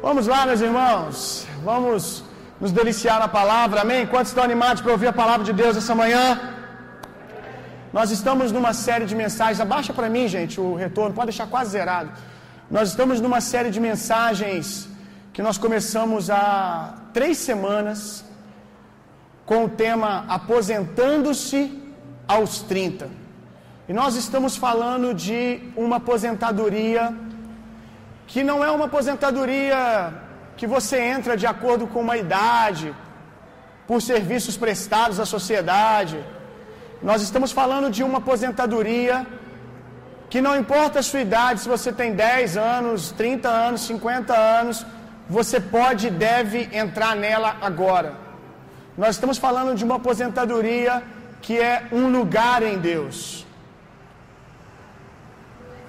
Vamos 0.00 0.28
lá, 0.28 0.46
meus 0.46 0.60
irmãos. 0.60 1.44
Vamos 1.64 2.22
nos 2.60 2.70
deliciar 2.70 3.18
na 3.18 3.26
palavra. 3.26 3.80
Amém? 3.80 4.06
Quantos 4.06 4.28
estão 4.28 4.44
animados 4.44 4.80
para 4.80 4.92
ouvir 4.92 5.08
a 5.08 5.12
palavra 5.12 5.44
de 5.44 5.52
Deus 5.52 5.76
essa 5.76 5.92
manhã? 5.92 6.24
Nós 7.92 8.12
estamos 8.12 8.52
numa 8.52 8.72
série 8.72 9.06
de 9.06 9.16
mensagens. 9.16 9.60
Abaixa 9.60 9.92
para 9.92 10.08
mim, 10.08 10.28
gente, 10.28 10.60
o 10.60 10.76
retorno. 10.76 11.12
Pode 11.16 11.30
deixar 11.32 11.48
quase 11.48 11.70
zerado. 11.72 12.10
Nós 12.70 12.90
estamos 12.90 13.20
numa 13.20 13.40
série 13.40 13.70
de 13.70 13.80
mensagens 13.80 14.88
que 15.32 15.42
nós 15.42 15.58
começamos 15.58 16.30
há 16.30 16.94
três 17.12 17.36
semanas 17.38 18.24
com 19.44 19.64
o 19.64 19.68
tema 19.68 20.24
Aposentando-se 20.28 21.60
aos 22.28 22.60
30. 22.60 23.10
E 23.88 23.92
nós 23.92 24.14
estamos 24.14 24.56
falando 24.56 25.12
de 25.12 25.60
uma 25.76 25.96
aposentadoria 25.96 27.02
que 28.28 28.44
não 28.44 28.58
é 28.62 28.70
uma 28.70 28.84
aposentadoria 28.90 29.78
que 30.58 30.66
você 30.74 30.96
entra 31.14 31.34
de 31.42 31.46
acordo 31.46 31.84
com 31.86 32.00
uma 32.06 32.16
idade, 32.24 32.94
por 33.88 34.02
serviços 34.02 34.56
prestados 34.64 35.18
à 35.18 35.24
sociedade. 35.24 36.16
Nós 37.02 37.22
estamos 37.22 37.50
falando 37.52 37.88
de 37.90 38.02
uma 38.08 38.18
aposentadoria 38.18 39.26
que 40.28 40.42
não 40.46 40.54
importa 40.62 40.98
a 40.98 41.02
sua 41.10 41.20
idade, 41.20 41.60
se 41.60 41.68
você 41.76 41.90
tem 41.90 42.12
10 42.12 42.58
anos, 42.58 43.12
30 43.12 43.48
anos, 43.48 43.80
50 43.92 44.36
anos, 44.36 44.84
você 45.36 45.58
pode 45.58 46.08
e 46.08 46.10
deve 46.10 46.68
entrar 46.70 47.16
nela 47.16 47.56
agora. 47.62 48.12
Nós 48.96 49.12
estamos 49.16 49.38
falando 49.38 49.74
de 49.74 49.84
uma 49.84 49.96
aposentadoria 49.96 51.02
que 51.40 51.58
é 51.58 51.86
um 51.90 52.10
lugar 52.10 52.62
em 52.62 52.76
Deus. 52.78 53.46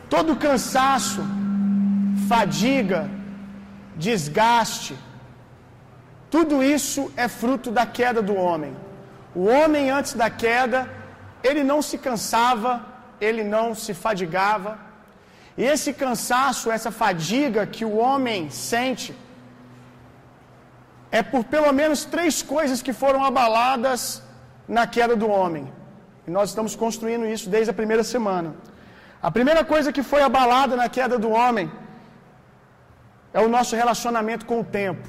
Todo 0.10 0.38
cansaço, 0.38 1.22
fadiga, 2.28 3.10
desgaste, 3.96 4.96
tudo 6.30 6.64
isso 6.64 7.12
é 7.18 7.28
fruto 7.28 7.72
da 7.72 7.86
queda 7.86 8.22
do 8.22 8.36
homem. 8.36 8.74
O 9.34 9.46
homem 9.46 9.90
antes 9.90 10.14
da 10.14 10.30
queda, 10.30 10.90
ele 11.44 11.64
não 11.64 11.82
se 11.82 11.98
cansava, 11.98 12.86
ele 13.20 13.44
não 13.44 13.74
se 13.74 13.94
fadigava. 13.94 14.78
E 15.58 15.64
esse 15.64 15.92
cansaço, 15.94 16.72
essa 16.72 16.92
fadiga 16.92 17.66
que 17.66 17.84
o 17.84 17.98
homem 17.98 18.50
sente, 18.50 19.16
é 21.12 21.22
por 21.24 21.44
pelo 21.44 21.72
menos 21.74 22.06
três 22.06 22.42
coisas 22.42 22.82
que 22.82 22.94
foram 22.94 23.24
abaladas 23.24 24.22
na 24.68 24.86
queda 24.86 25.16
do 25.16 25.28
homem. 25.28 25.66
E 26.28 26.32
nós 26.32 26.50
estamos 26.50 26.76
construindo 26.76 27.26
isso 27.26 27.50
desde 27.50 27.72
a 27.72 27.74
primeira 27.74 28.04
semana. 28.04 28.54
A 29.22 29.32
primeira 29.32 29.64
coisa 29.66 29.92
que 29.92 30.04
foi 30.04 30.22
abalada 30.22 30.76
na 30.76 30.88
queda 30.88 31.18
do 31.18 31.32
homem 31.32 31.70
é 33.34 33.40
o 33.40 33.50
nosso 33.56 33.76
relacionamento 33.76 34.46
com 34.46 34.60
o 34.62 34.64
tempo. 34.64 35.08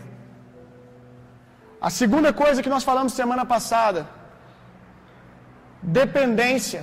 A 1.80 1.90
segunda 2.00 2.30
coisa 2.32 2.62
que 2.64 2.72
nós 2.74 2.84
falamos 2.84 3.12
semana 3.12 3.44
passada, 3.54 4.06
dependência, 5.82 6.82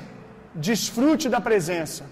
desfrute 0.67 1.29
da 1.29 1.39
presença. 1.39 2.03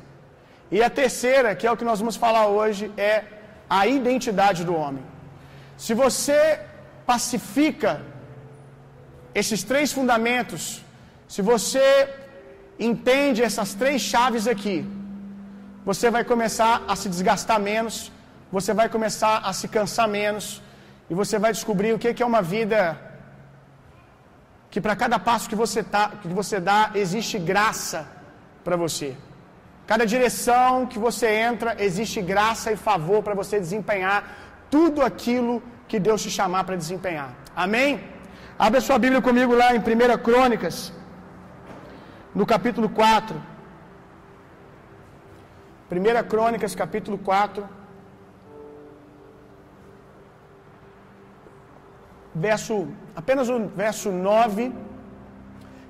E 0.72 0.82
a 0.88 0.90
terceira, 0.90 1.56
que 1.56 1.66
é 1.68 1.72
o 1.72 1.78
que 1.78 1.90
nós 1.90 2.00
vamos 2.00 2.16
falar 2.16 2.46
hoje, 2.48 2.92
é 2.98 3.24
a 3.70 3.88
identidade 3.88 4.64
do 4.64 4.76
homem. 4.76 5.04
Se 5.78 5.94
você 5.94 6.60
pacifica 7.06 8.02
esses 9.34 9.64
três 9.64 9.92
fundamentos, 9.92 10.64
se 11.28 11.42
você 11.42 11.88
entende 12.80 13.42
essas 13.44 13.74
três 13.74 14.02
chaves 14.02 14.48
aqui, 14.48 14.78
você 15.84 16.10
vai 16.10 16.24
começar 16.24 16.84
a 16.88 16.96
se 16.96 17.08
desgastar 17.10 17.60
menos, 17.60 18.12
você 18.56 18.74
vai 18.80 18.88
começar 18.96 19.36
a 19.50 19.52
se 19.60 19.68
cansar 19.76 20.08
menos, 20.20 20.46
e 21.10 21.14
você 21.22 21.36
vai 21.44 21.52
descobrir 21.58 21.92
o 21.94 22.00
que 22.00 22.24
é 22.24 22.28
uma 22.34 22.42
vida 22.56 22.80
que 24.72 24.80
para 24.86 24.96
cada 25.02 25.18
passo 25.28 25.50
que 25.52 25.58
você, 25.64 25.82
tá, 25.94 26.04
que 26.22 26.30
você 26.40 26.58
dá, 26.70 26.80
existe 27.04 27.38
graça 27.52 28.00
para 28.66 28.78
você. 28.84 29.10
Cada 29.92 30.06
direção 30.14 30.70
que 30.92 31.00
você 31.08 31.28
entra, 31.50 31.76
existe 31.88 32.20
graça 32.32 32.72
e 32.72 32.78
favor 32.88 33.20
para 33.26 33.36
você 33.42 33.56
desempenhar 33.66 34.20
tudo 34.76 35.00
aquilo 35.10 35.54
que 35.90 36.00
Deus 36.08 36.24
te 36.26 36.32
chamar 36.40 36.64
para 36.64 36.82
desempenhar. 36.84 37.30
Amém? 37.64 37.92
Abra 38.68 38.86
sua 38.88 38.98
Bíblia 39.06 39.22
comigo 39.30 39.54
lá 39.62 39.70
em 39.76 39.80
1 39.80 40.18
Crônicas, 40.28 40.78
no 42.34 42.46
capítulo 42.54 42.90
4. 42.90 43.36
1 45.92 46.30
Crônicas, 46.34 46.74
capítulo 46.84 47.18
4. 47.18 47.85
Verso, 52.36 52.90
apenas 53.16 53.48
o 53.48 53.68
verso 53.68 54.12
9 54.12 54.72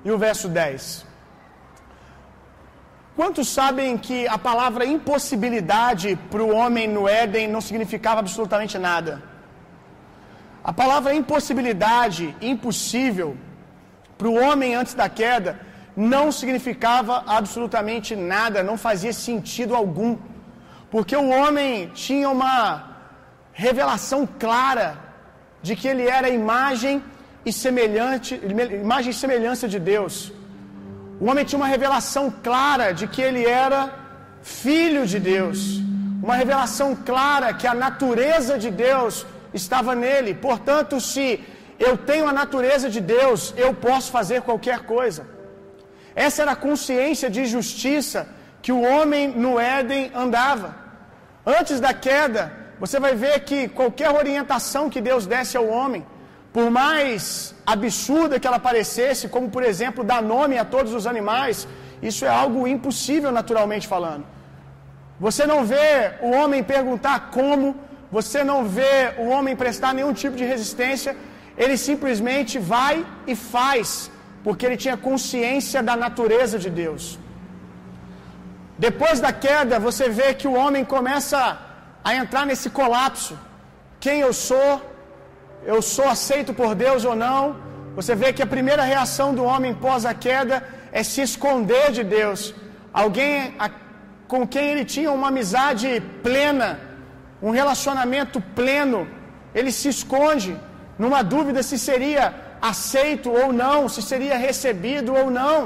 e 0.04 0.10
o 0.10 0.16
verso 0.16 0.48
10. 0.48 1.04
Quantos 3.16 3.48
sabem 3.48 3.96
que 3.98 4.28
a 4.28 4.38
palavra 4.38 4.84
impossibilidade 4.84 6.16
para 6.30 6.42
o 6.42 6.54
homem 6.54 6.86
no 6.86 7.08
Éden 7.08 7.48
não 7.48 7.60
significava 7.60 8.20
absolutamente 8.20 8.78
nada? 8.78 9.22
A 10.62 10.72
palavra 10.72 11.14
impossibilidade, 11.14 12.36
impossível, 12.40 13.36
para 14.18 14.28
o 14.28 14.34
homem 14.34 14.74
antes 14.74 14.94
da 14.94 15.08
queda, 15.08 15.58
não 15.96 16.30
significava 16.30 17.24
absolutamente 17.26 18.14
nada, 18.14 18.62
não 18.62 18.76
fazia 18.76 19.12
sentido 19.12 19.74
algum, 19.74 20.18
porque 20.90 21.16
o 21.16 21.28
homem 21.28 21.88
tinha 21.94 22.28
uma 22.28 22.98
revelação 23.52 24.28
clara 24.38 25.05
de 25.62 25.74
que 25.74 25.88
ele 25.88 26.06
era 26.06 26.28
imagem 26.28 27.02
e 27.44 27.52
semelhante, 27.52 28.40
imagem 28.84 29.10
e 29.10 29.14
semelhança 29.14 29.68
de 29.68 29.78
Deus. 29.78 30.32
O 31.20 31.30
homem 31.30 31.44
tinha 31.44 31.58
uma 31.58 31.66
revelação 31.76 32.24
clara 32.46 32.92
de 32.92 33.06
que 33.06 33.22
ele 33.22 33.44
era 33.44 33.80
filho 34.42 35.06
de 35.06 35.18
Deus, 35.18 35.58
uma 36.22 36.36
revelação 36.36 36.94
clara 36.94 37.54
que 37.54 37.66
a 37.66 37.74
natureza 37.74 38.58
de 38.58 38.70
Deus 38.70 39.26
estava 39.54 39.94
nele. 39.94 40.34
Portanto, 40.34 41.00
se 41.00 41.26
eu 41.78 41.96
tenho 41.96 42.26
a 42.28 42.32
natureza 42.32 42.88
de 42.88 43.00
Deus, 43.00 43.54
eu 43.56 43.72
posso 43.74 44.10
fazer 44.10 44.42
qualquer 44.42 44.80
coisa. 44.80 45.26
Essa 46.14 46.42
era 46.42 46.52
a 46.52 46.56
consciência 46.56 47.28
de 47.30 47.44
justiça 47.46 48.28
que 48.62 48.72
o 48.72 48.82
homem 48.82 49.28
no 49.28 49.58
Éden 49.60 50.10
andava. 50.14 50.74
Antes 51.44 51.78
da 51.78 51.92
queda, 51.94 52.52
você 52.82 52.98
vai 53.04 53.14
ver 53.14 53.40
que 53.48 53.68
qualquer 53.68 54.10
orientação 54.10 54.90
que 54.90 55.00
Deus 55.00 55.26
desse 55.26 55.56
ao 55.56 55.66
homem, 55.76 56.04
por 56.52 56.70
mais 56.70 57.54
absurda 57.74 58.38
que 58.40 58.48
ela 58.50 58.58
parecesse, 58.58 59.28
como 59.28 59.48
por 59.50 59.62
exemplo 59.62 60.04
dar 60.04 60.22
nome 60.22 60.58
a 60.58 60.64
todos 60.64 60.92
os 60.98 61.06
animais, 61.06 61.66
isso 62.02 62.24
é 62.24 62.32
algo 62.42 62.66
impossível 62.66 63.32
naturalmente 63.32 63.86
falando. 63.94 64.24
Você 65.18 65.46
não 65.46 65.60
vê 65.64 66.12
o 66.20 66.30
homem 66.38 66.62
perguntar 66.62 67.30
como, 67.38 67.74
você 68.18 68.44
não 68.44 68.58
vê 68.78 69.14
o 69.18 69.28
homem 69.34 69.56
prestar 69.56 69.94
nenhum 69.94 70.12
tipo 70.22 70.36
de 70.36 70.44
resistência, 70.44 71.16
ele 71.56 71.76
simplesmente 71.88 72.58
vai 72.58 73.04
e 73.26 73.34
faz 73.34 74.10
porque 74.44 74.64
ele 74.66 74.76
tinha 74.76 74.96
consciência 74.96 75.82
da 75.82 75.96
natureza 75.96 76.56
de 76.64 76.70
Deus. 76.70 77.18
Depois 78.78 79.18
da 79.24 79.32
queda, 79.32 79.78
você 79.78 80.08
vê 80.18 80.28
que 80.34 80.46
o 80.46 80.54
homem 80.62 80.84
começa 80.84 81.38
a 82.06 82.10
entrar 82.22 82.44
nesse 82.50 82.68
colapso. 82.78 83.34
Quem 84.04 84.16
eu 84.26 84.32
sou? 84.48 84.72
Eu 85.72 85.78
sou 85.94 86.08
aceito 86.16 86.50
por 86.60 86.70
Deus 86.84 87.00
ou 87.10 87.14
não? 87.26 87.40
Você 87.98 88.12
vê 88.20 88.28
que 88.34 88.44
a 88.44 88.52
primeira 88.54 88.84
reação 88.92 89.28
do 89.38 89.42
homem 89.50 89.72
pós 89.84 90.04
a 90.12 90.14
queda 90.26 90.56
é 91.00 91.02
se 91.10 91.20
esconder 91.28 91.86
de 91.96 92.04
Deus. 92.18 92.40
Alguém 93.02 93.34
com 94.32 94.42
quem 94.52 94.66
ele 94.72 94.84
tinha 94.94 95.10
uma 95.18 95.28
amizade 95.32 95.88
plena, 96.26 96.68
um 97.48 97.52
relacionamento 97.60 98.38
pleno, 98.60 99.00
ele 99.58 99.72
se 99.80 99.88
esconde 99.96 100.52
numa 101.02 101.22
dúvida 101.34 101.60
se 101.70 101.78
seria 101.88 102.24
aceito 102.72 103.28
ou 103.40 103.48
não, 103.64 103.88
se 103.94 104.02
seria 104.12 104.38
recebido 104.48 105.10
ou 105.20 105.26
não. 105.40 105.58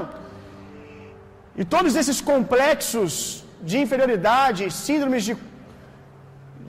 E 1.61 1.63
todos 1.75 1.93
esses 2.01 2.19
complexos 2.33 3.13
de 3.69 3.77
inferioridade, 3.85 4.71
síndromes 4.85 5.23
de, 5.27 5.33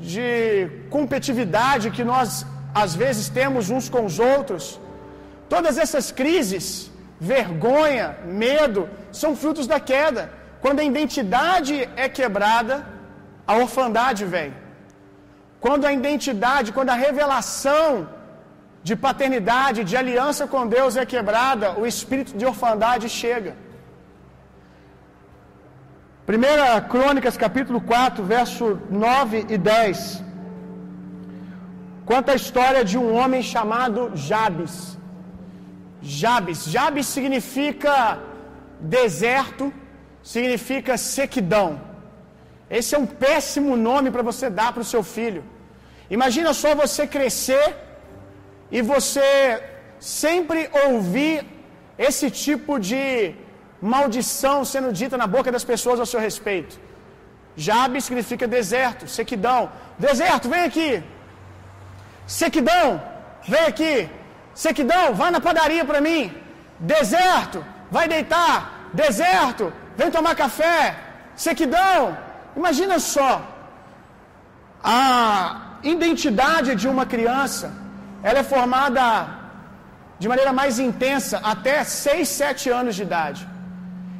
de 0.02 0.68
competitividade 0.94 1.90
que 1.96 2.04
nós 2.12 2.30
às 2.82 2.94
vezes 3.02 3.28
temos 3.40 3.70
uns 3.76 3.88
com 3.94 4.02
os 4.10 4.18
outros, 4.18 4.64
todas 5.48 5.76
essas 5.84 6.06
crises, 6.20 6.90
vergonha, 7.20 8.16
medo, 8.24 8.88
são 9.20 9.30
frutos 9.42 9.66
da 9.72 9.78
queda. 9.92 10.22
Quando 10.62 10.80
a 10.80 10.88
identidade 10.92 11.74
é 12.04 12.08
quebrada, 12.08 12.74
a 13.46 13.54
orfandade 13.64 14.24
vem. 14.34 14.50
Quando 15.64 15.84
a 15.88 15.92
identidade, 16.00 16.72
quando 16.76 16.90
a 16.94 17.00
revelação 17.06 18.08
de 18.88 18.94
paternidade, 18.96 19.84
de 19.90 19.96
aliança 20.02 20.46
com 20.52 20.66
Deus 20.76 20.96
é 21.02 21.04
quebrada, 21.14 21.66
o 21.80 21.86
espírito 21.92 22.32
de 22.36 22.46
orfandade 22.52 23.08
chega. 23.08 23.52
1 26.28 26.88
Crônicas, 26.88 27.36
capítulo 27.36 27.80
4, 27.80 28.22
verso 28.22 28.78
9 28.88 29.46
e 29.48 29.58
10. 29.58 30.22
conta 32.10 32.30
a 32.32 32.36
história 32.36 32.84
de 32.84 32.96
um 32.96 33.12
homem 33.12 33.42
chamado 33.42 34.12
Jabes. 34.14 34.96
Jabes, 36.00 36.58
Jabes 36.74 37.06
significa 37.06 38.20
deserto, 38.78 39.72
significa 40.22 40.96
sequidão. 40.96 41.80
Esse 42.70 42.94
é 42.94 42.98
um 42.98 43.06
péssimo 43.24 43.76
nome 43.76 44.10
para 44.12 44.22
você 44.22 44.48
dar 44.48 44.72
para 44.72 44.82
o 44.82 44.90
seu 44.92 45.02
filho. 45.02 45.42
Imagina 46.08 46.54
só 46.54 46.72
você 46.84 47.04
crescer 47.04 47.66
e 48.70 48.80
você 48.80 49.60
sempre 49.98 50.70
ouvir 50.86 51.44
esse 51.98 52.30
tipo 52.30 52.78
de 52.78 53.34
maldição 53.82 54.64
sendo 54.72 54.90
dita 54.98 55.16
na 55.22 55.26
boca 55.26 55.50
das 55.56 55.64
pessoas 55.70 55.98
ao 56.00 56.06
seu 56.12 56.20
respeito. 56.28 56.74
Jabe 57.56 58.00
significa 58.00 58.46
deserto, 58.46 59.08
sequidão. 59.18 59.60
Deserto, 59.98 60.48
vem 60.48 60.64
aqui. 60.70 60.90
Sequidão, 62.26 63.02
vem 63.52 63.64
aqui. 63.72 64.08
Sequidão, 64.54 65.06
vai 65.20 65.30
na 65.30 65.40
padaria 65.40 65.84
para 65.84 66.00
mim. 66.00 66.22
Deserto, 66.78 67.64
vai 67.90 68.06
deitar. 68.14 68.56
Deserto, 69.02 69.72
vem 69.96 70.10
tomar 70.10 70.34
café. 70.34 70.96
Sequidão, 71.34 72.16
imagina 72.56 72.98
só. 72.98 73.32
A 74.82 75.78
identidade 75.82 76.74
de 76.74 76.88
uma 76.88 77.04
criança, 77.04 77.72
ela 78.22 78.38
é 78.40 78.44
formada 78.54 79.06
de 80.18 80.28
maneira 80.28 80.52
mais 80.52 80.78
intensa 80.78 81.40
até 81.52 81.82
6, 81.82 82.28
7 82.28 82.70
anos 82.70 82.94
de 82.94 83.02
idade. 83.02 83.51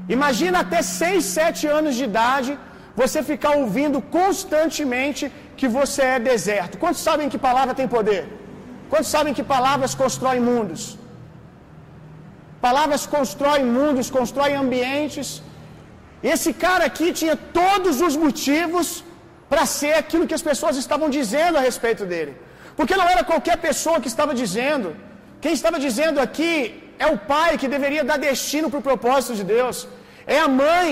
Imagina 0.08 0.60
até 0.60 0.82
6, 0.82 1.24
7 1.24 1.66
anos 1.66 1.94
de 1.94 2.04
idade 2.04 2.58
você 3.00 3.22
ficar 3.22 3.52
ouvindo 3.56 4.00
constantemente 4.00 5.32
que 5.56 5.68
você 5.68 6.02
é 6.02 6.18
deserto. 6.18 6.78
Quantos 6.78 7.00
sabem 7.00 7.28
que 7.28 7.38
palavra 7.38 7.74
tem 7.74 7.88
poder? 7.88 8.22
Quantos 8.90 9.10
sabem 9.16 9.32
que 9.32 9.42
palavras 9.42 9.94
constroem 9.94 10.40
mundos? 10.40 10.98
Palavras 12.60 13.06
constroem 13.06 13.64
mundos, 13.64 14.10
constroem 14.18 14.54
ambientes. 14.64 15.28
Esse 16.22 16.52
cara 16.52 16.84
aqui 16.90 17.12
tinha 17.20 17.36
todos 17.60 18.00
os 18.00 18.16
motivos 18.24 19.04
para 19.48 19.64
ser 19.66 19.94
aquilo 20.02 20.26
que 20.26 20.38
as 20.38 20.46
pessoas 20.50 20.76
estavam 20.76 21.08
dizendo 21.18 21.58
a 21.58 21.60
respeito 21.60 22.04
dele. 22.12 22.34
Porque 22.76 22.96
não 23.00 23.08
era 23.14 23.24
qualquer 23.24 23.56
pessoa 23.68 24.00
que 24.02 24.08
estava 24.08 24.34
dizendo. 24.42 24.96
Quem 25.40 25.52
estava 25.52 25.78
dizendo 25.86 26.20
aqui 26.20 26.81
é 27.04 27.06
o 27.14 27.18
pai 27.32 27.50
que 27.60 27.72
deveria 27.74 28.04
dar 28.10 28.18
destino 28.28 28.68
para 28.70 28.80
o 28.82 28.88
propósito 28.90 29.34
de 29.40 29.44
Deus. 29.56 29.76
É 30.36 30.38
a 30.46 30.48
mãe. 30.62 30.90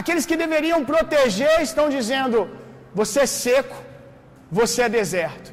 Aqueles 0.00 0.26
que 0.28 0.36
deveriam 0.44 0.80
proteger 0.92 1.56
estão 1.68 1.86
dizendo: 1.96 2.38
você 3.00 3.20
é 3.26 3.30
seco, 3.44 3.78
você 4.60 4.80
é 4.86 4.96
deserto. 5.00 5.48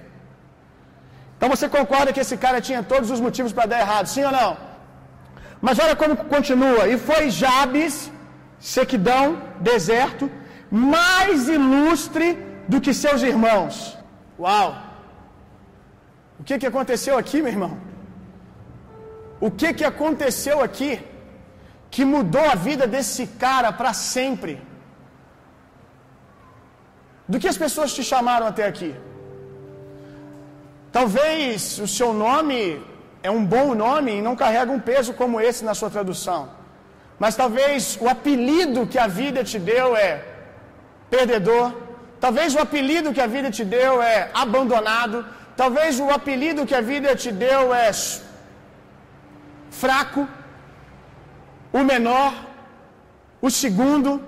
Então 1.35 1.49
você 1.55 1.67
concorda 1.77 2.13
que 2.15 2.23
esse 2.25 2.37
cara 2.45 2.59
tinha 2.67 2.81
todos 2.93 3.09
os 3.15 3.21
motivos 3.25 3.53
para 3.57 3.69
dar 3.73 3.79
errado, 3.85 4.07
sim 4.13 4.25
ou 4.29 4.33
não? 4.39 4.51
Mas 5.65 5.79
olha 5.83 5.95
como 6.01 6.15
continua. 6.35 6.83
E 6.93 6.97
foi 7.09 7.23
Jabes, 7.41 7.95
sequidão, 8.75 9.25
deserto, 9.71 10.25
mais 10.69 11.47
ilustre 11.57 12.27
do 12.71 12.79
que 12.85 12.93
seus 13.03 13.21
irmãos. 13.31 13.75
Uau! 14.43 14.69
O 16.39 16.43
que, 16.47 16.57
que 16.61 16.69
aconteceu 16.71 17.15
aqui, 17.21 17.37
meu 17.45 17.53
irmão? 17.55 17.73
O 19.47 19.49
que, 19.59 19.69
que 19.77 19.85
aconteceu 19.91 20.57
aqui 20.67 20.91
que 21.93 22.03
mudou 22.13 22.45
a 22.53 22.55
vida 22.55 22.85
desse 22.95 23.23
cara 23.43 23.71
para 23.79 23.93
sempre? 23.93 24.53
Do 27.27 27.39
que 27.39 27.47
as 27.53 27.59
pessoas 27.63 27.93
te 27.97 28.03
chamaram 28.11 28.47
até 28.47 28.65
aqui? 28.71 28.91
Talvez 30.97 31.77
o 31.85 31.87
seu 31.87 32.11
nome 32.25 32.61
é 33.21 33.31
um 33.37 33.43
bom 33.55 33.67
nome 33.85 34.11
e 34.15 34.21
não 34.27 34.35
carrega 34.35 34.71
um 34.77 34.79
peso 34.91 35.13
como 35.13 35.41
esse 35.47 35.63
na 35.69 35.75
sua 35.79 35.89
tradução. 35.95 36.41
Mas 37.23 37.35
talvez 37.41 37.97
o 38.01 38.07
apelido 38.15 38.87
que 38.87 38.99
a 39.05 39.07
vida 39.07 39.43
te 39.43 39.59
deu 39.71 39.95
é 39.95 40.23
perdedor. 41.09 41.67
Talvez 42.19 42.55
o 42.55 42.59
apelido 42.59 43.13
que 43.13 43.21
a 43.21 43.31
vida 43.35 43.49
te 43.57 43.65
deu 43.77 44.01
é 44.01 44.29
abandonado. 44.33 45.25
Talvez 45.61 45.99
o 45.99 46.09
apelido 46.09 46.65
que 46.65 46.75
a 46.81 46.81
vida 46.81 47.15
te 47.23 47.31
deu 47.45 47.73
é 47.73 47.91
fraco, 49.69 50.27
o 51.71 51.83
menor, 51.83 52.33
o 53.41 53.49
segundo. 53.49 54.21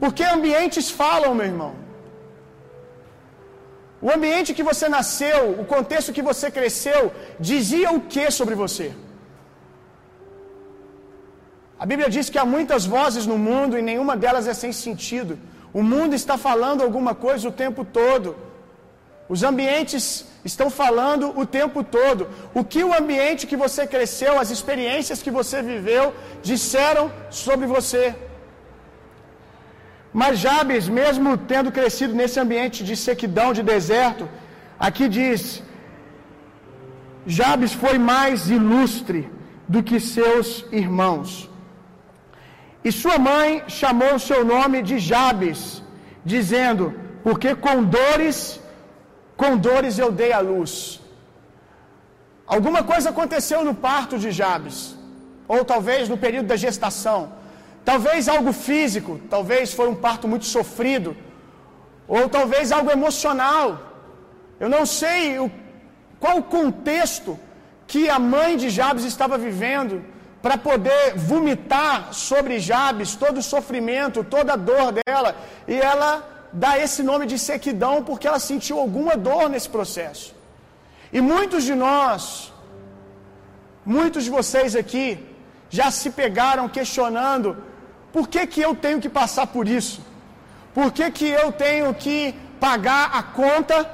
Porque 0.00 0.24
ambientes 0.24 0.90
falam, 0.90 1.34
meu 1.34 1.46
irmão. 1.46 1.72
O 4.00 4.10
ambiente 4.10 4.54
que 4.58 4.64
você 4.64 4.88
nasceu, 4.88 5.40
o 5.62 5.64
contexto 5.64 6.12
que 6.12 6.22
você 6.30 6.50
cresceu, 6.50 7.12
dizia 7.38 7.92
o 7.92 8.00
que 8.00 8.24
sobre 8.30 8.54
você? 8.54 8.92
A 11.82 11.86
Bíblia 11.86 12.08
diz 12.14 12.28
que 12.28 12.38
há 12.38 12.44
muitas 12.44 12.84
vozes 12.84 13.26
no 13.26 13.38
mundo 13.38 13.78
e 13.78 13.82
nenhuma 13.82 14.16
delas 14.16 14.48
é 14.52 14.54
sem 14.54 14.72
sentido. 14.72 15.38
O 15.72 15.82
mundo 15.82 16.14
está 16.14 16.36
falando 16.36 16.82
alguma 16.82 17.14
coisa 17.14 17.48
o 17.48 17.56
tempo 17.64 17.84
todo. 17.84 18.36
Os 19.28 19.42
ambientes 19.42 20.26
estão 20.44 20.68
falando 20.70 21.38
o 21.38 21.46
tempo 21.46 21.82
todo. 21.84 22.28
O 22.54 22.64
que 22.64 22.82
o 22.84 22.92
ambiente 22.92 23.46
que 23.46 23.56
você 23.56 23.86
cresceu, 23.86 24.38
as 24.38 24.50
experiências 24.50 25.22
que 25.22 25.30
você 25.30 25.62
viveu, 25.62 26.14
disseram 26.42 27.10
sobre 27.30 27.66
você. 27.66 28.14
Mas 30.12 30.38
Jabes, 30.38 30.88
mesmo 30.88 31.38
tendo 31.38 31.72
crescido 31.72 32.14
nesse 32.14 32.38
ambiente 32.38 32.84
de 32.84 32.96
sequidão, 32.96 33.52
de 33.52 33.62
deserto, 33.62 34.28
aqui 34.78 35.08
diz: 35.08 35.62
Jabes 37.26 37.72
foi 37.72 37.96
mais 37.98 38.50
ilustre 38.50 39.30
do 39.66 39.82
que 39.82 39.98
seus 40.00 40.66
irmãos. 40.70 41.48
E 42.84 42.90
sua 42.90 43.18
mãe 43.18 43.62
chamou 43.68 44.14
o 44.16 44.24
seu 44.28 44.44
nome 44.44 44.82
de 44.82 44.98
Jabes, 44.98 45.82
dizendo: 46.24 46.92
Porque 47.22 47.54
com 47.54 47.84
dores, 47.84 48.60
com 49.42 49.56
dores 49.68 49.98
eu 49.98 50.10
dei 50.22 50.32
a 50.38 50.40
luz. 50.50 50.72
Alguma 52.54 52.82
coisa 52.90 53.10
aconteceu 53.10 53.60
no 53.68 53.74
parto 53.88 54.16
de 54.24 54.30
Jabes, 54.40 54.78
ou 55.54 55.60
talvez 55.72 56.08
no 56.12 56.18
período 56.24 56.46
da 56.52 56.58
gestação. 56.64 57.20
Talvez 57.90 58.28
algo 58.34 58.52
físico, 58.52 59.12
talvez 59.34 59.74
foi 59.78 59.88
um 59.92 59.98
parto 60.06 60.28
muito 60.32 60.46
sofrido, 60.56 61.16
ou 62.16 62.28
talvez 62.36 62.70
algo 62.70 62.90
emocional. 62.98 63.66
Eu 64.60 64.68
não 64.76 64.84
sei 65.00 65.22
o, 65.44 65.50
qual 66.20 66.36
o 66.38 66.48
contexto 66.58 67.36
que 67.92 68.02
a 68.16 68.20
mãe 68.34 68.56
de 68.62 68.70
Jabes 68.78 69.04
estava 69.12 69.36
vivendo 69.46 69.96
para 70.40 70.56
poder 70.56 71.14
vomitar 71.16 72.14
sobre 72.14 72.60
Jabes 72.60 73.16
todo 73.16 73.38
o 73.38 73.48
sofrimento, 73.54 74.22
toda 74.36 74.52
a 74.52 74.62
dor 74.70 74.88
dela, 74.98 75.34
e 75.66 75.76
ela 75.92 76.12
dá 76.52 76.78
esse 76.78 77.02
nome 77.02 77.26
de 77.26 77.38
sequidão 77.38 78.02
porque 78.02 78.28
ela 78.28 78.38
sentiu 78.38 78.78
alguma 78.78 79.16
dor 79.16 79.48
nesse 79.48 79.68
processo. 79.68 80.34
E 81.12 81.20
muitos 81.20 81.64
de 81.64 81.74
nós, 81.74 82.52
muitos 83.84 84.24
de 84.24 84.30
vocês 84.30 84.74
aqui, 84.76 85.06
já 85.68 85.90
se 85.90 86.10
pegaram 86.10 86.68
questionando 86.68 87.56
por 88.12 88.28
que, 88.28 88.46
que 88.46 88.60
eu 88.60 88.74
tenho 88.74 89.00
que 89.00 89.08
passar 89.08 89.46
por 89.46 89.66
isso? 89.66 90.00
Por 90.74 90.92
que, 90.92 91.10
que 91.10 91.28
eu 91.42 91.50
tenho 91.50 91.94
que 91.94 92.34
pagar 92.60 93.10
a 93.18 93.22
conta 93.22 93.90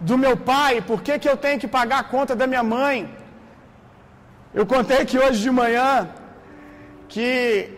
do 0.00 0.16
meu 0.18 0.36
pai? 0.36 0.82
Por 0.82 1.02
que, 1.02 1.18
que 1.18 1.28
eu 1.28 1.36
tenho 1.36 1.58
que 1.58 1.68
pagar 1.68 2.00
a 2.00 2.04
conta 2.04 2.36
da 2.36 2.46
minha 2.46 2.62
mãe? 2.62 2.98
Eu 4.52 4.66
contei 4.66 5.04
que 5.06 5.18
hoje 5.18 5.40
de 5.40 5.50
manhã 5.50 6.10
que 7.08 7.70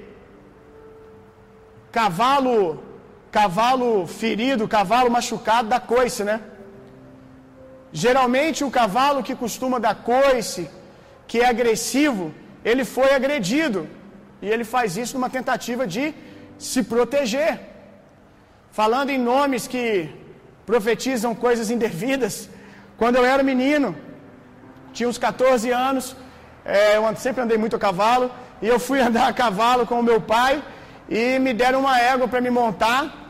cavalo 1.93 2.83
cavalo 3.37 3.89
ferido, 4.21 4.73
cavalo 4.79 5.11
machucado 5.17 5.67
dá 5.73 5.81
coice, 5.95 6.23
né? 6.31 6.37
Geralmente 8.05 8.61
o 8.67 8.71
cavalo 8.79 9.25
que 9.27 9.35
costuma 9.43 9.79
dar 9.87 9.97
coice, 10.13 10.63
que 11.29 11.39
é 11.45 11.47
agressivo, 11.55 12.25
ele 12.71 12.85
foi 12.97 13.11
agredido. 13.19 13.81
E 14.43 14.47
ele 14.55 14.65
faz 14.75 14.97
isso 15.03 15.15
numa 15.17 15.31
tentativa 15.39 15.85
de 15.95 16.05
se 16.69 16.81
proteger. 16.93 17.53
Falando 18.79 19.11
em 19.15 19.21
nomes 19.33 19.67
que 19.73 19.85
profetizam 20.71 21.33
coisas 21.47 21.71
indevidas, 21.77 22.35
quando 23.01 23.17
eu 23.17 23.25
era 23.33 23.51
menino, 23.53 23.91
tinha 24.93 25.09
uns 25.09 25.21
14 25.27 25.71
anos, 25.89 26.05
é, 26.65 26.97
eu 26.99 27.03
sempre 27.25 27.43
andei 27.43 27.59
muito 27.65 27.77
a 27.77 27.85
cavalo, 27.89 28.29
e 28.63 28.69
eu 28.75 28.79
fui 28.89 29.01
andar 29.09 29.27
a 29.29 29.37
cavalo 29.43 29.87
com 29.91 29.99
o 29.99 30.09
meu 30.11 30.21
pai, 30.37 30.55
e 31.09 31.39
me 31.47 31.53
deram 31.63 31.81
uma 31.85 31.97
égua 32.13 32.29
para 32.29 32.41
me 32.47 32.51
montar, 32.63 33.24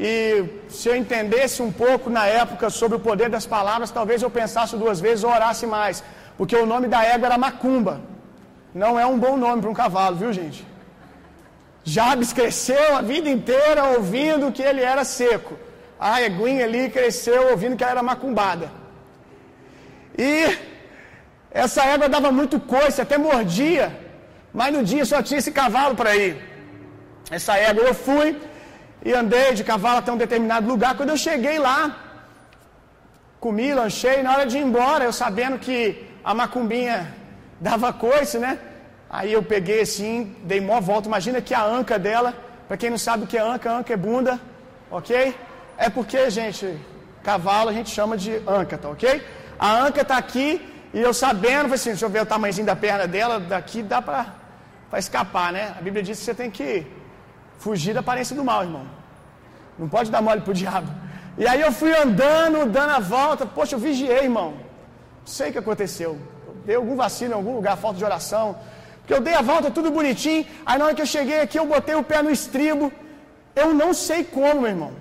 e 0.00 0.44
se 0.68 0.88
eu 0.88 0.94
entendesse 0.94 1.60
um 1.60 1.72
pouco 1.72 2.08
na 2.08 2.24
época 2.24 2.70
sobre 2.70 2.96
o 2.96 3.00
poder 3.00 3.28
das 3.28 3.46
palavras, 3.54 3.90
talvez 3.90 4.22
eu 4.22 4.30
pensasse 4.30 4.76
duas 4.76 5.00
vezes 5.00 5.24
ou 5.24 5.30
orasse 5.30 5.66
mais, 5.66 6.04
porque 6.36 6.54
o 6.54 6.64
nome 6.64 6.86
da 6.86 7.00
égua 7.04 7.26
era 7.26 7.36
Macumba. 7.36 8.00
Não 8.72 8.92
é 9.00 9.04
um 9.04 9.18
bom 9.18 9.36
nome 9.36 9.60
para 9.60 9.70
um 9.70 9.74
cavalo, 9.82 10.14
viu 10.14 10.32
gente? 10.32 10.64
Jabes 11.82 12.32
cresceu 12.32 12.96
a 12.96 13.02
vida 13.02 13.28
inteira 13.28 13.82
ouvindo 13.96 14.52
que 14.52 14.62
ele 14.62 14.82
era 14.92 15.04
seco. 15.04 15.54
a 15.98 16.22
eguinha 16.22 16.64
ali 16.64 16.82
cresceu 16.96 17.50
ouvindo 17.50 17.76
que 17.76 17.82
ela 17.82 17.94
era 17.96 18.02
macumbada. 18.10 18.70
E 20.16 20.56
essa 21.50 21.84
égua 21.84 22.08
dava 22.08 22.30
muito 22.30 22.60
coice, 22.60 23.00
até 23.00 23.18
mordia. 23.18 23.86
Mas 24.54 24.72
no 24.76 24.84
dia 24.84 25.04
só 25.04 25.20
tinha 25.22 25.40
esse 25.42 25.50
cavalo 25.50 25.96
para 25.96 26.14
ir. 26.14 26.36
Essa 27.38 27.56
égua 27.56 27.82
eu 27.82 27.94
fui 27.94 28.28
e 29.04 29.12
andei 29.12 29.54
de 29.54 29.64
cavalo 29.64 29.98
até 29.98 30.12
um 30.12 30.16
determinado 30.16 30.66
lugar. 30.66 30.96
Quando 30.96 31.10
eu 31.10 31.16
cheguei 31.16 31.58
lá, 31.58 31.96
comi, 33.40 33.72
lanchei, 33.72 34.22
na 34.22 34.32
hora 34.32 34.46
de 34.46 34.58
ir 34.58 34.62
embora, 34.62 35.04
eu 35.04 35.12
sabendo 35.12 35.58
que 35.58 36.06
a 36.24 36.34
macumbinha 36.34 37.14
dava 37.60 37.92
coice, 37.92 38.38
né? 38.38 38.58
Aí 39.10 39.32
eu 39.32 39.42
peguei 39.42 39.80
assim, 39.80 40.36
dei 40.44 40.60
mó 40.60 40.80
volta. 40.80 41.08
Imagina 41.08 41.40
que 41.40 41.54
a 41.54 41.64
anca 41.64 41.98
dela, 41.98 42.34
para 42.66 42.76
quem 42.76 42.90
não 42.90 42.98
sabe 42.98 43.24
o 43.24 43.26
que 43.26 43.38
é 43.38 43.40
anca, 43.40 43.72
anca 43.72 43.92
é 43.92 43.96
bunda, 43.96 44.38
ok? 44.90 45.34
É 45.78 45.88
porque, 45.88 46.28
gente, 46.28 46.78
cavalo 47.22 47.70
a 47.70 47.72
gente 47.72 47.90
chama 47.90 48.16
de 48.16 48.42
anca, 48.46 48.76
tá 48.76 48.88
ok? 48.90 49.22
A 49.58 49.80
anca 49.86 50.04
tá 50.04 50.16
aqui 50.18 50.60
e 50.92 51.00
eu 51.00 51.14
sabendo, 51.14 51.62
falei 51.62 51.74
assim, 51.74 51.90
deixa 51.90 52.04
eu 52.04 52.10
ver 52.10 52.22
o 52.22 52.26
tamanhozinho 52.26 52.66
da 52.66 52.76
perna 52.76 53.06
dela, 53.06 53.40
daqui 53.40 53.82
dá 53.82 54.02
para 54.02 54.26
escapar, 54.96 55.52
né? 55.52 55.74
A 55.78 55.82
Bíblia 55.82 56.02
diz 56.02 56.18
que 56.18 56.24
você 56.24 56.34
tem 56.34 56.50
que 56.50 56.86
fugir 57.58 57.92
da 57.92 58.00
aparência 58.00 58.34
do 58.34 58.44
mal, 58.44 58.62
irmão. 58.62 58.86
Não 59.78 59.88
pode 59.88 60.10
dar 60.10 60.22
mole 60.22 60.40
pro 60.40 60.54
diabo. 60.54 60.90
E 61.36 61.46
aí 61.46 61.60
eu 61.60 61.70
fui 61.70 61.92
andando, 61.96 62.66
dando 62.66 62.90
a 62.90 62.98
volta, 62.98 63.46
poxa, 63.46 63.74
eu 63.74 63.78
vigiei, 63.78 64.24
irmão. 64.24 64.50
Não 64.52 65.26
sei 65.36 65.50
o 65.50 65.52
que 65.52 65.58
aconteceu. 65.58 66.18
dei 66.64 66.76
algum 66.76 66.96
vacilo 66.96 67.32
em 67.32 67.36
algum 67.36 67.54
lugar, 67.54 67.76
falta 67.76 67.98
de 67.98 68.04
oração. 68.04 68.56
Porque 68.98 69.14
eu 69.14 69.20
dei 69.20 69.34
a 69.34 69.42
volta 69.42 69.70
tudo 69.70 69.90
bonitinho. 69.90 70.44
Aí 70.66 70.78
na 70.78 70.86
hora 70.86 70.94
que 70.94 71.02
eu 71.02 71.06
cheguei 71.06 71.40
aqui, 71.40 71.58
eu 71.58 71.66
botei 71.66 71.94
o 71.94 72.02
pé 72.02 72.22
no 72.22 72.30
estribo. 72.30 72.92
Eu 73.54 73.72
não 73.72 73.94
sei 73.94 74.24
como, 74.24 74.62
meu 74.62 74.70
irmão. 74.70 74.92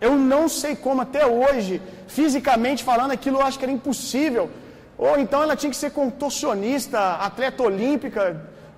Eu 0.00 0.16
não 0.16 0.48
sei 0.48 0.74
como 0.74 1.02
até 1.02 1.24
hoje, 1.26 1.80
fisicamente 2.08 2.82
falando, 2.82 3.12
aquilo 3.12 3.38
eu 3.38 3.46
acho 3.46 3.58
que 3.58 3.64
era 3.64 3.72
impossível. 3.72 4.50
Ou 4.98 5.18
então 5.18 5.42
ela 5.42 5.54
tinha 5.54 5.70
que 5.70 5.76
ser 5.76 5.90
contorcionista, 5.90 6.98
atleta 7.28 7.62
olímpica, 7.62 8.22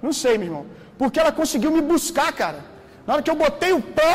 não 0.03 0.13
sei, 0.13 0.37
meu 0.37 0.49
irmão. 0.49 0.67
Porque 0.99 1.19
ela 1.19 1.33
conseguiu 1.33 1.71
me 1.71 1.81
buscar, 1.81 2.31
cara. 2.33 2.74
Na 3.07 3.15
hora 3.15 3.23
que 3.23 3.31
eu 3.31 3.39
botei 3.45 3.73
o 3.73 3.83
pé, 3.99 4.13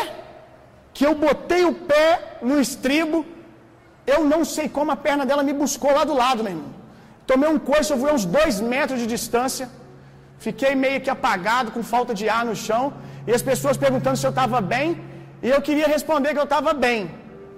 que 0.94 1.06
eu 1.06 1.14
botei 1.16 1.64
o 1.72 1.74
pé 1.92 2.08
no 2.42 2.60
estribo, 2.60 3.26
eu 4.14 4.20
não 4.34 4.42
sei 4.56 4.68
como 4.78 4.92
a 4.92 5.00
perna 5.08 5.26
dela 5.30 5.44
me 5.50 5.54
buscou 5.64 5.92
lá 5.98 6.04
do 6.04 6.16
lado, 6.24 6.44
meu 6.44 6.54
irmão. 6.54 6.72
Tomei 7.30 7.50
um 7.56 7.60
coice, 7.70 7.92
eu 7.92 8.00
fui 8.02 8.10
a 8.10 8.14
uns 8.18 8.26
dois 8.26 8.56
metros 8.74 9.00
de 9.02 9.08
distância. 9.16 9.70
Fiquei 10.46 10.74
meio 10.86 11.00
que 11.04 11.12
apagado, 11.16 11.72
com 11.76 11.84
falta 11.94 12.14
de 12.20 12.26
ar 12.38 12.44
no 12.50 12.56
chão. 12.56 12.84
E 13.28 13.32
as 13.38 13.44
pessoas 13.50 13.78
perguntando 13.78 14.18
se 14.18 14.26
eu 14.26 14.34
estava 14.36 14.60
bem. 14.74 14.88
E 15.44 15.50
eu 15.56 15.62
queria 15.68 15.88
responder 15.96 16.30
que 16.34 16.42
eu 16.44 16.50
estava 16.52 16.74
bem. 16.74 17.00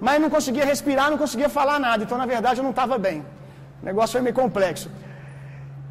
Mas 0.00 0.20
não 0.20 0.28
conseguia 0.28 0.64
respirar, 0.72 1.10
não 1.10 1.18
conseguia 1.24 1.48
falar 1.48 1.78
nada. 1.78 2.04
Então, 2.04 2.18
na 2.18 2.26
verdade, 2.26 2.60
eu 2.60 2.64
não 2.64 2.74
estava 2.76 2.98
bem. 2.98 3.24
O 3.80 3.84
negócio 3.90 4.12
foi 4.12 4.20
meio 4.20 4.34
complexo. 4.34 4.90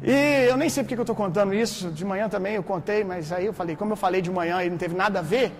E 0.02 0.48
eu 0.50 0.56
nem 0.56 0.68
sei 0.68 0.82
porque 0.82 0.94
que 0.96 1.00
eu 1.00 1.04
estou 1.04 1.16
contando 1.16 1.54
isso. 1.54 1.90
De 1.90 2.04
manhã 2.04 2.28
também 2.28 2.54
eu 2.56 2.62
contei, 2.62 3.04
mas 3.04 3.32
aí 3.32 3.46
eu 3.46 3.52
falei, 3.52 3.76
como 3.76 3.92
eu 3.92 3.96
falei 3.96 4.20
de 4.20 4.30
manhã 4.30 4.62
e 4.62 4.70
não 4.70 4.76
teve 4.76 4.94
nada 4.94 5.20
a 5.20 5.22
ver, 5.22 5.52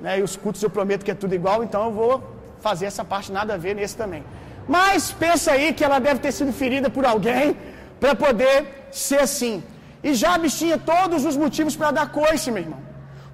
né, 0.00 0.18
e 0.20 0.22
os 0.22 0.36
cultos 0.36 0.62
eu 0.62 0.70
prometo 0.70 1.04
que 1.04 1.10
é 1.10 1.14
tudo 1.14 1.34
igual, 1.34 1.62
então 1.64 1.84
eu 1.86 1.92
vou 1.92 2.22
fazer 2.60 2.86
essa 2.86 3.04
parte 3.04 3.32
nada 3.32 3.54
a 3.54 3.56
ver 3.56 3.74
nesse 3.74 3.96
também. 3.96 4.22
Mas 4.68 5.10
pensa 5.12 5.52
aí 5.52 5.72
que 5.72 5.84
ela 5.84 5.98
deve 5.98 6.20
ter 6.20 6.32
sido 6.32 6.52
ferida 6.52 6.88
por 6.88 7.04
alguém 7.04 7.56
para 8.00 8.14
poder 8.14 8.88
ser 8.90 9.20
assim. 9.20 9.62
E 10.02 10.14
Jabes 10.14 10.58
tinha 10.58 10.78
todos 10.78 11.24
os 11.24 11.36
motivos 11.36 11.74
para 11.76 11.90
dar 11.90 12.06
coice, 12.20 12.50
meu 12.50 12.62
irmão. 12.62 12.80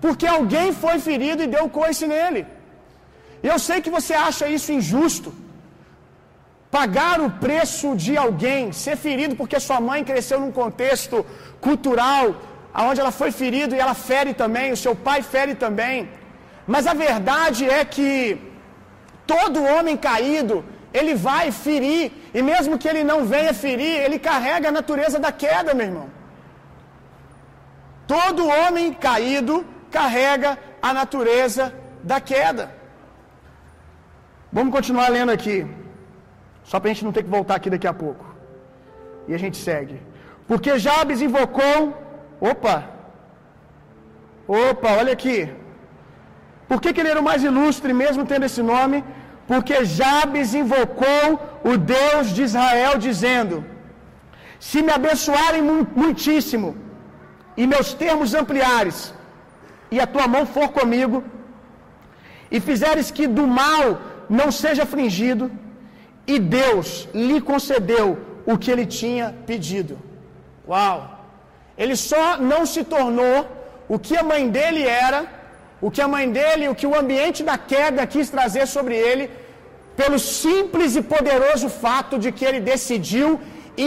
Porque 0.01 0.27
alguém 0.27 0.73
foi 0.73 0.99
ferido 0.99 1.43
e 1.43 1.47
deu 1.47 1.69
coice 1.69 2.07
nele. 2.07 2.47
Eu 3.43 3.59
sei 3.59 3.81
que 3.81 3.91
você 3.91 4.15
acha 4.15 4.49
isso 4.49 4.73
injusto. 4.73 5.33
Pagar 6.71 7.21
o 7.21 7.31
preço 7.45 7.97
de 7.97 8.17
alguém, 8.17 8.73
ser 8.73 8.97
ferido 8.97 9.35
porque 9.35 9.59
sua 9.59 9.81
mãe 9.81 10.05
cresceu 10.05 10.39
num 10.41 10.53
contexto 10.53 11.27
cultural, 11.61 12.37
onde 12.89 13.01
ela 13.01 13.11
foi 13.11 13.33
ferida 13.33 13.75
e 13.75 13.81
ela 13.81 13.95
fere 13.95 14.33
também, 14.33 14.71
o 14.71 14.77
seu 14.77 14.95
pai 14.95 15.21
fere 15.23 15.55
também. 15.55 16.09
Mas 16.67 16.87
a 16.87 16.95
verdade 16.95 17.69
é 17.69 17.85
que 17.85 18.39
todo 19.27 19.65
homem 19.65 19.97
caído, 19.97 20.65
ele 20.95 21.15
vai 21.15 21.51
ferir, 21.51 22.13
e 22.33 22.41
mesmo 22.41 22.79
que 22.79 22.89
ele 22.89 23.03
não 23.03 23.25
venha 23.25 23.53
ferir, 23.53 23.95
ele 24.05 24.19
carrega 24.19 24.69
a 24.69 24.73
natureza 24.73 25.19
da 25.19 25.33
queda, 25.33 25.75
meu 25.75 25.87
irmão. 25.87 26.09
Todo 28.07 28.49
homem 28.49 28.93
caído 28.93 29.67
carrega 29.91 30.57
a 30.81 30.93
natureza 30.93 31.75
da 32.03 32.21
queda. 32.21 32.73
Vamos 34.53 34.73
continuar 34.73 35.09
lendo 35.09 35.31
aqui. 35.31 35.67
Só 36.71 36.77
para 36.79 36.89
a 36.89 36.93
gente 36.93 37.07
não 37.07 37.15
ter 37.17 37.25
que 37.27 37.35
voltar 37.37 37.55
aqui 37.57 37.71
daqui 37.75 37.89
a 37.93 37.97
pouco. 38.03 38.25
E 39.29 39.35
a 39.37 39.39
gente 39.43 39.57
segue. 39.69 39.97
Porque 40.49 40.79
Jabes 40.85 41.21
invocou. 41.29 41.79
Opa! 42.51 42.77
Opa, 44.59 44.91
olha 45.01 45.13
aqui. 45.17 45.39
Por 46.69 46.79
que, 46.81 46.93
que 46.93 47.01
ele 47.01 47.13
era 47.13 47.23
o 47.23 47.29
mais 47.29 47.43
ilustre, 47.49 47.93
mesmo 48.03 48.25
tendo 48.33 48.47
esse 48.49 48.63
nome? 48.73 48.99
Porque 49.51 49.77
Jabes 49.99 50.51
invocou 50.63 51.27
o 51.71 51.73
Deus 51.95 52.29
de 52.37 52.43
Israel, 52.49 52.93
dizendo: 53.07 53.57
Se 54.69 54.81
me 54.87 54.93
abençoarem 54.99 55.63
muitíssimo, 56.03 56.69
e 57.61 57.67
meus 57.73 57.89
termos 58.05 58.33
ampliares, 58.43 58.99
e 59.95 59.99
a 60.05 60.07
tua 60.15 60.29
mão 60.35 60.45
for 60.55 60.69
comigo, 60.79 61.19
e 62.55 62.61
fizeres 62.69 63.11
que 63.17 63.27
do 63.39 63.47
mal 63.61 63.85
não 64.39 64.49
seja 64.63 64.85
afligido, 64.85 65.45
e 66.35 66.39
Deus 66.39 66.89
lhe 67.27 67.39
concedeu 67.51 68.09
o 68.51 68.57
que 68.61 68.71
ele 68.73 68.87
tinha 69.01 69.27
pedido. 69.51 69.95
Uau! 70.69 70.99
Ele 71.83 71.97
só 72.11 72.25
não 72.51 72.63
se 72.73 72.83
tornou 72.95 73.39
o 73.95 73.99
que 74.05 74.15
a 74.21 74.25
mãe 74.31 74.43
dele 74.57 74.83
era, 75.07 75.21
o 75.87 75.91
que 75.95 76.03
a 76.07 76.11
mãe 76.15 76.27
dele, 76.39 76.69
o 76.69 76.75
que 76.81 76.89
o 76.91 76.97
ambiente 77.03 77.41
da 77.51 77.57
queda 77.73 78.07
quis 78.15 78.29
trazer 78.37 78.67
sobre 78.77 78.95
ele, 79.09 79.25
pelo 80.01 80.19
simples 80.19 80.95
e 81.01 81.03
poderoso 81.15 81.69
fato 81.85 82.15
de 82.23 82.31
que 82.37 82.45
ele 82.49 82.61
decidiu 82.73 83.29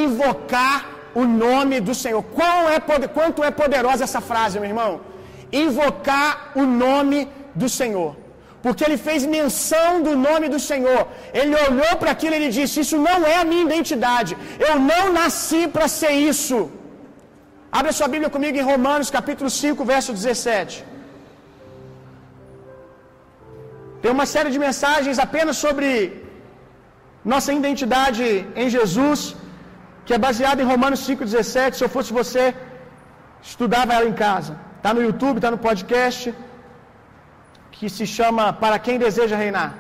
invocar 0.04 0.78
o 1.22 1.24
nome 1.46 1.80
do 1.88 1.96
Senhor. 2.04 2.24
É, 2.76 2.80
quanto 3.18 3.44
é 3.44 3.52
poderosa 3.52 4.04
essa 4.04 4.22
frase, 4.32 4.60
meu 4.60 4.70
irmão? 4.74 4.92
Invocar 5.52 6.52
o 6.56 6.64
nome 6.86 7.20
do 7.56 7.70
Senhor. 7.70 8.23
Porque 8.66 8.84
ele 8.88 9.00
fez 9.08 9.22
menção 9.38 9.90
do 10.06 10.14
nome 10.28 10.48
do 10.54 10.60
Senhor. 10.70 11.02
Ele 11.40 11.56
olhou 11.66 11.94
para 12.02 12.12
aquilo 12.16 12.34
e 12.36 12.40
ele 12.40 12.52
disse: 12.58 12.76
Isso 12.84 12.98
não 13.08 13.18
é 13.34 13.36
a 13.42 13.46
minha 13.50 13.66
identidade. 13.70 14.32
Eu 14.70 14.76
não 14.92 15.04
nasci 15.20 15.62
para 15.76 15.88
ser 16.00 16.14
isso. 16.32 16.60
Abra 17.80 17.98
sua 18.00 18.10
Bíblia 18.14 18.32
comigo 18.36 18.58
em 18.62 18.68
Romanos 18.72 19.14
capítulo 19.18 19.50
5, 19.62 19.86
verso 19.94 20.12
17. 20.20 20.74
Tem 24.02 24.12
uma 24.18 24.28
série 24.34 24.52
de 24.56 24.60
mensagens 24.68 25.18
apenas 25.26 25.58
sobre 25.66 25.88
nossa 27.34 27.52
identidade 27.60 28.26
em 28.62 28.68
Jesus, 28.76 29.22
que 30.06 30.14
é 30.18 30.20
baseada 30.28 30.62
em 30.62 30.70
Romanos 30.74 31.02
5,17. 31.10 31.76
Se 31.78 31.84
eu 31.86 31.92
fosse 31.96 32.12
você, 32.22 32.46
estudava 33.52 33.94
ela 33.98 34.10
em 34.12 34.18
casa. 34.26 34.54
Está 34.78 34.92
no 34.98 35.04
YouTube, 35.08 35.38
está 35.38 35.52
no 35.56 35.62
podcast, 35.68 36.34
que 37.84 37.90
se 37.98 38.06
chama 38.18 38.44
Para 38.62 38.78
Quem 38.86 38.98
Deseja 39.04 39.38
Reinar. 39.44 39.72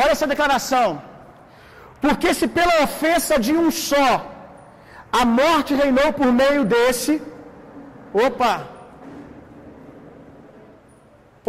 Olha 0.00 0.12
essa 0.14 0.28
declaração. 0.32 0.88
Porque 2.04 2.28
se 2.38 2.46
pela 2.56 2.76
ofensa 2.86 3.34
de 3.44 3.52
um 3.62 3.68
só 3.90 4.08
a 5.20 5.24
morte 5.40 5.72
reinou 5.82 6.08
por 6.18 6.28
meio 6.40 6.62
desse, 6.72 7.14
opa, 8.26 8.54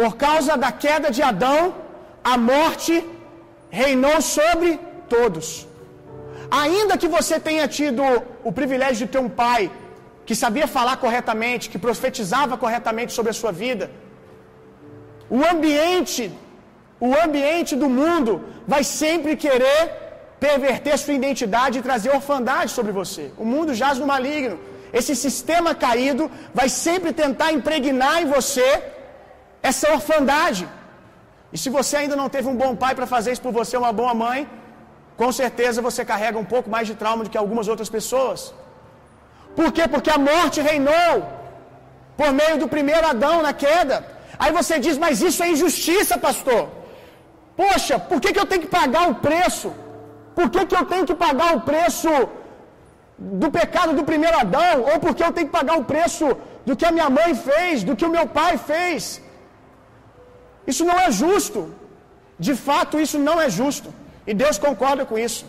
por 0.00 0.12
causa 0.24 0.52
da 0.64 0.70
queda 0.84 1.10
de 1.16 1.22
Adão, 1.30 1.60
a 2.32 2.36
morte 2.52 2.94
reinou 3.80 4.18
sobre 4.36 4.70
todos. 5.16 5.48
Ainda 6.62 7.00
que 7.02 7.10
você 7.16 7.36
tenha 7.48 7.66
tido 7.80 8.02
o 8.48 8.52
privilégio 8.60 9.00
de 9.04 9.12
ter 9.14 9.22
um 9.26 9.34
pai 9.44 9.62
que 10.26 10.36
sabia 10.44 10.68
falar 10.78 10.96
corretamente, 11.04 11.70
que 11.72 11.84
profetizava 11.88 12.56
corretamente 12.64 13.12
sobre 13.18 13.32
a 13.34 13.38
sua 13.42 13.52
vida, 13.64 13.86
o 15.30 15.44
ambiente, 15.52 16.32
o 17.00 17.14
ambiente 17.24 17.74
do 17.76 17.88
mundo 17.88 18.32
vai 18.66 18.82
sempre 18.84 19.36
querer 19.36 19.80
perverter 20.38 20.96
sua 20.98 21.14
identidade 21.14 21.78
e 21.78 21.82
trazer 21.82 22.10
orfandade 22.10 22.70
sobre 22.70 22.92
você. 22.92 23.32
O 23.38 23.44
mundo 23.44 23.74
jaz 23.74 23.98
no 23.98 24.06
maligno. 24.06 24.58
Esse 24.92 25.14
sistema 25.16 25.74
caído 25.74 26.30
vai 26.58 26.68
sempre 26.68 27.12
tentar 27.12 27.52
impregnar 27.52 28.22
em 28.22 28.26
você 28.26 28.82
essa 29.62 29.92
orfandade. 29.92 30.68
E 31.52 31.58
se 31.62 31.68
você 31.76 31.96
ainda 32.00 32.16
não 32.20 32.28
teve 32.28 32.48
um 32.48 32.56
bom 32.62 32.72
pai 32.82 32.94
para 32.94 33.06
fazer 33.14 33.32
isso 33.32 33.42
por 33.46 33.52
você, 33.52 33.76
uma 33.76 33.92
boa 33.92 34.14
mãe, 34.14 34.48
com 35.16 35.30
certeza 35.32 35.86
você 35.88 36.04
carrega 36.04 36.38
um 36.38 36.48
pouco 36.54 36.68
mais 36.74 36.86
de 36.90 36.94
trauma 36.94 37.24
do 37.24 37.30
que 37.30 37.38
algumas 37.38 37.68
outras 37.72 37.88
pessoas. 37.88 38.52
Por 39.58 39.70
quê? 39.72 39.86
Porque 39.94 40.10
a 40.10 40.18
morte 40.18 40.60
reinou 40.60 41.14
por 42.16 42.32
meio 42.32 42.58
do 42.58 42.68
primeiro 42.68 43.06
Adão 43.06 43.36
na 43.42 43.52
queda. 43.52 44.13
Aí 44.38 44.52
você 44.52 44.78
diz, 44.78 44.96
mas 45.04 45.20
isso 45.28 45.42
é 45.42 45.48
injustiça, 45.54 46.18
pastor. 46.18 46.62
Poxa, 47.56 47.98
por 47.98 48.20
que, 48.20 48.32
que 48.32 48.40
eu 48.42 48.46
tenho 48.46 48.62
que 48.62 48.72
pagar 48.80 49.08
o 49.10 49.16
preço? 49.26 49.72
Por 50.34 50.48
que, 50.50 50.66
que 50.66 50.76
eu 50.80 50.84
tenho 50.92 51.06
que 51.10 51.14
pagar 51.14 51.56
o 51.56 51.60
preço 51.60 52.10
do 53.16 53.50
pecado 53.50 53.92
do 53.98 54.04
primeiro 54.04 54.36
Adão? 54.44 54.74
Ou 54.92 54.98
porque 55.04 55.22
eu 55.22 55.32
tenho 55.32 55.46
que 55.48 55.56
pagar 55.58 55.76
o 55.78 55.84
preço 55.84 56.26
do 56.66 56.76
que 56.76 56.86
a 56.86 56.92
minha 56.96 57.10
mãe 57.18 57.34
fez, 57.34 57.84
do 57.84 57.94
que 57.96 58.04
o 58.04 58.14
meu 58.16 58.26
pai 58.26 58.58
fez? 58.58 59.22
Isso 60.66 60.84
não 60.84 60.98
é 60.98 61.10
justo. 61.10 61.60
De 62.46 62.54
fato, 62.66 62.98
isso 62.98 63.18
não 63.18 63.40
é 63.40 63.48
justo. 63.48 63.94
E 64.26 64.34
Deus 64.34 64.58
concorda 64.58 65.04
com 65.10 65.16
isso. 65.18 65.44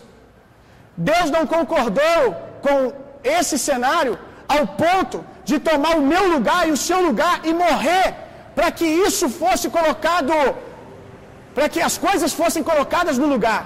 Deus 0.96 1.30
não 1.36 1.44
concordou 1.46 2.20
com 2.62 2.92
esse 3.24 3.58
cenário 3.58 4.18
ao 4.48 4.66
ponto 4.82 5.24
de 5.44 5.58
tomar 5.58 5.96
o 5.96 6.02
meu 6.02 6.24
lugar 6.34 6.68
e 6.68 6.70
o 6.70 6.76
seu 6.76 7.00
lugar 7.00 7.40
e 7.44 7.52
morrer 7.52 8.25
para 8.56 8.68
que 8.78 8.88
isso 9.06 9.26
fosse 9.40 9.66
colocado, 9.78 10.34
para 11.56 11.68
que 11.72 11.80
as 11.88 11.96
coisas 12.06 12.32
fossem 12.40 12.62
colocadas 12.70 13.16
no 13.22 13.28
lugar. 13.34 13.62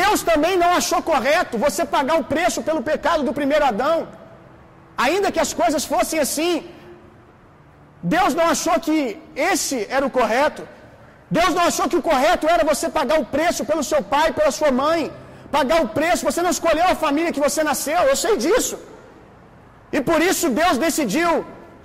Deus 0.00 0.22
também 0.30 0.54
não 0.62 0.70
achou 0.80 1.00
correto 1.10 1.62
você 1.66 1.82
pagar 1.96 2.16
o 2.22 2.26
preço 2.32 2.60
pelo 2.66 2.82
pecado 2.90 3.22
do 3.28 3.32
primeiro 3.38 3.64
Adão, 3.72 3.96
ainda 5.06 5.32
que 5.34 5.42
as 5.46 5.52
coisas 5.60 5.84
fossem 5.92 6.18
assim. 6.26 6.52
Deus 8.14 8.32
não 8.38 8.46
achou 8.54 8.76
que 8.86 8.96
esse 9.50 9.78
era 9.96 10.04
o 10.08 10.14
correto. 10.18 10.62
Deus 11.38 11.52
não 11.56 11.64
achou 11.70 11.86
que 11.90 11.98
o 12.00 12.06
correto 12.10 12.46
era 12.54 12.64
você 12.72 12.86
pagar 12.98 13.16
o 13.22 13.28
preço 13.36 13.62
pelo 13.70 13.84
seu 13.90 14.02
pai, 14.14 14.28
pela 14.38 14.52
sua 14.58 14.70
mãe, 14.82 15.00
pagar 15.56 15.78
o 15.86 15.90
preço. 15.98 16.26
Você 16.30 16.42
não 16.46 16.52
escolheu 16.56 16.86
a 16.92 17.00
família 17.06 17.34
que 17.36 17.46
você 17.48 17.62
nasceu, 17.70 18.00
eu 18.12 18.16
sei 18.24 18.34
disso. 18.44 18.76
E 19.96 20.00
por 20.08 20.20
isso 20.30 20.46
Deus 20.62 20.76
decidiu 20.86 21.30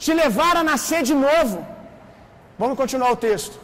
te 0.04 0.14
levar 0.22 0.56
a 0.62 0.66
nascer 0.72 1.02
de 1.10 1.16
novo. 1.28 1.58
Vamos 2.62 2.78
continuar 2.78 3.12
o 3.12 3.22
texto. 3.28 3.56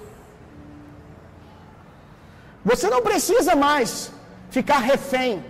Você 2.69 2.87
não 2.93 3.01
precisa 3.09 3.55
mais 3.67 4.11
ficar 4.49 4.79
refém 4.79 5.43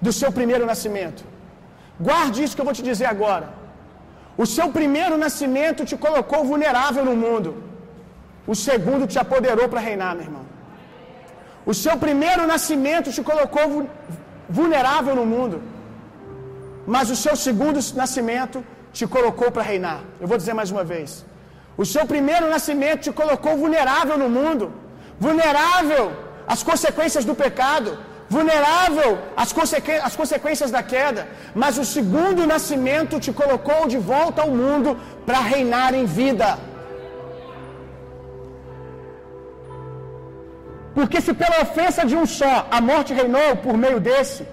do 0.00 0.12
seu 0.20 0.30
primeiro 0.38 0.64
nascimento. 0.70 1.22
Guarde 2.08 2.42
isso 2.42 2.54
que 2.54 2.62
eu 2.62 2.70
vou 2.70 2.78
te 2.78 2.84
dizer 2.90 3.06
agora. 3.14 3.48
O 4.42 4.46
seu 4.54 4.66
primeiro 4.78 5.16
nascimento 5.24 5.84
te 5.90 5.96
colocou 6.06 6.40
vulnerável 6.52 7.04
no 7.10 7.16
mundo. 7.24 7.50
O 8.52 8.54
segundo 8.68 9.06
te 9.12 9.18
apoderou 9.24 9.68
para 9.72 9.80
reinar, 9.88 10.12
meu 10.14 10.24
irmão. 10.28 10.44
O 11.70 11.74
seu 11.82 11.96
primeiro 12.04 12.44
nascimento 12.52 13.12
te 13.16 13.22
colocou 13.30 13.66
vulnerável 14.48 15.14
no 15.20 15.26
mundo. 15.34 15.62
Mas 16.94 17.10
o 17.14 17.16
seu 17.24 17.34
segundo 17.46 17.78
nascimento 18.02 18.64
te 18.92 19.06
colocou 19.06 19.50
para 19.54 19.68
reinar. 19.72 20.00
Eu 20.20 20.26
vou 20.26 20.36
dizer 20.36 20.54
mais 20.60 20.70
uma 20.70 20.84
vez. 20.94 21.24
O 21.76 21.84
seu 21.84 22.04
primeiro 22.06 22.48
nascimento 22.48 23.02
te 23.06 23.12
colocou 23.12 23.56
vulnerável 23.56 24.16
no 24.18 24.28
mundo. 24.28 24.72
Vulnerável 25.18 26.12
às 26.46 26.62
consequências 26.62 27.24
do 27.24 27.34
pecado. 27.34 27.98
Vulnerável 28.28 29.18
às, 29.36 29.52
consequ 29.52 29.92
às 30.02 30.14
consequências 30.16 30.70
da 30.70 30.82
queda. 30.82 31.28
Mas 31.54 31.78
o 31.78 31.84
segundo 31.84 32.46
nascimento 32.46 33.20
te 33.20 33.32
colocou 33.32 33.86
de 33.86 33.98
volta 33.98 34.42
ao 34.42 34.50
mundo 34.50 34.98
para 35.26 35.40
reinar 35.40 35.94
em 35.94 36.04
vida. 36.04 36.58
Porque 40.94 41.20
se 41.20 41.32
pela 41.32 41.62
ofensa 41.62 42.04
de 42.04 42.14
um 42.14 42.26
só 42.26 42.66
a 42.70 42.80
morte 42.80 43.14
reinou 43.14 43.56
por 43.56 43.76
meio 43.76 43.98
desse, 43.98 44.46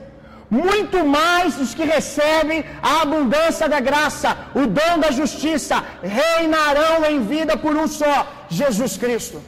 muito 0.50 1.06
mais 1.06 1.60
os 1.60 1.74
que 1.78 1.84
recebem 1.84 2.66
a 2.82 3.02
abundância 3.02 3.70
da 3.70 3.80
graça, 3.80 4.36
o 4.56 4.66
dom 4.66 4.98
da 5.04 5.12
justiça, 5.12 5.84
reinarão 6.02 7.06
em 7.06 7.20
vida 7.34 7.56
por 7.56 7.76
um 7.76 7.88
só, 7.88 8.16
Jesus 8.50 8.98
Cristo. 8.98 9.40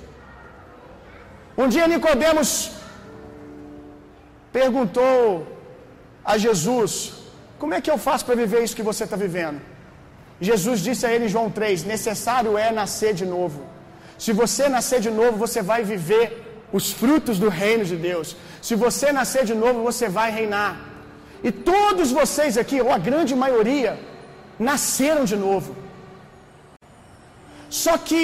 Um 1.57 1.67
dia 1.67 1.87
Nicodemos 1.87 2.71
perguntou 4.53 5.47
a 6.23 6.37
Jesus: 6.37 7.13
Como 7.57 7.73
é 7.73 7.81
que 7.81 7.91
eu 7.91 7.97
faço 7.97 8.25
para 8.25 8.35
viver 8.35 8.63
isso 8.63 8.75
que 8.75 8.89
você 8.91 9.03
está 9.05 9.15
vivendo? 9.15 9.59
Jesus 10.39 10.79
disse 10.81 11.05
a 11.05 11.11
ele 11.13 11.25
em 11.25 11.33
João 11.35 11.49
3: 11.49 11.83
Necessário 11.83 12.57
é 12.57 12.71
nascer 12.71 13.13
de 13.13 13.25
novo. 13.25 13.61
Se 14.17 14.31
você 14.31 14.69
nascer 14.69 14.99
de 14.99 15.09
novo, 15.09 15.35
você 15.37 15.61
vai 15.63 15.83
viver 15.83 16.25
os 16.71 16.91
frutos 16.91 17.39
do 17.39 17.49
reino 17.49 17.83
de 17.83 17.95
Deus. 17.95 18.35
Se 18.61 18.75
você 18.75 19.11
nascer 19.11 19.45
de 19.45 19.55
novo, 19.55 19.81
você 19.83 20.07
vai 20.07 20.31
reinar. 20.31 20.90
E 21.43 21.51
todos 21.51 22.11
vocês 22.11 22.57
aqui, 22.63 22.79
ou 22.81 22.91
a 22.91 22.99
grande 23.09 23.35
maioria, 23.35 23.91
nasceram 24.69 25.23
de 25.31 25.35
novo. 25.35 25.75
Só 27.69 27.97
que 27.97 28.21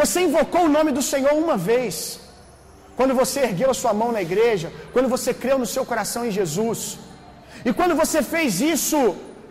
você 0.00 0.20
invocou 0.28 0.62
o 0.64 0.72
nome 0.76 0.90
do 0.98 1.02
Senhor 1.02 1.32
uma 1.44 1.56
vez. 1.56 2.20
Quando 2.96 3.14
você 3.14 3.40
ergueu 3.48 3.70
a 3.70 3.78
sua 3.80 3.92
mão 4.00 4.10
na 4.16 4.22
igreja, 4.28 4.72
quando 4.92 5.08
você 5.14 5.32
creu 5.42 5.56
no 5.62 5.68
seu 5.74 5.84
coração 5.90 6.22
em 6.26 6.32
Jesus. 6.38 6.98
E 7.64 7.72
quando 7.72 7.94
você 8.02 8.20
fez 8.22 8.60
isso, 8.60 8.98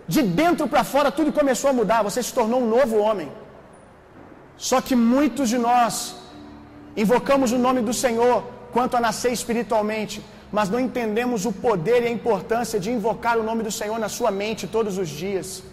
de 0.08 0.22
dentro 0.22 0.68
para 0.68 0.84
fora 0.94 1.12
tudo 1.18 1.32
começou 1.40 1.70
a 1.70 1.78
mudar, 1.80 2.02
você 2.10 2.22
se 2.28 2.34
tornou 2.40 2.62
um 2.62 2.70
novo 2.78 2.98
homem. 2.98 3.30
Só 4.58 4.78
que 4.82 4.96
muitos 4.96 5.48
de 5.54 5.58
nós 5.58 6.16
invocamos 7.04 7.52
o 7.52 7.60
nome 7.66 7.82
do 7.82 7.94
Senhor 7.94 8.44
quanto 8.76 8.98
a 8.98 9.02
nascer 9.08 9.32
espiritualmente, 9.32 10.24
mas 10.52 10.70
não 10.70 10.80
entendemos 10.80 11.46
o 11.46 11.52
poder 11.52 12.04
e 12.04 12.08
a 12.08 12.12
importância 12.12 12.80
de 12.80 12.92
invocar 12.92 13.38
o 13.38 13.44
nome 13.44 13.64
do 13.64 13.72
Senhor 13.72 14.00
na 14.00 14.10
sua 14.10 14.32
mente 14.32 14.68
todos 14.68 14.98
os 14.98 15.10
dias. 15.10 15.64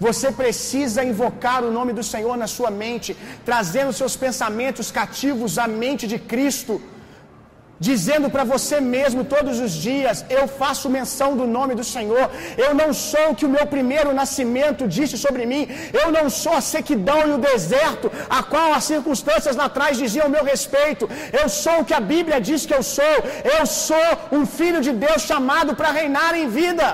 Você 0.00 0.32
precisa 0.32 1.04
invocar 1.04 1.64
o 1.64 1.70
nome 1.70 1.92
do 1.92 2.02
Senhor 2.02 2.36
na 2.36 2.46
sua 2.46 2.70
mente, 2.70 3.16
trazendo 3.44 3.92
seus 3.92 4.16
pensamentos 4.16 4.90
cativos 4.90 5.58
à 5.58 5.68
mente 5.68 6.06
de 6.06 6.18
Cristo, 6.18 6.80
dizendo 7.78 8.28
para 8.34 8.44
você 8.44 8.80
mesmo 8.80 9.22
todos 9.24 9.60
os 9.60 9.72
dias: 9.86 10.24
Eu 10.28 10.44
faço 10.60 10.90
menção 10.98 11.30
do 11.40 11.46
nome 11.56 11.74
do 11.74 11.84
Senhor. 11.84 12.30
Eu 12.56 12.74
não 12.74 12.92
sou 12.92 13.30
o 13.30 13.34
que 13.34 13.46
o 13.48 13.54
meu 13.56 13.66
primeiro 13.74 14.12
nascimento 14.20 14.88
disse 14.96 15.16
sobre 15.24 15.44
mim. 15.52 15.68
Eu 15.92 16.10
não 16.16 16.28
sou 16.42 16.54
a 16.60 16.60
sequidão 16.60 17.20
e 17.28 17.32
o 17.32 17.42
deserto, 17.50 18.10
a 18.38 18.42
qual 18.42 18.72
as 18.78 18.84
circunstâncias 18.84 19.56
lá 19.56 19.66
atrás 19.66 19.96
diziam 20.04 20.26
ao 20.26 20.34
meu 20.36 20.44
respeito. 20.44 21.08
Eu 21.40 21.48
sou 21.48 21.80
o 21.80 21.84
que 21.84 21.94
a 21.94 22.04
Bíblia 22.14 22.40
diz 22.40 22.64
que 22.66 22.74
eu 22.78 22.82
sou. 22.82 23.16
Eu 23.58 23.64
sou 23.66 24.08
um 24.32 24.44
filho 24.58 24.80
de 24.80 24.92
Deus 25.06 25.22
chamado 25.22 25.74
para 25.76 25.90
reinar 26.00 26.34
em 26.34 26.48
vida. 26.48 26.88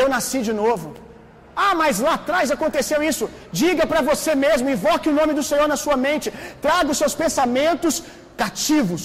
Eu 0.00 0.08
nasci 0.08 0.40
de 0.48 0.52
novo. 0.52 0.88
Ah, 1.64 1.74
mas 1.80 1.98
lá 2.06 2.12
atrás 2.18 2.50
aconteceu 2.56 2.98
isso. 3.10 3.24
Diga 3.60 3.84
para 3.90 4.02
você 4.10 4.34
mesmo, 4.44 4.70
invoque 4.74 5.08
o 5.08 5.16
nome 5.20 5.32
do 5.38 5.42
Senhor 5.48 5.66
na 5.72 5.76
sua 5.84 5.96
mente. 6.06 6.32
Traga 6.66 6.92
os 6.92 6.98
seus 7.02 7.14
pensamentos 7.22 7.94
cativos. 8.36 9.04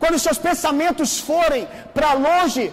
Quando 0.00 0.14
os 0.18 0.22
seus 0.22 0.38
pensamentos 0.48 1.18
forem 1.30 1.68
para 1.94 2.12
longe 2.28 2.72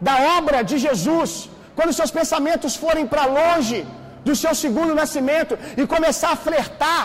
da 0.00 0.14
obra 0.38 0.58
de 0.70 0.76
Jesus, 0.78 1.30
quando 1.76 1.90
os 1.92 1.98
seus 2.00 2.12
pensamentos 2.18 2.74
forem 2.84 3.06
para 3.12 3.24
longe 3.40 3.80
do 4.26 4.34
seu 4.42 4.54
segundo 4.62 4.94
nascimento 5.02 5.58
e 5.76 5.86
começar 5.94 6.30
a 6.32 6.40
flertar 6.46 7.02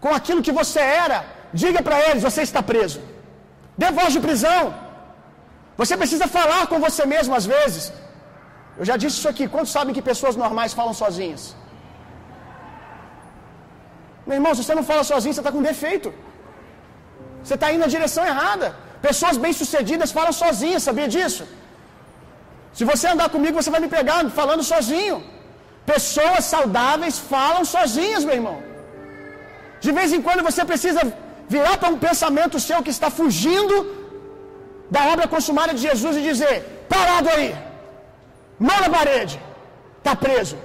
com 0.00 0.12
aquilo 0.18 0.44
que 0.46 0.54
você 0.60 0.80
era, 1.04 1.18
diga 1.62 1.82
para 1.88 1.98
eles: 2.08 2.22
você 2.28 2.42
está 2.48 2.62
preso. 2.72 3.00
Dê 3.82 3.90
voz 4.00 4.12
de 4.16 4.20
prisão. 4.26 4.62
Você 5.80 5.94
precisa 6.02 6.26
falar 6.38 6.62
com 6.72 6.78
você 6.86 7.04
mesmo 7.14 7.34
às 7.40 7.46
vezes. 7.54 7.84
Eu 8.78 8.84
já 8.90 8.96
disse 9.02 9.16
isso 9.18 9.30
aqui. 9.32 9.44
Quantos 9.54 9.72
sabem 9.76 9.94
que 9.96 10.02
pessoas 10.12 10.36
normais 10.44 10.72
falam 10.80 10.94
sozinhas? 11.02 11.42
Meu 14.26 14.36
irmão, 14.38 14.52
se 14.54 14.62
você 14.64 14.74
não 14.78 14.86
fala 14.90 15.04
sozinho, 15.12 15.34
você 15.34 15.40
está 15.40 15.52
com 15.56 15.62
defeito. 15.72 16.08
Você 17.44 17.54
está 17.58 17.68
indo 17.72 17.84
na 17.86 17.92
direção 17.96 18.24
errada. 18.32 18.68
Pessoas 19.08 19.36
bem-sucedidas 19.44 20.10
falam 20.18 20.34
sozinhas, 20.42 20.82
sabia 20.88 21.08
disso? 21.14 21.44
Se 22.76 22.84
você 22.90 23.06
andar 23.12 23.28
comigo, 23.34 23.58
você 23.60 23.70
vai 23.74 23.80
me 23.84 23.90
pegar 23.96 24.18
falando 24.40 24.62
sozinho. 24.72 25.18
Pessoas 25.92 26.44
saudáveis 26.54 27.16
falam 27.34 27.64
sozinhas, 27.74 28.24
meu 28.28 28.36
irmão. 28.40 28.56
De 29.84 29.92
vez 29.98 30.10
em 30.16 30.22
quando 30.26 30.42
você 30.48 30.62
precisa 30.72 31.00
virar 31.54 31.76
para 31.80 31.90
um 31.94 31.98
pensamento 32.06 32.58
seu 32.68 32.82
que 32.86 32.94
está 32.96 33.10
fugindo 33.20 33.76
da 34.90 35.02
obra 35.12 35.26
consumada 35.34 35.74
de 35.76 35.82
Jesus 35.88 36.16
e 36.16 36.22
dizer: 36.30 36.54
parado 36.94 37.28
aí, 37.34 37.48
mão 38.58 38.78
na 38.84 38.90
parede, 38.98 39.36
está 39.98 40.14
preso. 40.26 40.56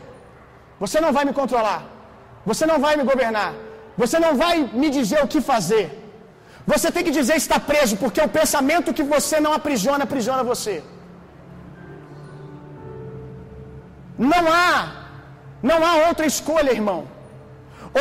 Você 0.84 1.00
não 1.06 1.12
vai 1.18 1.26
me 1.30 1.34
controlar, 1.40 1.82
você 2.50 2.66
não 2.72 2.80
vai 2.86 2.96
me 3.00 3.04
governar, 3.12 3.52
você 4.02 4.18
não 4.26 4.34
vai 4.44 4.56
me 4.82 4.90
dizer 4.90 5.22
o 5.24 5.28
que 5.34 5.42
fazer. 5.54 5.99
Você 6.72 6.88
tem 6.96 7.04
que 7.06 7.16
dizer 7.20 7.36
está 7.44 7.58
preso, 7.72 7.94
porque 8.02 8.22
o 8.26 8.34
pensamento 8.40 8.96
que 8.98 9.06
você 9.14 9.38
não 9.46 9.54
aprisiona, 9.60 10.04
aprisiona 10.08 10.50
você. 10.52 10.76
Não 14.32 14.44
há, 14.60 14.70
não 15.70 15.80
há 15.88 15.94
outra 16.08 16.26
escolha, 16.34 16.78
irmão. 16.80 17.00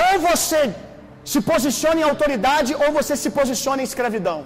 Ou 0.03 0.13
você 0.29 0.61
se 1.33 1.41
posiciona 1.51 2.01
em 2.01 2.09
autoridade, 2.11 2.73
ou 2.83 2.89
você 2.99 3.15
se 3.23 3.31
posiciona 3.39 3.83
em 3.83 3.89
escravidão. 3.91 4.39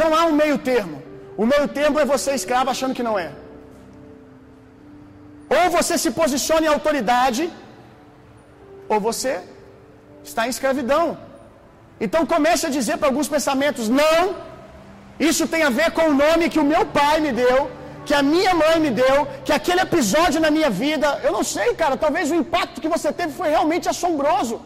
Não 0.00 0.10
há 0.16 0.24
um 0.30 0.36
meio 0.42 0.58
termo. 0.72 0.98
O 1.42 1.46
meio 1.52 1.66
termo 1.78 1.98
é 2.02 2.12
você 2.14 2.32
escravo 2.40 2.70
achando 2.74 2.96
que 2.98 3.06
não 3.08 3.16
é. 3.26 3.30
Ou 5.58 5.64
você 5.78 5.96
se 6.04 6.10
posiciona 6.20 6.66
em 6.66 6.74
autoridade, 6.76 7.44
ou 8.92 8.98
você 9.08 9.32
está 10.24 10.46
em 10.46 10.50
escravidão. 10.56 11.18
Então 12.04 12.24
comece 12.34 12.64
a 12.66 12.70
dizer 12.78 12.96
para 12.98 13.08
alguns 13.08 13.28
pensamentos: 13.28 13.88
não, 13.88 14.36
isso 15.28 15.46
tem 15.52 15.62
a 15.62 15.70
ver 15.78 15.90
com 15.96 16.06
o 16.10 16.14
nome 16.24 16.50
que 16.52 16.62
o 16.64 16.68
meu 16.72 16.84
pai 16.98 17.16
me 17.26 17.32
deu, 17.42 17.58
que 18.06 18.14
a 18.20 18.22
minha 18.22 18.54
mãe 18.62 18.76
me 18.84 18.90
deu, 19.02 19.16
que 19.44 19.52
aquele 19.58 19.82
episódio 19.88 20.40
na 20.44 20.50
minha 20.56 20.70
vida, 20.70 21.08
eu 21.26 21.32
não 21.38 21.44
sei, 21.54 21.68
cara, 21.82 21.96
talvez 22.04 22.30
o 22.30 22.38
impacto 22.42 22.80
que 22.80 22.92
você 22.94 23.12
teve 23.12 23.32
foi 23.40 23.48
realmente 23.56 23.88
assombroso. 23.94 24.56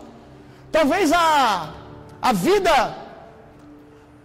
Talvez 0.76 1.12
a, 1.12 1.24
a 2.30 2.32
vida 2.32 2.74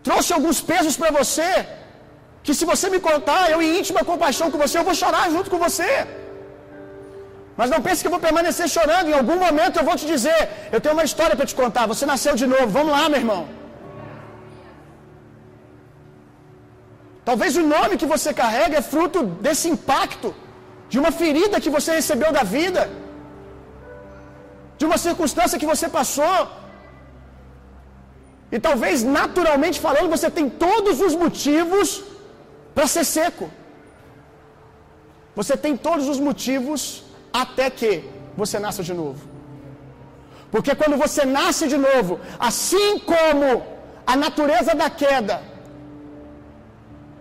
trouxe 0.08 0.32
alguns 0.38 0.60
pesos 0.72 0.96
para 1.02 1.12
você, 1.20 1.52
que 2.46 2.54
se 2.60 2.66
você 2.72 2.90
me 2.94 3.00
contar, 3.10 3.42
eu 3.54 3.62
em 3.62 3.80
íntima 3.80 4.04
compaixão 4.12 4.50
com 4.52 4.60
você, 4.66 4.78
eu 4.78 4.88
vou 4.90 4.96
chorar 5.02 5.26
junto 5.36 5.50
com 5.54 5.60
você. 5.68 5.92
Mas 7.60 7.72
não 7.74 7.80
pense 7.86 8.02
que 8.02 8.08
eu 8.10 8.16
vou 8.16 8.26
permanecer 8.26 8.66
chorando. 8.76 9.08
Em 9.12 9.18
algum 9.22 9.38
momento 9.46 9.78
eu 9.80 9.86
vou 9.88 9.96
te 10.02 10.06
dizer: 10.12 10.38
eu 10.74 10.80
tenho 10.84 10.96
uma 10.98 11.08
história 11.10 11.36
para 11.38 11.48
te 11.52 11.56
contar. 11.62 11.84
Você 11.94 12.06
nasceu 12.12 12.34
de 12.42 12.46
novo. 12.52 12.68
Vamos 12.78 12.92
lá, 12.98 13.02
meu 13.14 13.20
irmão. 13.24 13.42
Talvez 17.30 17.58
o 17.62 17.66
nome 17.74 17.98
que 18.02 18.08
você 18.14 18.30
carrega 18.42 18.78
é 18.82 18.84
fruto 18.94 19.20
desse 19.48 19.68
impacto, 19.74 20.30
de 20.92 20.98
uma 21.02 21.12
ferida 21.22 21.62
que 21.64 21.74
você 21.76 21.92
recebeu 22.00 22.32
da 22.38 22.46
vida, 22.56 22.84
de 24.80 24.86
uma 24.90 25.00
circunstância 25.08 25.62
que 25.64 25.72
você 25.74 25.90
passou. 25.98 26.40
E 28.56 28.60
talvez 28.70 29.04
naturalmente 29.20 29.80
falando, 29.88 30.16
você 30.16 30.30
tem 30.40 30.48
todos 30.66 31.02
os 31.10 31.14
motivos 31.26 31.90
para 32.74 32.88
ser 32.96 33.06
seco. 33.18 33.48
Você 35.42 35.56
tem 35.66 35.76
todos 35.90 36.08
os 36.14 36.22
motivos 36.30 36.82
até 37.34 37.70
que 37.70 37.92
você 38.36 38.58
nasça 38.60 38.84
de 38.84 38.94
novo. 38.94 39.22
Porque 40.52 40.74
quando 40.76 40.98
você 40.98 41.26
nasce 41.26 41.68
de 41.68 41.78
novo, 41.78 42.20
assim 42.40 42.98
como 43.00 43.64
a 44.06 44.16
natureza 44.16 44.74
da 44.74 44.90
queda 44.90 45.42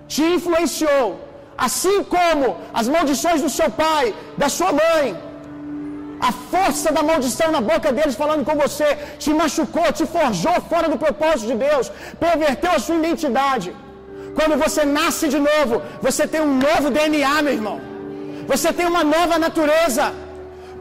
te 0.07 0.23
influenciou, 0.37 1.07
assim 1.67 1.97
como 2.05 2.57
as 2.73 2.89
maldições 2.89 3.43
do 3.43 3.51
seu 3.51 3.71
pai, 3.71 4.15
da 4.43 4.49
sua 4.49 4.71
mãe, 4.73 5.07
a 6.29 6.33
força 6.53 6.89
da 6.97 7.03
maldição 7.11 7.51
na 7.57 7.61
boca 7.61 7.93
deles 7.93 8.17
falando 8.23 8.45
com 8.49 8.57
você, 8.65 8.89
te 9.19 9.31
machucou, 9.41 9.93
te 9.99 10.07
forjou 10.07 10.57
fora 10.71 10.89
do 10.89 10.99
propósito 11.05 11.49
de 11.53 11.57
Deus, 11.67 11.93
perverteu 12.19 12.73
a 12.73 12.79
sua 12.79 12.97
identidade. 12.97 13.75
Quando 14.39 14.57
você 14.65 14.85
nasce 14.85 15.29
de 15.29 15.39
novo, 15.51 15.83
você 16.01 16.27
tem 16.27 16.41
um 16.41 16.55
novo 16.67 16.91
DNA, 16.91 17.43
meu 17.43 17.53
irmão. 17.53 17.79
Você 18.51 18.69
tem 18.79 18.87
uma 18.95 19.05
nova 19.17 19.37
natureza. 19.47 20.07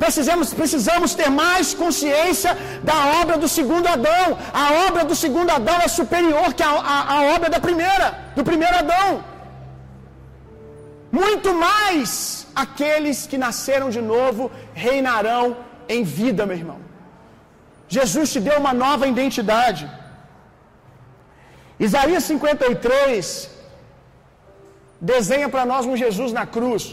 Precisamos, 0.04 0.48
precisamos 0.60 1.12
ter 1.20 1.30
mais 1.44 1.68
consciência 1.84 2.52
da 2.90 2.98
obra 3.22 3.36
do 3.44 3.50
segundo 3.58 3.88
Adão. 3.96 4.28
A 4.64 4.68
obra 4.88 5.04
do 5.12 5.16
segundo 5.24 5.50
Adão 5.60 5.78
é 5.88 5.90
superior 6.00 6.50
que 6.58 6.66
a, 6.70 6.74
a, 6.94 6.98
a 7.16 7.20
obra 7.36 7.50
da 7.56 7.60
primeira, 7.68 8.08
do 8.38 8.44
primeiro 8.50 8.78
Adão. 8.84 9.10
Muito 11.22 11.50
mais 11.68 12.12
aqueles 12.64 13.18
que 13.30 13.38
nasceram 13.46 13.90
de 13.96 14.02
novo 14.14 14.52
reinarão 14.86 15.46
em 15.96 16.04
vida, 16.20 16.46
meu 16.50 16.58
irmão. 16.62 16.80
Jesus 17.96 18.32
te 18.34 18.40
deu 18.48 18.58
uma 18.64 18.74
nova 18.86 19.08
identidade. 19.14 19.84
Isaías 21.88 22.24
53 22.32 23.50
desenha 25.14 25.48
para 25.54 25.66
nós 25.72 25.86
um 25.86 25.98
Jesus 26.04 26.32
na 26.40 26.46
cruz. 26.56 26.84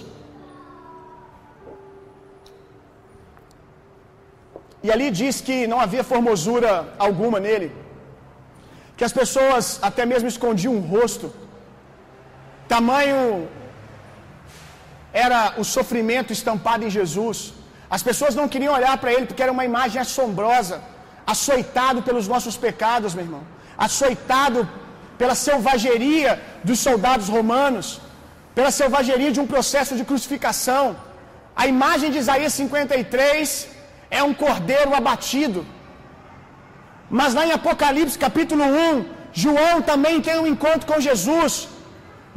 E 4.84 4.90
ali 4.94 5.06
diz 5.20 5.34
que 5.46 5.56
não 5.72 5.80
havia 5.84 6.04
formosura 6.12 6.70
alguma 7.06 7.38
nele, 7.46 7.68
que 8.96 9.04
as 9.08 9.14
pessoas 9.20 9.64
até 9.88 10.02
mesmo 10.10 10.28
escondiam 10.32 10.74
o 10.76 10.86
rosto, 10.94 11.28
tamanho 12.72 13.48
era 15.26 15.40
o 15.62 15.64
sofrimento 15.76 16.34
estampado 16.38 16.84
em 16.84 16.92
Jesus. 16.98 17.38
As 17.96 18.02
pessoas 18.08 18.34
não 18.40 18.46
queriam 18.54 18.74
olhar 18.78 18.94
para 19.02 19.12
ele 19.14 19.26
porque 19.28 19.44
era 19.46 19.56
uma 19.56 19.66
imagem 19.70 20.00
assombrosa, 20.06 20.76
açoitado 21.34 22.00
pelos 22.08 22.28
nossos 22.32 22.56
pecados, 22.66 23.14
meu 23.16 23.24
irmão, 23.28 23.44
açoitado 23.86 24.68
pela 25.20 25.36
selvageria 25.48 26.30
dos 26.68 26.80
soldados 26.86 27.28
romanos, 27.36 27.86
pela 28.58 28.72
selvageria 28.80 29.32
de 29.36 29.40
um 29.44 29.50
processo 29.54 29.94
de 29.98 30.04
crucificação. 30.10 30.84
A 31.62 31.66
imagem 31.74 32.10
de 32.14 32.18
Isaías 32.24 32.52
53 32.62 33.74
é 34.18 34.22
um 34.30 34.34
cordeiro 34.44 34.92
abatido. 35.00 35.60
Mas 37.18 37.34
lá 37.36 37.42
em 37.46 37.54
Apocalipse 37.58 38.22
capítulo 38.26 38.64
1, 38.88 39.04
João 39.44 39.76
também 39.90 40.16
tem 40.26 40.36
um 40.42 40.50
encontro 40.54 40.86
com 40.90 41.04
Jesus. 41.08 41.54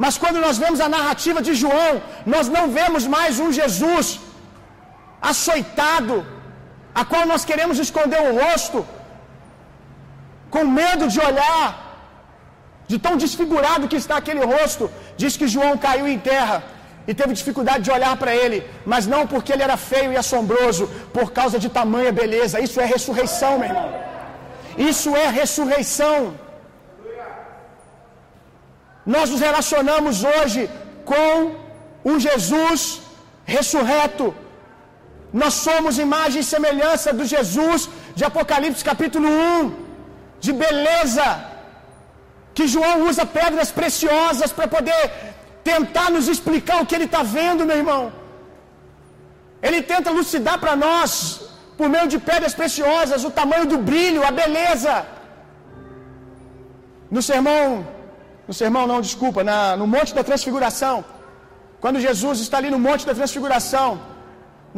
Mas 0.04 0.16
quando 0.22 0.40
nós 0.46 0.58
vemos 0.64 0.80
a 0.86 0.90
narrativa 0.98 1.42
de 1.48 1.54
João, 1.64 1.94
nós 2.34 2.48
não 2.56 2.66
vemos 2.80 3.04
mais 3.18 3.40
um 3.44 3.52
Jesus 3.60 4.08
açoitado, 5.32 6.16
a 7.00 7.04
qual 7.12 7.26
nós 7.32 7.44
queremos 7.50 7.78
esconder 7.86 8.22
o 8.28 8.34
rosto, 8.42 8.80
com 10.56 10.64
medo 10.82 11.06
de 11.14 11.20
olhar, 11.30 11.66
de 12.92 12.98
tão 13.06 13.16
desfigurado 13.24 13.90
que 13.92 14.00
está 14.04 14.16
aquele 14.18 14.44
rosto. 14.54 14.86
Diz 15.22 15.36
que 15.40 15.54
João 15.56 15.74
caiu 15.86 16.08
em 16.14 16.20
terra 16.32 16.58
e 17.08 17.14
teve 17.20 17.34
dificuldade 17.42 17.84
de 17.86 17.92
olhar 17.98 18.16
para 18.22 18.36
ele, 18.36 18.58
mas 18.86 19.08
não 19.14 19.22
porque 19.32 19.54
ele 19.54 19.64
era 19.68 19.78
feio 19.92 20.12
e 20.12 20.18
assombroso, 20.24 20.88
por 21.14 21.32
causa 21.38 21.58
de 21.64 21.70
tamanha 21.78 22.12
beleza. 22.12 22.60
Isso 22.60 22.82
é 22.82 22.86
ressurreição, 22.96 23.54
meu 23.60 23.70
irmão. 23.70 23.90
Isso 24.90 25.16
é 25.16 25.28
ressurreição. 25.42 26.18
Nós 29.16 29.30
nos 29.30 29.40
relacionamos 29.48 30.24
hoje 30.34 30.70
com 31.12 31.56
um 32.10 32.20
Jesus 32.20 32.82
ressurreto. 33.56 34.36
Nós 35.42 35.54
somos 35.68 35.98
imagem 36.08 36.42
e 36.42 36.50
semelhança 36.56 37.14
do 37.14 37.26
Jesus 37.34 37.90
de 38.18 38.26
Apocalipse 38.30 38.84
capítulo 38.92 39.30
1, 39.30 39.76
de 40.46 40.52
beleza, 40.52 41.28
que 42.54 42.68
João 42.68 43.08
usa 43.10 43.26
pedras 43.26 43.72
preciosas 43.80 44.52
para 44.52 44.68
poder 44.76 45.02
tentar 45.70 46.08
nos 46.16 46.28
explicar 46.34 46.78
o 46.82 46.86
que 46.88 46.96
ele 46.98 47.10
está 47.10 47.22
vendo, 47.38 47.68
meu 47.70 47.78
irmão. 47.84 48.04
Ele 49.68 49.80
tenta 49.92 50.12
elucidar 50.14 50.58
para 50.64 50.76
nós, 50.86 51.14
por 51.78 51.88
meio 51.94 52.08
de 52.14 52.18
pedras 52.30 52.54
preciosas, 52.62 53.26
o 53.30 53.32
tamanho 53.40 53.66
do 53.72 53.78
brilho, 53.90 54.26
a 54.30 54.32
beleza. 54.42 54.96
No 57.16 57.22
sermão, 57.30 57.66
no 58.48 58.54
sermão 58.62 58.86
não, 58.92 59.00
desculpa, 59.08 59.42
na, 59.50 59.60
no 59.82 59.88
Monte 59.96 60.14
da 60.18 60.24
Transfiguração, 60.30 60.96
quando 61.84 62.06
Jesus 62.08 62.38
está 62.46 62.58
ali 62.60 62.70
no 62.76 62.82
Monte 62.88 63.06
da 63.10 63.16
Transfiguração, 63.20 63.90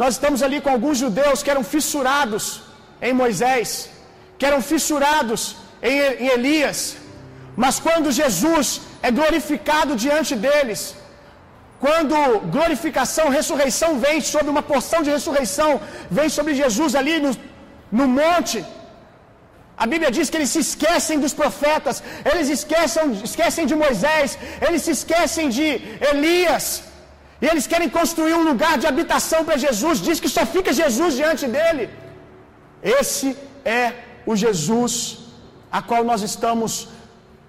nós 0.01 0.11
estamos 0.15 0.41
ali 0.47 0.59
com 0.63 0.71
alguns 0.75 0.97
judeus 1.03 1.41
que 1.43 1.51
eram 1.53 1.63
fissurados 1.73 2.43
em 3.07 3.13
Moisés, 3.21 3.69
que 4.37 4.45
eram 4.49 4.61
fissurados 4.71 5.41
em, 5.81 5.97
em 6.25 6.27
Elias, 6.37 6.79
mas 7.63 7.75
quando 7.85 8.15
Jesus 8.21 8.67
é 9.07 9.09
glorificado 9.19 9.93
diante 10.03 10.33
deles, 10.43 10.81
quando 11.83 12.15
glorificação, 12.55 13.25
ressurreição 13.37 13.89
vem 14.05 14.17
sobre 14.33 14.49
uma 14.53 14.63
porção 14.71 14.99
de 15.05 15.11
ressurreição, 15.15 15.69
vem 16.17 16.29
sobre 16.35 16.53
Jesus 16.61 16.93
ali 16.99 17.15
no, 17.25 17.31
no 17.99 18.05
monte, 18.19 18.59
a 19.83 19.85
Bíblia 19.91 20.11
diz 20.17 20.29
que 20.29 20.37
eles 20.39 20.51
se 20.55 20.61
esquecem 20.67 21.17
dos 21.23 21.33
profetas, 21.41 21.97
eles 22.31 22.47
esquecem, 22.57 23.05
esquecem 23.29 23.65
de 23.71 23.75
Moisés, 23.83 24.37
eles 24.67 24.81
se 24.85 24.93
esquecem 24.97 25.47
de 25.57 25.67
Elias, 26.11 26.65
e 27.41 27.47
eles 27.51 27.67
querem 27.73 27.89
construir 27.99 28.35
um 28.39 28.45
lugar 28.51 28.75
de 28.81 28.87
habitação 28.91 29.41
para 29.47 29.57
Jesus, 29.65 30.05
diz 30.07 30.19
que 30.23 30.31
só 30.37 30.45
fica 30.55 30.79
Jesus 30.83 31.13
diante 31.21 31.45
dele. 31.55 31.85
Esse 32.99 33.29
é 33.81 33.85
o 34.29 34.35
Jesus 34.45 34.93
a 35.77 35.81
qual 35.89 36.03
nós 36.11 36.21
estamos 36.29 36.73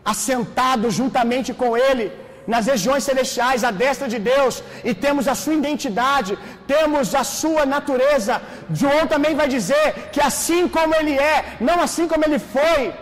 assentados 0.05 0.95
juntamente 0.95 1.53
com 1.53 1.77
Ele 1.77 2.13
nas 2.47 2.67
regiões 2.67 3.05
celestiais, 3.05 3.65
à 3.69 3.71
destra 3.71 4.09
de 4.09 4.19
Deus, 4.19 4.63
e 4.89 4.93
temos 5.05 5.29
a 5.29 5.35
sua 5.35 5.55
identidade, 5.55 6.39
temos 6.67 7.15
a 7.15 7.25
sua 7.41 7.65
natureza. 7.67 8.41
João 8.81 9.07
também 9.07 9.35
vai 9.41 9.49
dizer 9.57 9.87
que 10.13 10.21
assim 10.31 10.67
como 10.69 10.95
Ele 10.95 11.15
é, 11.35 11.57
não 11.61 11.81
assim 11.87 12.07
como 12.09 12.25
Ele 12.25 12.39
foi 12.39 12.93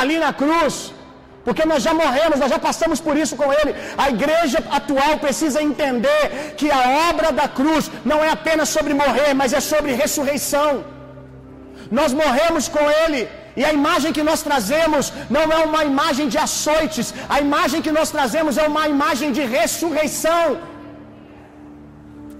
ali 0.00 0.18
na 0.18 0.32
cruz, 0.32 0.74
porque 1.44 1.64
nós 1.64 1.82
já 1.82 1.92
morremos, 1.92 2.38
nós 2.38 2.50
já 2.54 2.58
passamos 2.58 3.00
por 3.00 3.16
isso 3.16 3.36
com 3.36 3.52
Ele. 3.52 3.74
A 4.04 4.08
igreja 4.10 4.58
atual 4.78 5.18
precisa 5.18 5.62
entender 5.62 6.54
que 6.56 6.70
a 6.70 7.10
obra 7.10 7.30
da 7.40 7.46
cruz 7.48 7.90
não 8.04 8.18
é 8.26 8.30
apenas 8.30 8.68
sobre 8.68 8.94
morrer, 8.94 9.34
mas 9.34 9.52
é 9.52 9.60
sobre 9.60 9.92
ressurreição. 9.92 10.84
Nós 11.90 12.12
morremos 12.12 12.68
com 12.68 12.84
Ele 13.04 13.28
e 13.56 13.62
a 13.68 13.72
imagem 13.78 14.12
que 14.16 14.24
nós 14.28 14.42
trazemos 14.48 15.12
não 15.36 15.46
é 15.56 15.58
uma 15.70 15.82
imagem 15.92 16.26
de 16.32 16.38
açoites, 16.46 17.08
a 17.28 17.38
imagem 17.46 17.82
que 17.86 17.92
nós 17.98 18.10
trazemos 18.16 18.56
é 18.56 18.66
uma 18.72 18.84
imagem 18.94 19.30
de 19.36 19.42
ressurreição. 19.56 20.46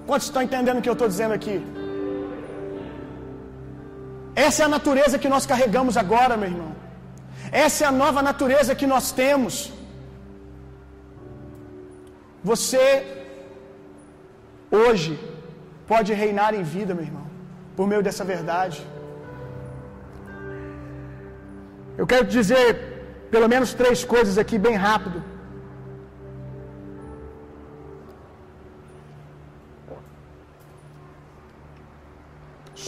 Quantos 0.07 0.27
estão 0.29 0.43
entendendo 0.47 0.79
o 0.79 0.83
que 0.83 0.93
eu 0.93 0.99
estou 0.99 1.09
dizendo 1.15 1.35
aqui? 1.39 1.57
Essa 4.47 4.63
é 4.63 4.65
a 4.67 4.75
natureza 4.77 5.19
que 5.23 5.29
nós 5.35 5.45
carregamos 5.53 5.97
agora, 6.05 6.37
meu 6.37 6.51
irmão. 6.53 6.73
Essa 7.65 7.85
é 7.85 7.87
a 7.87 7.97
nova 8.03 8.23
natureza 8.31 8.75
que 8.81 8.87
nós 8.95 9.13
temos. 9.13 9.55
Você 12.51 12.85
hoje 14.71 15.13
pode 15.87 16.13
reinar 16.23 16.55
em 16.55 16.63
vida, 16.63 16.95
meu 16.95 17.05
irmão, 17.05 17.27
por 17.77 17.87
meio 17.87 18.03
dessa 18.03 18.25
verdade. 18.25 18.79
Eu 22.01 22.07
quero 22.07 22.27
dizer 22.37 22.67
pelo 23.33 23.49
menos 23.53 23.71
três 23.81 24.01
coisas 24.15 24.37
aqui, 24.43 24.57
bem 24.67 24.77
rápido. 24.87 25.19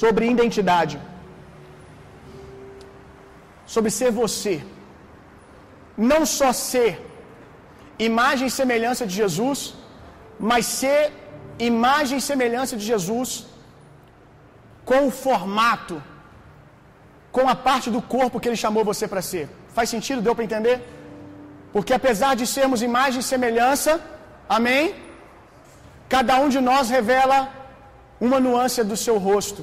Sobre 0.01 0.31
identidade. 0.37 0.97
Sobre 3.75 3.91
ser 3.99 4.11
você. 4.23 4.55
Não 6.13 6.21
só 6.39 6.51
ser 6.53 6.91
imagem 8.11 8.49
e 8.49 8.57
semelhança 8.61 9.05
de 9.11 9.15
Jesus, 9.23 9.61
mas 10.51 10.67
ser 10.81 11.01
imagem 11.59 12.19
e 12.19 12.27
semelhança 12.31 12.77
de 12.81 12.85
Jesus 12.93 13.31
com 14.91 15.01
o 15.09 15.15
formato, 15.25 15.97
com 17.35 17.45
a 17.53 17.57
parte 17.67 17.89
do 17.95 18.01
corpo 18.15 18.41
que 18.41 18.49
ele 18.49 18.61
chamou 18.65 18.83
você 18.91 19.05
para 19.13 19.23
ser. 19.31 19.45
Faz 19.77 19.87
sentido? 19.95 20.25
Deu 20.27 20.35
para 20.37 20.47
entender? 20.49 20.77
Porque 21.75 21.93
apesar 21.99 22.33
de 22.41 22.45
sermos 22.57 22.83
imagem 22.89 23.21
e 23.21 23.29
semelhança, 23.31 23.93
amém? 24.57 24.83
Cada 26.15 26.35
um 26.43 26.49
de 26.55 26.61
nós 26.69 26.91
revela 26.97 27.39
uma 28.27 28.39
nuance 28.47 28.85
do 28.91 28.97
seu 29.05 29.17
rosto. 29.29 29.63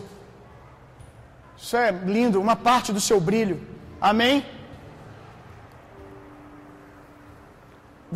Isso 1.61 1.77
é 1.83 1.91
lindo, 2.15 2.41
uma 2.45 2.57
parte 2.69 2.91
do 2.97 3.01
seu 3.07 3.19
brilho. 3.29 3.57
Amém? 4.09 4.35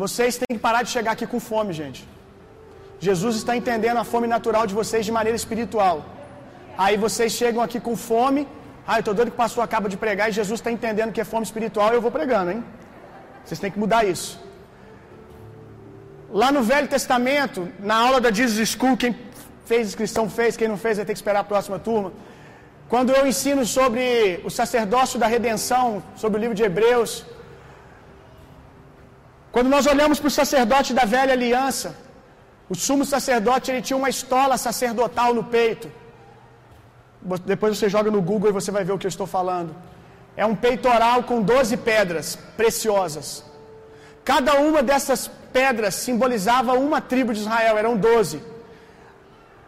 Vocês 0.04 0.36
têm 0.42 0.54
que 0.56 0.64
parar 0.68 0.82
de 0.86 0.90
chegar 0.96 1.12
aqui 1.16 1.26
com 1.32 1.40
fome, 1.48 1.72
gente. 1.80 2.02
Jesus 3.08 3.36
está 3.40 3.54
entendendo 3.60 4.02
a 4.02 4.06
fome 4.12 4.28
natural 4.36 4.66
de 4.70 4.76
vocês 4.80 5.06
de 5.08 5.16
maneira 5.18 5.38
espiritual. 5.42 5.96
Aí 6.84 6.96
vocês 7.06 7.32
chegam 7.40 7.62
aqui 7.66 7.80
com 7.88 7.96
fome. 8.10 8.42
Ah, 8.86 8.96
eu 8.98 9.00
estou 9.00 9.14
doido 9.14 9.30
que 9.32 9.34
o 9.34 9.44
pastor 9.44 9.64
acaba 9.64 9.88
de 9.88 9.96
pregar 9.96 10.28
e 10.28 10.32
Jesus 10.32 10.60
está 10.60 10.70
entendendo 10.70 11.12
que 11.12 11.20
é 11.20 11.24
fome 11.24 11.44
espiritual 11.44 11.92
e 11.92 11.96
eu 11.96 12.02
vou 12.06 12.10
pregando, 12.18 12.50
hein? 12.52 12.64
Vocês 13.44 13.58
têm 13.60 13.70
que 13.70 13.78
mudar 13.78 14.04
isso. 14.04 14.30
Lá 16.30 16.50
no 16.56 16.62
Velho 16.62 16.88
Testamento, 16.96 17.68
na 17.80 17.96
aula 17.96 18.20
da 18.20 18.30
Jesus 18.30 18.70
School, 18.76 18.96
quem 18.96 19.12
fez 19.64 19.88
inscrição 19.88 20.24
fez, 20.38 20.56
quem 20.56 20.68
não 20.68 20.78
fez 20.84 20.96
vai 20.98 21.06
ter 21.06 21.12
que 21.12 21.18
esperar 21.18 21.40
a 21.40 21.50
próxima 21.52 21.78
turma. 21.78 22.12
Quando 22.88 23.10
eu 23.16 23.26
ensino 23.26 23.62
sobre 23.66 24.40
o 24.44 24.50
sacerdócio 24.58 25.18
da 25.18 25.26
redenção, 25.26 26.02
sobre 26.14 26.38
o 26.38 26.40
livro 26.40 26.54
de 26.54 26.62
Hebreus, 26.62 27.12
quando 29.50 29.68
nós 29.68 29.86
olhamos 29.86 30.20
para 30.20 30.28
o 30.28 30.38
sacerdote 30.40 30.92
da 30.94 31.04
velha 31.04 31.32
aliança, 31.32 31.96
o 32.68 32.74
sumo 32.74 33.04
sacerdote 33.04 33.70
ele 33.70 33.82
tinha 33.82 33.96
uma 33.96 34.10
estola 34.16 34.56
sacerdotal 34.56 35.32
no 35.34 35.44
peito. 35.56 35.90
Depois 37.44 37.76
você 37.76 37.88
joga 37.88 38.10
no 38.10 38.22
Google 38.22 38.50
e 38.50 38.52
você 38.52 38.70
vai 38.70 38.84
ver 38.84 38.92
o 38.92 38.98
que 38.98 39.06
eu 39.06 39.14
estou 39.16 39.26
falando. 39.26 39.74
É 40.36 40.44
um 40.44 40.54
peitoral 40.54 41.22
com 41.22 41.42
12 41.42 41.76
pedras 41.78 42.36
preciosas. 42.56 43.44
Cada 44.24 44.54
uma 44.60 44.82
dessas 44.82 45.30
pedras 45.52 45.94
simbolizava 45.94 46.74
uma 46.74 47.00
tribo 47.00 47.32
de 47.32 47.40
Israel, 47.40 47.78
eram 47.78 47.96
12. 47.96 48.42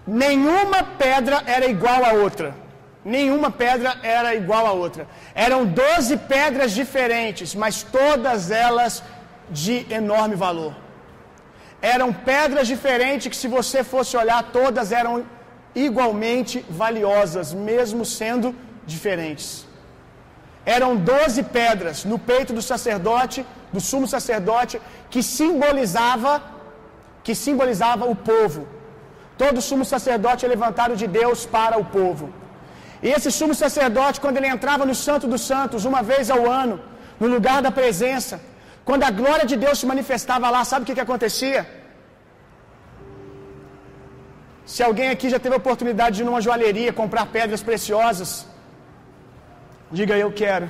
Nenhuma 0.06 0.82
pedra 0.82 1.42
era 1.46 1.66
igual 1.66 2.04
à 2.04 2.12
outra. 2.12 2.54
Nenhuma 3.04 3.50
pedra 3.50 3.96
era 4.02 4.34
igual 4.34 4.66
à 4.66 4.72
outra. 4.72 5.06
Eram 5.34 5.64
12 5.64 6.16
pedras 6.34 6.72
diferentes, 6.72 7.54
mas 7.54 7.82
todas 7.82 8.50
elas 8.50 9.02
de 9.50 9.86
enorme 9.90 10.34
valor. 10.34 10.74
Eram 11.80 12.12
pedras 12.12 12.66
diferentes 12.66 13.28
que, 13.28 13.36
se 13.36 13.48
você 13.48 13.84
fosse 13.84 14.16
olhar, 14.16 14.42
todas 14.52 14.90
eram 14.92 15.24
igualmente 15.74 16.64
valiosas, 16.68 17.54
mesmo 17.54 18.04
sendo 18.04 18.54
diferentes. 18.86 19.66
Eram 20.64 20.96
doze 20.96 21.42
pedras 21.42 22.04
no 22.04 22.18
peito 22.18 22.52
do 22.52 22.62
sacerdote, 22.62 23.44
do 23.72 23.80
sumo 23.80 24.06
sacerdote, 24.06 24.80
que 25.10 25.22
simbolizava 25.22 26.32
que 27.28 27.34
simbolizava 27.46 28.04
o 28.12 28.16
povo. 28.30 28.60
Todo 29.40 29.64
sumo 29.68 29.84
sacerdote 29.94 30.44
é 30.44 30.48
levantado 30.48 30.94
de 31.00 31.06
Deus 31.20 31.40
para 31.56 31.76
o 31.82 31.84
povo. 31.96 32.26
E 33.06 33.08
esse 33.16 33.30
sumo 33.38 33.54
sacerdote, 33.64 34.20
quando 34.22 34.38
ele 34.38 34.50
entrava 34.54 34.84
no 34.90 34.94
Santo 35.06 35.26
dos 35.32 35.42
Santos, 35.50 35.84
uma 35.90 36.02
vez 36.10 36.30
ao 36.36 36.42
ano, 36.62 36.76
no 37.20 37.28
lugar 37.34 37.58
da 37.66 37.70
presença, 37.80 38.40
quando 38.88 39.04
a 39.08 39.12
glória 39.20 39.46
de 39.50 39.56
Deus 39.64 39.78
se 39.80 39.86
manifestava 39.92 40.48
lá, 40.54 40.62
sabe 40.64 40.82
o 40.82 40.86
que, 40.86 40.96
que 40.98 41.06
acontecia? 41.06 41.60
Se 44.72 44.80
alguém 44.86 45.08
aqui 45.14 45.26
já 45.34 45.38
teve 45.42 45.54
a 45.56 45.62
oportunidade 45.62 46.16
de 46.16 46.22
ir 46.22 46.26
numa 46.28 46.42
joalheria 46.46 46.92
comprar 46.98 47.24
pedras 47.36 47.62
preciosas, 47.68 48.30
diga 49.98 50.14
eu 50.24 50.30
quero. 50.40 50.68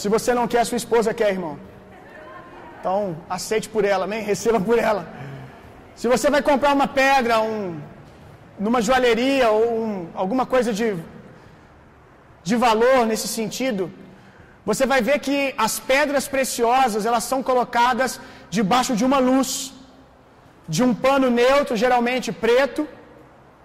Se 0.00 0.08
você 0.14 0.30
não 0.38 0.46
quer, 0.52 0.62
sua 0.64 0.80
esposa 0.82 1.12
quer, 1.20 1.30
irmão. 1.36 1.54
Então, 2.78 3.16
aceite 3.36 3.68
por 3.74 3.84
ela, 3.92 4.04
amém? 4.04 4.22
Receba 4.22 4.60
por 4.68 4.78
ela. 4.78 5.02
Se 5.96 6.06
você 6.06 6.30
vai 6.30 6.42
comprar 6.50 6.72
uma 6.78 6.86
pedra, 6.86 7.40
um, 7.40 7.80
numa 8.56 8.80
joalheria 8.80 9.50
ou 9.50 9.66
um, 9.84 10.08
alguma 10.14 10.46
coisa 10.46 10.72
de, 10.72 10.88
de 12.44 12.54
valor 12.54 13.04
nesse 13.04 13.26
sentido, 13.26 13.90
você 14.64 14.86
vai 14.86 15.02
ver 15.02 15.18
que 15.18 15.52
as 15.58 15.80
pedras 15.80 16.28
preciosas 16.28 17.04
elas 17.04 17.24
são 17.24 17.42
colocadas 17.42 18.20
debaixo 18.48 18.94
de 18.94 19.04
uma 19.04 19.18
luz, 19.18 19.73
de 20.68 20.82
um 20.82 20.94
pano 20.94 21.30
neutro, 21.30 21.76
geralmente 21.76 22.32
preto, 22.32 22.88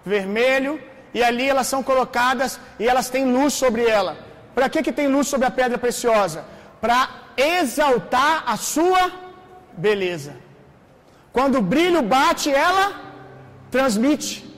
vermelho, 0.04 0.80
e 1.12 1.22
ali 1.22 1.48
elas 1.48 1.66
são 1.66 1.82
colocadas 1.82 2.60
e 2.78 2.86
elas 2.86 3.10
têm 3.10 3.32
luz 3.32 3.54
sobre 3.54 3.84
ela. 3.84 4.16
Para 4.54 4.68
que, 4.68 4.82
que 4.82 4.92
tem 4.92 5.08
luz 5.08 5.28
sobre 5.28 5.46
a 5.46 5.50
pedra 5.50 5.78
preciosa? 5.78 6.44
Para 6.80 7.08
exaltar 7.36 8.44
a 8.46 8.56
sua 8.56 9.10
beleza. 9.72 10.34
Quando 11.32 11.58
o 11.58 11.62
brilho 11.62 12.02
bate, 12.02 12.52
ela 12.52 12.92
transmite. 13.70 14.50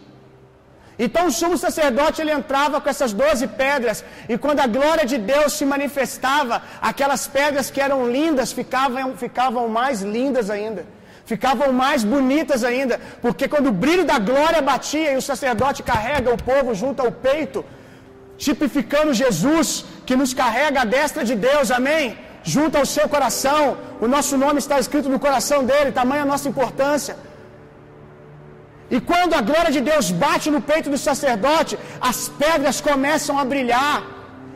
Então 0.98 1.26
o 1.26 1.33
sumo 1.33 1.57
sacerdote 1.59 2.20
ele 2.20 2.31
entrava 2.31 2.81
com 2.81 2.88
essas 2.88 3.12
doze 3.12 3.46
pedras, 3.46 4.05
e 4.28 4.37
quando 4.38 4.61
a 4.61 4.66
glória 4.66 5.05
de 5.05 5.18
Deus 5.18 5.55
se 5.55 5.64
manifestava, 5.64 6.62
aquelas 6.81 7.26
pedras 7.26 7.70
que 7.70 7.81
eram 7.81 8.11
lindas 8.11 8.52
ficavam, 8.52 9.16
ficavam 9.16 9.68
mais 9.68 10.02
lindas 10.02 10.50
ainda, 10.50 10.87
ficavam 11.25 11.73
mais 11.73 12.03
bonitas 12.15 12.65
ainda, 12.71 13.01
porque 13.25 13.47
quando 13.53 13.69
o 13.69 13.79
brilho 13.85 14.05
da 14.05 14.19
glória 14.19 14.61
batia 14.73 15.13
e 15.13 15.17
o 15.17 15.27
sacerdote 15.31 15.83
carrega 15.83 16.35
o 16.35 16.43
povo 16.51 16.75
junto 16.75 17.01
ao 17.05 17.13
peito, 17.13 17.65
tipificando 18.45 19.19
Jesus 19.23 19.85
que 20.07 20.17
nos 20.21 20.35
carrega 20.43 20.81
a 20.83 20.91
destra 20.97 21.25
de 21.31 21.35
Deus, 21.49 21.71
amém? 21.71 22.07
Junto 22.55 22.77
ao 22.77 22.87
seu 22.95 23.09
coração, 23.09 23.77
o 24.05 24.09
nosso 24.15 24.37
nome 24.45 24.59
está 24.65 24.79
escrito 24.85 25.09
no 25.09 25.21
coração 25.27 25.65
dele, 25.65 25.93
tamanha 25.93 26.23
a 26.23 26.31
nossa 26.33 26.49
importância. 26.53 27.15
E 28.95 29.01
quando 29.11 29.35
a 29.35 29.43
glória 29.51 29.73
de 29.77 29.81
Deus 29.91 30.11
bate 30.25 30.51
no 30.55 30.61
peito 30.71 30.91
do 30.95 30.99
sacerdote, 30.99 31.79
as 32.11 32.19
pedras 32.43 32.79
começam 32.89 33.39
a 33.39 33.45
brilhar. 33.53 34.03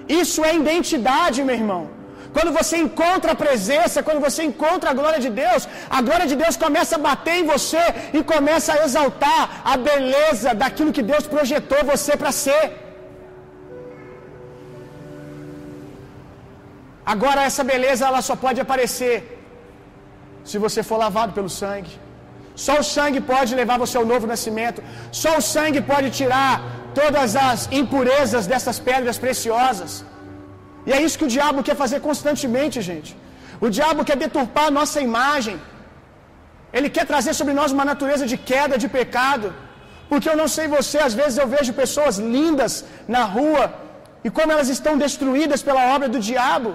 Isso 0.08 0.44
é 0.44 0.54
identidade, 0.62 1.42
meu 1.42 1.54
irmão. 1.54 1.95
Quando 2.36 2.52
você 2.58 2.76
encontra 2.84 3.30
a 3.32 3.40
presença, 3.42 4.02
quando 4.06 4.20
você 4.26 4.40
encontra 4.48 4.88
a 4.90 4.96
glória 4.98 5.20
de 5.24 5.30
Deus, 5.42 5.62
a 5.98 6.00
glória 6.06 6.26
de 6.30 6.36
Deus 6.42 6.56
começa 6.64 6.94
a 6.96 7.04
bater 7.06 7.36
em 7.40 7.46
você 7.52 7.84
e 8.16 8.22
começa 8.32 8.70
a 8.72 8.80
exaltar 8.86 9.42
a 9.72 9.76
beleza 9.90 10.50
daquilo 10.62 10.94
que 10.96 11.04
Deus 11.12 11.24
projetou 11.34 11.80
você 11.92 12.14
para 12.22 12.32
ser. 12.44 12.64
Agora 17.14 17.46
essa 17.50 17.64
beleza 17.72 18.04
ela 18.10 18.22
só 18.28 18.36
pode 18.44 18.60
aparecer 18.64 19.16
se 20.50 20.58
você 20.64 20.82
for 20.88 20.98
lavado 21.04 21.32
pelo 21.38 21.52
sangue. 21.60 21.94
Só 22.66 22.74
o 22.82 22.86
sangue 22.96 23.22
pode 23.32 23.54
levar 23.60 23.78
você 23.84 23.96
ao 24.00 24.06
novo 24.12 24.26
nascimento. 24.34 24.82
Só 25.22 25.32
o 25.38 25.46
sangue 25.54 25.80
pode 25.92 26.10
tirar 26.20 26.52
todas 27.00 27.30
as 27.48 27.62
impurezas 27.80 28.46
dessas 28.52 28.78
pedras 28.90 29.18
preciosas. 29.24 29.92
E 30.88 30.92
é 30.96 30.98
isso 31.04 31.18
que 31.20 31.28
o 31.28 31.34
diabo 31.36 31.64
quer 31.68 31.76
fazer 31.84 32.00
constantemente, 32.08 32.76
gente. 32.90 33.10
O 33.66 33.68
diabo 33.76 34.06
quer 34.08 34.18
deturpar 34.24 34.66
a 34.68 34.76
nossa 34.78 34.98
imagem. 35.08 35.56
Ele 36.76 36.88
quer 36.96 37.06
trazer 37.12 37.32
sobre 37.40 37.54
nós 37.58 37.72
uma 37.76 37.86
natureza 37.92 38.24
de 38.32 38.36
queda, 38.50 38.82
de 38.82 38.88
pecado. 38.98 39.48
Porque 40.10 40.28
eu 40.32 40.36
não 40.42 40.48
sei 40.56 40.66
você, 40.78 40.98
às 41.08 41.14
vezes 41.20 41.36
eu 41.42 41.48
vejo 41.54 41.78
pessoas 41.82 42.16
lindas 42.36 42.72
na 43.14 43.22
rua 43.36 43.64
e 44.26 44.30
como 44.36 44.52
elas 44.54 44.68
estão 44.76 44.94
destruídas 45.06 45.62
pela 45.68 45.82
obra 45.94 46.08
do 46.14 46.20
diabo. 46.28 46.70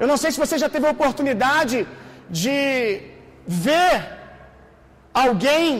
Eu 0.00 0.06
não 0.10 0.18
sei 0.22 0.30
se 0.32 0.42
você 0.44 0.56
já 0.62 0.68
teve 0.74 0.86
a 0.88 0.94
oportunidade 0.96 1.78
de 2.40 2.56
ver 3.66 3.94
alguém 5.24 5.70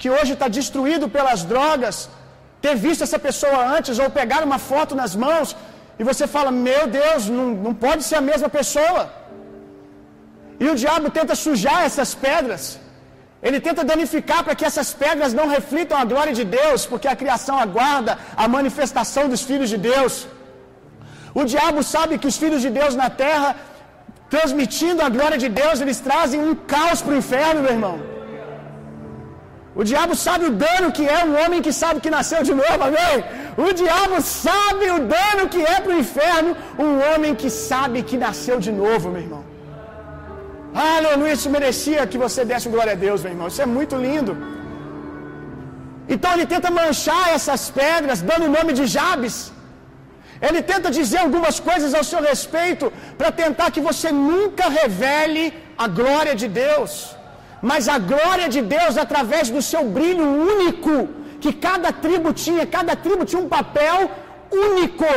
que 0.00 0.08
hoje 0.16 0.32
está 0.36 0.48
destruído 0.60 1.06
pelas 1.16 1.40
drogas 1.52 1.96
ter 2.64 2.74
visto 2.86 3.02
essa 3.06 3.18
pessoa 3.28 3.58
antes 3.76 3.98
ou 4.02 4.08
pegar 4.20 4.42
uma 4.48 4.58
foto 4.70 4.94
nas 5.02 5.14
mãos 5.24 5.48
e 6.00 6.04
você 6.10 6.24
fala: 6.34 6.50
Meu 6.68 6.82
Deus, 7.00 7.22
não, 7.38 7.48
não 7.66 7.74
pode 7.86 8.02
ser 8.08 8.16
a 8.20 8.26
mesma 8.30 8.48
pessoa. 8.58 9.02
E 10.62 10.66
o 10.72 10.76
diabo 10.82 11.08
tenta 11.18 11.34
sujar 11.46 11.80
essas 11.88 12.10
pedras. 12.26 12.62
Ele 13.46 13.58
tenta 13.66 13.82
danificar 13.90 14.40
para 14.46 14.54
que 14.58 14.66
essas 14.68 14.88
pedras 15.02 15.32
não 15.38 15.46
reflitam 15.56 15.96
a 15.98 16.06
glória 16.12 16.34
de 16.38 16.44
Deus, 16.58 16.80
porque 16.90 17.08
a 17.12 17.16
criação 17.22 17.56
aguarda 17.66 18.12
a 18.42 18.46
manifestação 18.56 19.24
dos 19.32 19.42
filhos 19.50 19.70
de 19.74 19.78
Deus. 19.90 20.14
O 21.40 21.44
diabo 21.52 21.80
sabe 21.94 22.18
que 22.22 22.30
os 22.32 22.38
filhos 22.42 22.62
de 22.66 22.70
Deus 22.78 22.94
na 23.02 23.08
terra, 23.24 23.50
transmitindo 24.34 25.02
a 25.06 25.10
glória 25.16 25.38
de 25.44 25.50
Deus, 25.60 25.76
eles 25.84 26.00
trazem 26.08 26.40
um 26.48 26.54
caos 26.74 27.00
para 27.02 27.14
o 27.14 27.20
inferno, 27.22 27.62
meu 27.66 27.74
irmão. 27.78 27.96
O 29.80 29.84
diabo 29.90 30.14
sabe 30.26 30.44
o 30.50 30.54
dano 30.64 30.88
que 30.96 31.04
é 31.18 31.20
um 31.28 31.34
homem 31.40 31.60
que 31.66 31.72
sabe 31.82 32.02
que 32.04 32.16
nasceu 32.18 32.42
de 32.48 32.54
novo, 32.62 32.82
amém? 32.90 33.16
O 33.56 33.72
diabo 33.72 34.20
sabe 34.20 34.90
o 34.96 35.00
dano 35.14 35.48
que 35.52 35.62
é 35.74 35.80
para 35.80 35.92
o 35.92 35.98
inferno 35.98 36.56
um 36.78 36.92
homem 37.08 37.34
que 37.34 37.50
sabe 37.50 38.02
que 38.02 38.16
nasceu 38.16 38.58
de 38.66 38.72
novo, 38.72 39.10
meu 39.10 39.22
irmão. 39.22 39.44
Aleluia, 40.74 41.32
isso 41.32 41.50
merecia 41.50 42.06
que 42.06 42.18
você 42.24 42.44
desse 42.44 42.68
glória 42.68 42.92
a 42.92 43.00
Deus, 43.06 43.22
meu 43.22 43.32
irmão. 43.32 43.48
Isso 43.48 43.62
é 43.62 43.66
muito 43.66 43.96
lindo. 43.96 44.34
Então 46.14 46.30
ele 46.34 46.46
tenta 46.52 46.70
manchar 46.70 47.24
essas 47.36 47.62
pedras, 47.70 48.20
dando 48.30 48.44
o 48.46 48.54
nome 48.58 48.72
de 48.78 48.86
Jabes. 48.96 49.36
Ele 50.48 50.60
tenta 50.70 50.90
dizer 50.98 51.18
algumas 51.22 51.56
coisas 51.68 51.92
ao 51.98 52.04
seu 52.10 52.20
respeito 52.30 52.92
para 53.18 53.30
tentar 53.30 53.70
que 53.74 53.82
você 53.88 54.10
nunca 54.10 54.66
revele 54.80 55.44
a 55.84 55.86
glória 56.00 56.34
de 56.42 56.48
Deus. 56.48 56.92
Mas 57.70 57.88
a 57.94 57.98
glória 57.98 58.48
de 58.54 58.62
Deus, 58.76 58.96
através 58.96 59.50
do 59.50 59.62
seu 59.70 59.82
brilho 59.96 60.26
único, 60.54 60.94
que 61.42 61.52
cada 61.66 61.90
tribo 62.04 62.32
tinha, 62.44 62.64
cada 62.76 62.94
tribo 63.04 63.24
tinha 63.24 63.42
um 63.42 63.50
papel 63.58 63.98
único 64.66 65.12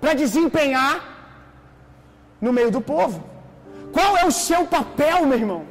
para 0.00 0.14
desempenhar 0.22 0.94
no 2.40 2.52
meio 2.58 2.70
do 2.76 2.80
povo. 2.80 3.18
Qual 3.96 4.12
é 4.22 4.24
o 4.30 4.36
seu 4.46 4.62
papel, 4.76 5.18
meu 5.30 5.38
irmão? 5.42 5.62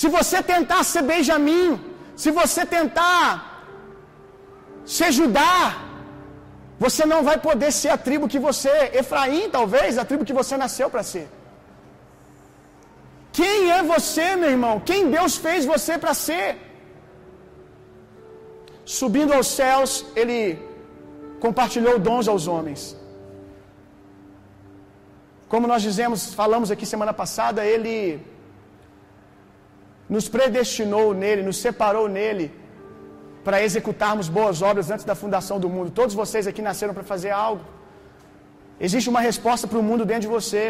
Se 0.00 0.08
você 0.16 0.38
tentar 0.54 0.80
ser 0.84 1.02
Benjamim, 1.10 1.80
se 2.22 2.30
você 2.30 2.64
tentar 2.76 3.24
ser 4.84 5.10
Judá, 5.18 5.76
você 6.84 7.04
não 7.12 7.22
vai 7.28 7.38
poder 7.48 7.70
ser 7.72 7.90
a 7.94 7.98
tribo 8.06 8.30
que 8.32 8.38
você, 8.38 8.74
Efraim 9.00 9.50
talvez, 9.50 9.98
a 9.98 10.04
tribo 10.04 10.24
que 10.28 10.38
você 10.40 10.56
nasceu 10.56 10.88
para 10.94 11.02
ser. 11.02 11.26
Quem 13.32 13.70
é 13.78 13.82
você, 13.82 14.36
meu 14.36 14.50
irmão? 14.56 14.74
Quem 14.88 15.10
Deus 15.16 15.36
fez 15.36 15.64
você 15.64 15.96
para 15.96 16.14
ser? 16.14 16.67
Subindo 18.96 19.32
aos 19.36 19.48
céus, 19.60 19.90
ele 20.20 20.38
compartilhou 21.44 21.94
dons 22.06 22.26
aos 22.32 22.44
homens. 22.52 22.80
Como 25.52 25.66
nós 25.72 25.82
dizemos, 25.88 26.20
falamos 26.40 26.70
aqui 26.74 26.86
semana 26.94 27.12
passada, 27.20 27.66
ele 27.74 27.94
nos 30.14 30.26
predestinou 30.36 31.06
nele, 31.22 31.42
nos 31.48 31.58
separou 31.66 32.06
nele 32.16 32.46
para 33.44 33.62
executarmos 33.66 34.26
boas 34.38 34.62
obras 34.70 34.90
antes 34.94 35.06
da 35.10 35.16
fundação 35.22 35.58
do 35.64 35.68
mundo. 35.74 35.96
Todos 36.00 36.14
vocês 36.22 36.46
aqui 36.50 36.62
nasceram 36.70 36.94
para 36.98 37.06
fazer 37.12 37.32
algo. 37.46 37.62
Existe 38.86 39.10
uma 39.14 39.22
resposta 39.28 39.66
para 39.70 39.80
o 39.82 39.86
mundo 39.90 40.06
dentro 40.10 40.26
de 40.28 40.34
você. 40.38 40.64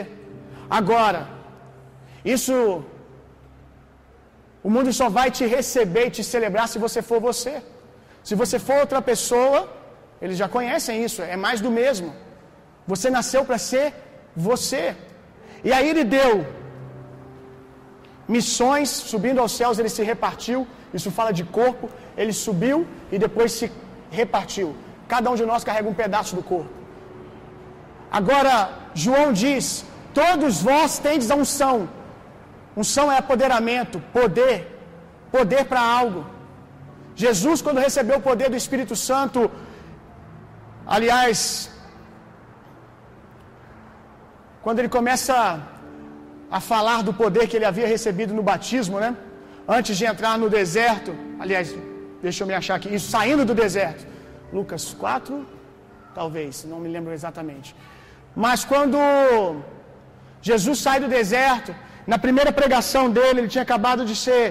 Agora, 0.81 1.23
isso 2.37 2.55
o 4.69 4.71
mundo 4.77 4.93
só 5.03 5.09
vai 5.09 5.31
te 5.31 5.47
receber 5.59 6.07
e 6.09 6.15
te 6.19 6.25
celebrar 6.35 6.69
se 6.69 6.81
você 6.87 7.01
for 7.11 7.21
você. 7.31 7.57
Se 8.29 8.35
você 8.41 8.57
for 8.65 8.77
outra 8.85 9.01
pessoa, 9.11 9.59
eles 10.23 10.37
já 10.41 10.47
conhecem 10.57 10.97
isso, 11.07 11.21
é 11.35 11.37
mais 11.45 11.59
do 11.67 11.71
mesmo. 11.79 12.09
Você 12.93 13.09
nasceu 13.15 13.43
para 13.49 13.59
ser 13.69 13.87
você. 14.49 14.83
E 15.69 15.73
aí 15.77 15.87
ele 15.93 16.05
deu 16.17 16.33
missões, 18.37 18.91
subindo 19.13 19.41
aos 19.45 19.53
céus, 19.61 19.79
ele 19.79 19.93
se 19.97 20.03
repartiu. 20.13 20.61
Isso 20.99 21.11
fala 21.19 21.33
de 21.39 21.45
corpo. 21.59 21.89
Ele 22.21 22.35
subiu 22.45 22.79
e 23.11 23.19
depois 23.27 23.51
se 23.59 23.67
repartiu. 24.21 24.69
Cada 25.15 25.31
um 25.31 25.37
de 25.41 25.47
nós 25.51 25.65
carrega 25.69 25.89
um 25.89 25.99
pedaço 26.05 26.37
do 26.39 26.43
corpo. 26.53 26.73
Agora, 28.21 28.55
João 29.05 29.29
diz: 29.45 29.67
Todos 30.23 30.61
vós 30.71 30.99
tendes 30.99 31.31
a 31.31 31.37
unção. 31.45 31.77
Unção 32.83 33.11
é 33.11 33.17
apoderamento, 33.17 34.03
poder, 34.19 34.59
poder 35.37 35.65
para 35.65 35.81
algo. 36.01 36.23
Jesus, 37.25 37.59
quando 37.67 37.85
recebeu 37.89 38.17
o 38.19 38.27
poder 38.29 38.49
do 38.53 38.59
Espírito 38.63 38.95
Santo, 39.09 39.41
aliás, 40.97 41.39
quando 44.65 44.79
ele 44.81 44.93
começa 44.99 45.37
a 46.59 46.61
falar 46.73 47.01
do 47.09 47.13
poder 47.23 47.45
que 47.49 47.57
ele 47.59 47.69
havia 47.71 47.89
recebido 47.95 48.33
no 48.39 48.45
batismo, 48.51 48.97
né? 49.05 49.11
Antes 49.77 49.97
de 50.01 50.05
entrar 50.13 50.35
no 50.43 50.49
deserto, 50.59 51.11
aliás, 51.43 51.75
deixa 52.27 52.41
eu 52.43 52.49
me 52.51 52.55
achar 52.61 52.77
aqui, 52.77 52.89
isso 52.99 53.11
saindo 53.17 53.45
do 53.51 53.55
deserto. 53.65 54.05
Lucas 54.59 54.85
4, 55.03 55.45
talvez, 56.15 56.65
não 56.73 56.79
me 56.85 56.89
lembro 56.97 57.13
exatamente. 57.19 57.75
Mas 58.47 58.65
quando 58.65 58.99
Jesus 60.41 60.79
sai 60.87 60.99
do 61.05 61.09
deserto, 61.19 61.75
na 62.13 62.19
primeira 62.27 62.53
pregação 62.61 63.05
dele, 63.11 63.41
ele 63.41 63.53
tinha 63.55 63.67
acabado 63.69 64.05
de 64.11 64.17
ser 64.27 64.45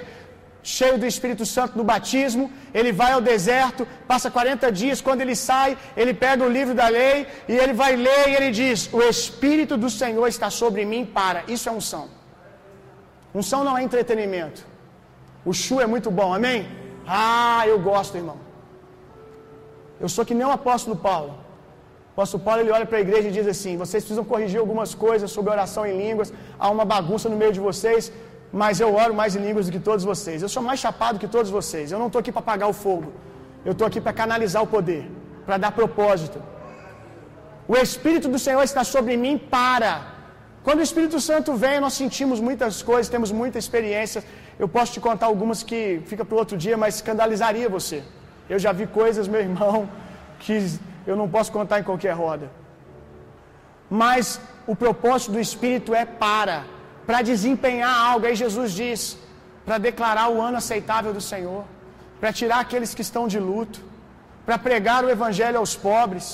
cheio 0.63 0.97
do 0.97 1.05
Espírito 1.05 1.45
Santo 1.45 1.77
no 1.77 1.83
batismo, 1.83 2.51
ele 2.73 2.91
vai 2.91 3.11
ao 3.13 3.21
deserto, 3.21 3.87
passa 4.07 4.29
40 4.29 4.71
dias, 4.71 5.01
quando 5.01 5.21
ele 5.21 5.35
sai, 5.35 5.77
ele 5.95 6.13
pega 6.13 6.43
o 6.43 6.49
livro 6.49 6.73
da 6.73 6.87
lei 6.87 7.27
e 7.47 7.55
ele 7.55 7.73
vai 7.73 7.95
ler 7.95 8.29
e 8.29 8.35
ele 8.35 8.51
diz: 8.51 8.89
"O 8.91 9.01
Espírito 9.01 9.77
do 9.77 9.89
Senhor 9.89 10.27
está 10.27 10.49
sobre 10.49 10.83
mim 10.85 11.05
para". 11.05 11.43
Isso 11.47 11.69
é 11.69 11.71
unção. 11.71 12.05
Unção 13.33 13.63
não 13.63 13.77
é 13.77 13.83
entretenimento. 13.83 14.65
O 15.45 15.53
chu 15.53 15.79
é 15.79 15.87
muito 15.87 16.09
bom, 16.19 16.33
amém? 16.33 16.67
Ah, 17.07 17.63
eu 17.65 17.79
gosto, 17.79 18.17
irmão. 18.17 18.37
Eu 20.03 20.09
sou 20.09 20.25
que 20.25 20.33
nem 20.39 20.45
o 20.45 20.51
apóstolo 20.51 20.95
Paulo. 20.95 21.31
O 22.09 22.13
apóstolo 22.21 22.43
Paulo 22.43 22.61
ele 22.61 22.71
olha 22.77 22.85
para 22.85 22.97
a 22.97 23.01
igreja 23.01 23.27
e 23.27 23.31
diz 23.31 23.47
assim: 23.47 23.77
vocês 23.83 24.03
precisam 24.03 24.25
corrigir 24.31 24.59
algumas 24.59 24.93
coisas 24.93 25.31
sobre 25.35 25.51
oração 25.51 25.85
em 25.85 25.97
línguas, 26.03 26.33
há 26.59 26.69
uma 26.75 26.85
bagunça 26.93 27.29
no 27.29 27.37
meio 27.41 27.53
de 27.57 27.59
vocês, 27.59 28.11
mas 28.51 28.79
eu 28.79 28.93
oro 28.93 29.13
mais 29.13 29.35
em 29.35 29.39
línguas 29.39 29.65
do 29.67 29.71
que 29.71 29.79
todos 29.79 30.03
vocês. 30.05 30.41
Eu 30.41 30.49
sou 30.49 30.63
mais 30.63 30.79
chapado 30.79 31.19
que 31.19 31.27
todos 31.27 31.51
vocês. 31.51 31.91
Eu 31.91 31.99
não 31.99 32.07
estou 32.07 32.19
aqui 32.19 32.31
para 32.31 32.39
apagar 32.39 32.69
o 32.69 32.73
fogo. 32.73 33.11
Eu 33.65 33.73
estou 33.73 33.87
aqui 33.87 33.99
para 33.99 34.13
canalizar 34.13 34.63
o 34.63 34.67
poder, 34.67 35.03
para 35.45 35.57
dar 35.57 35.71
propósito. 35.71 36.41
O 37.67 37.75
Espírito 37.75 38.27
do 38.29 38.39
Senhor 38.39 38.63
está 38.63 38.83
sobre 38.83 39.17
mim 39.17 39.37
para. 39.37 39.93
Quando 40.63 40.79
o 40.79 40.85
Espírito 40.89 41.19
Santo 41.19 41.53
vem, 41.53 41.79
nós 41.79 41.93
sentimos 41.93 42.39
muitas 42.39 42.81
coisas, 42.81 43.09
temos 43.09 43.31
muita 43.31 43.57
experiência. 43.57 44.23
Eu 44.57 44.67
posso 44.67 44.93
te 44.93 44.99
contar 44.99 45.25
algumas 45.27 45.63
que 45.63 46.01
fica 46.05 46.23
para 46.23 46.37
outro 46.37 46.57
dia, 46.57 46.77
mas 46.77 46.95
escandalizaria 46.95 47.67
você. 47.67 48.03
Eu 48.49 48.57
já 48.57 48.71
vi 48.71 48.87
coisas, 48.87 49.27
meu 49.27 49.41
irmão, 49.41 49.89
que 50.39 50.55
eu 51.05 51.15
não 51.15 51.27
posso 51.29 51.51
contar 51.51 51.79
em 51.79 51.83
qualquer 51.83 52.13
roda. 52.13 52.49
Mas 53.89 54.39
o 54.65 54.75
propósito 54.75 55.31
do 55.33 55.39
Espírito 55.39 55.93
é 55.93 56.05
para 56.05 56.63
para 57.07 57.21
desempenhar 57.31 57.95
algo. 58.11 58.25
Aí 58.27 58.35
Jesus 58.43 58.71
diz: 58.81 59.01
para 59.65 59.77
declarar 59.89 60.27
o 60.35 60.41
ano 60.47 60.57
aceitável 60.61 61.13
do 61.17 61.23
Senhor, 61.31 61.63
para 62.19 62.31
tirar 62.39 62.59
aqueles 62.65 62.93
que 62.95 63.05
estão 63.07 63.25
de 63.33 63.39
luto, 63.49 63.79
para 64.45 64.57
pregar 64.67 64.99
o 65.05 65.09
Evangelho 65.17 65.57
aos 65.63 65.75
pobres. 65.87 66.27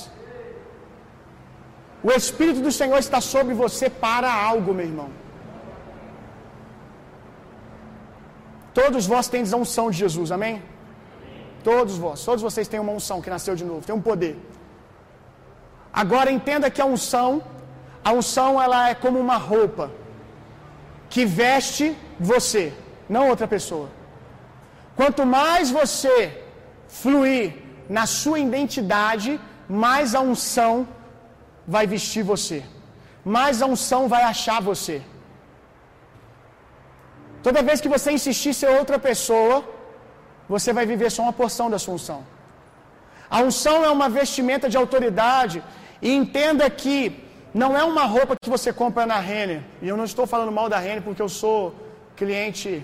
O 2.07 2.11
Espírito 2.11 2.61
do 2.67 2.71
Senhor 2.79 2.97
está 3.05 3.21
sobre 3.21 3.53
você 3.63 3.89
para 4.05 4.29
algo, 4.49 4.73
meu 4.73 4.85
irmão. 4.91 5.09
Todos 8.73 9.05
vós 9.13 9.27
tendes 9.33 9.53
a 9.53 9.57
unção 9.63 9.85
de 9.91 9.97
Jesus, 10.03 10.29
amém? 10.37 10.55
Todos 11.63 11.97
vós, 11.97 12.25
todos 12.25 12.41
vocês 12.47 12.67
têm 12.67 12.79
uma 12.85 12.91
unção 12.99 13.21
que 13.21 13.29
nasceu 13.29 13.55
de 13.55 13.63
novo, 13.63 13.85
tem 13.89 13.95
um 13.95 14.01
poder. 14.01 14.35
Agora 15.93 16.29
entenda 16.37 16.69
que 16.69 16.81
a 16.81 16.85
unção, 16.85 17.41
a 18.03 18.11
unção 18.11 18.61
ela 18.61 18.89
é 18.89 18.95
como 18.95 19.17
uma 19.17 19.37
roupa 19.37 19.85
que 21.13 21.23
veste 21.41 21.85
você, 22.31 22.63
não 23.15 23.23
outra 23.31 23.47
pessoa. 23.55 23.87
Quanto 24.99 25.21
mais 25.37 25.69
você 25.79 26.15
fluir 27.01 27.45
na 27.97 28.05
sua 28.19 28.39
identidade, 28.47 29.31
mais 29.85 30.15
a 30.19 30.21
unção 30.31 30.73
vai 31.75 31.85
vestir 31.93 32.23
você, 32.33 32.59
mais 33.37 33.61
a 33.61 33.67
unção 33.73 34.01
vai 34.13 34.23
achar 34.33 34.59
você. 34.71 34.97
Toda 37.45 37.67
vez 37.67 37.79
que 37.83 37.93
você 37.95 38.11
insistir 38.19 38.53
ser 38.59 38.69
outra 38.79 38.97
pessoa, 39.09 39.57
você 40.53 40.71
vai 40.77 40.85
viver 40.93 41.09
só 41.15 41.21
uma 41.27 41.37
porção 41.41 41.69
da 41.73 41.79
sua 41.83 41.95
unção. 41.99 42.21
A 43.35 43.39
unção 43.49 43.77
é 43.87 43.91
uma 43.97 44.09
vestimenta 44.19 44.67
de 44.73 44.77
autoridade, 44.83 45.57
e 46.01 46.11
entenda 46.21 46.65
que 46.81 46.95
não 47.53 47.77
é 47.77 47.83
uma 47.83 48.05
roupa 48.05 48.35
que 48.41 48.49
você 48.49 48.73
compra 48.73 49.05
na 49.05 49.19
Renner. 49.19 49.61
E 49.81 49.87
eu 49.87 49.95
não 49.95 50.05
estou 50.05 50.25
falando 50.25 50.51
mal 50.51 50.67
da 50.67 50.79
Renner 50.79 51.03
porque 51.03 51.21
eu 51.21 51.29
sou 51.29 51.75
cliente 52.15 52.83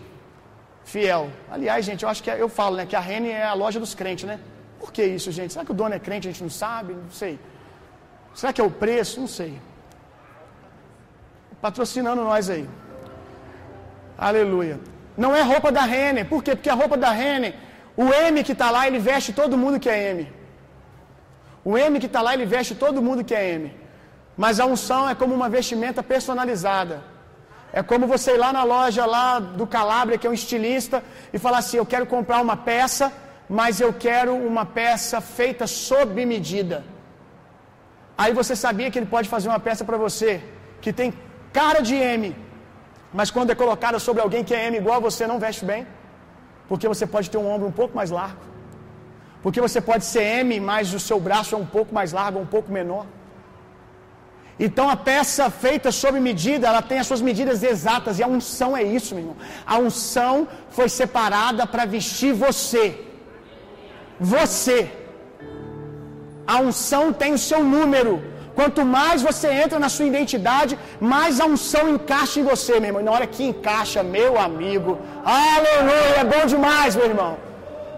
fiel. 0.84 1.30
Aliás, 1.52 1.86
gente, 1.86 2.04
eu 2.04 2.10
acho 2.10 2.22
que 2.24 2.30
é, 2.30 2.40
eu 2.40 2.50
falo, 2.50 2.76
né, 2.76 2.86
que 2.86 2.96
a 2.96 3.00
Renner 3.00 3.36
é 3.36 3.46
a 3.46 3.54
loja 3.54 3.80
dos 3.80 3.96
crentes, 3.96 4.26
né? 4.26 4.40
Por 4.80 4.92
que 4.92 5.04
isso, 5.04 5.32
gente? 5.32 5.54
Será 5.54 5.66
que 5.66 5.72
o 5.72 5.74
dono 5.74 5.96
é 5.96 6.00
crente? 6.00 6.28
A 6.28 6.32
gente 6.32 6.44
não 6.44 6.50
sabe? 6.50 6.94
Não 6.94 7.12
sei. 7.12 7.40
Será 8.34 8.54
que 8.54 8.62
é 8.62 8.64
o 8.64 8.72
preço? 8.72 9.20
Não 9.20 9.28
sei. 9.28 9.60
Patrocinando 11.62 12.24
nós 12.24 12.50
aí. 12.50 12.68
Aleluia. 14.18 14.80
Não 15.18 15.36
é 15.36 15.42
roupa 15.42 15.72
da 15.72 15.82
Renner. 15.82 16.26
Por 16.28 16.44
quê? 16.44 16.56
Porque 16.56 16.70
a 16.70 16.74
roupa 16.74 16.96
da 16.96 17.12
Renner, 17.12 17.56
o 17.98 18.14
M 18.14 18.44
que 18.44 18.54
está 18.54 18.70
lá, 18.72 18.88
ele 18.88 19.00
veste 19.00 19.34
todo 19.34 19.58
mundo 19.58 19.80
que 19.80 19.90
é 19.90 20.12
M. 20.12 20.32
O 21.66 21.78
M 21.78 22.00
que 22.00 22.06
está 22.06 22.22
lá, 22.22 22.34
ele 22.34 22.46
veste 22.46 22.74
todo 22.76 23.02
mundo 23.02 23.24
que 23.24 23.36
é 23.36 23.52
M. 23.56 23.79
Mas 24.44 24.58
a 24.64 24.66
unção 24.74 25.02
é 25.12 25.16
como 25.22 25.34
uma 25.40 25.50
vestimenta 25.56 26.02
personalizada. 26.12 26.96
É 27.80 27.82
como 27.90 28.08
você 28.12 28.30
ir 28.36 28.42
lá 28.44 28.52
na 28.58 28.64
loja 28.74 29.06
lá 29.16 29.28
do 29.38 29.66
Calabria, 29.76 30.18
que 30.18 30.26
é 30.28 30.30
um 30.30 30.40
estilista, 30.42 30.98
e 31.34 31.38
falar 31.46 31.58
assim: 31.64 31.78
Eu 31.80 31.88
quero 31.94 32.06
comprar 32.14 32.40
uma 32.46 32.56
peça, 32.70 33.12
mas 33.60 33.82
eu 33.86 33.92
quero 34.06 34.32
uma 34.52 34.66
peça 34.80 35.20
feita 35.20 35.68
sob 35.68 36.26
medida. 36.34 36.78
Aí 38.22 38.32
você 38.40 38.56
sabia 38.56 38.90
que 38.90 38.98
ele 39.00 39.12
pode 39.16 39.28
fazer 39.36 39.50
uma 39.50 39.60
peça 39.68 39.84
para 39.90 39.98
você 40.06 40.32
que 40.84 40.94
tem 40.94 41.14
cara 41.60 41.82
de 41.82 41.96
M, 41.96 42.34
mas 43.20 43.30
quando 43.36 43.50
é 43.50 43.62
colocada 43.64 44.00
sobre 44.08 44.22
alguém 44.22 44.44
que 44.48 44.56
é 44.56 44.68
M 44.68 44.78
igual 44.78 45.02
você, 45.10 45.28
não 45.28 45.38
veste 45.46 45.66
bem, 45.66 45.86
porque 46.70 46.88
você 46.94 47.06
pode 47.16 47.30
ter 47.30 47.40
um 47.44 47.50
ombro 47.54 47.68
um 47.68 47.78
pouco 47.82 47.94
mais 48.00 48.10
largo, 48.10 48.42
porque 49.44 49.60
você 49.68 49.82
pode 49.92 50.06
ser 50.06 50.24
M, 50.44 50.60
mas 50.72 50.94
o 50.94 51.00
seu 51.12 51.20
braço 51.20 51.56
é 51.56 51.58
um 51.58 51.70
pouco 51.78 51.94
mais 51.94 52.14
largo, 52.14 52.40
um 52.40 52.52
pouco 52.58 52.72
menor. 52.72 53.06
Então 54.68 54.86
a 54.94 54.98
peça 55.10 55.46
feita 55.66 55.90
sob 56.00 56.16
medida, 56.30 56.68
ela 56.68 56.82
tem 56.90 57.00
as 57.00 57.08
suas 57.10 57.22
medidas 57.30 57.60
exatas, 57.74 58.20
e 58.20 58.24
a 58.24 58.32
unção 58.38 58.72
é 58.76 58.84
isso, 58.98 59.14
meu 59.16 59.24
irmão. 59.24 59.38
A 59.74 59.78
unção 59.88 60.48
foi 60.78 60.90
separada 61.00 61.66
para 61.74 61.86
vestir 61.96 62.34
você. 62.46 62.86
Você. 64.34 64.80
A 66.46 66.58
unção 66.68 67.04
tem 67.22 67.32
o 67.38 67.44
seu 67.50 67.62
número. 67.76 68.14
Quanto 68.60 68.84
mais 68.98 69.22
você 69.30 69.48
entra 69.64 69.78
na 69.84 69.90
sua 69.96 70.08
identidade, 70.12 70.74
mais 71.00 71.40
a 71.40 71.46
unção 71.54 71.84
encaixa 71.96 72.38
em 72.40 72.48
você, 72.52 72.74
meu 72.80 72.90
irmão. 72.90 73.02
E 73.04 73.08
na 73.08 73.14
hora 73.16 73.28
que 73.34 73.44
encaixa, 73.52 74.02
meu 74.18 74.32
amigo, 74.48 74.92
aleluia, 75.24 76.18
é 76.24 76.26
bom 76.34 76.46
demais, 76.54 76.98
meu 76.98 77.06
irmão. 77.14 77.34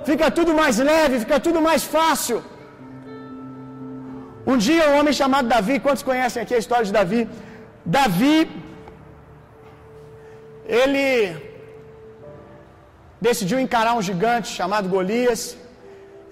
Fica 0.10 0.30
tudo 0.30 0.54
mais 0.62 0.78
leve, 0.92 1.22
fica 1.24 1.40
tudo 1.40 1.60
mais 1.70 1.84
fácil. 1.98 2.38
Um 4.50 4.58
dia 4.66 4.90
um 4.92 4.98
homem 5.00 5.14
chamado 5.22 5.48
Davi, 5.56 5.76
quantos 5.86 6.04
conhecem 6.10 6.42
aqui 6.42 6.54
a 6.56 6.62
história 6.64 6.86
de 6.90 6.94
Davi? 7.00 7.22
Davi, 7.98 8.38
ele 10.80 11.06
decidiu 13.28 13.60
encarar 13.66 13.94
um 14.00 14.04
gigante 14.10 14.48
chamado 14.60 14.90
Golias. 14.96 15.42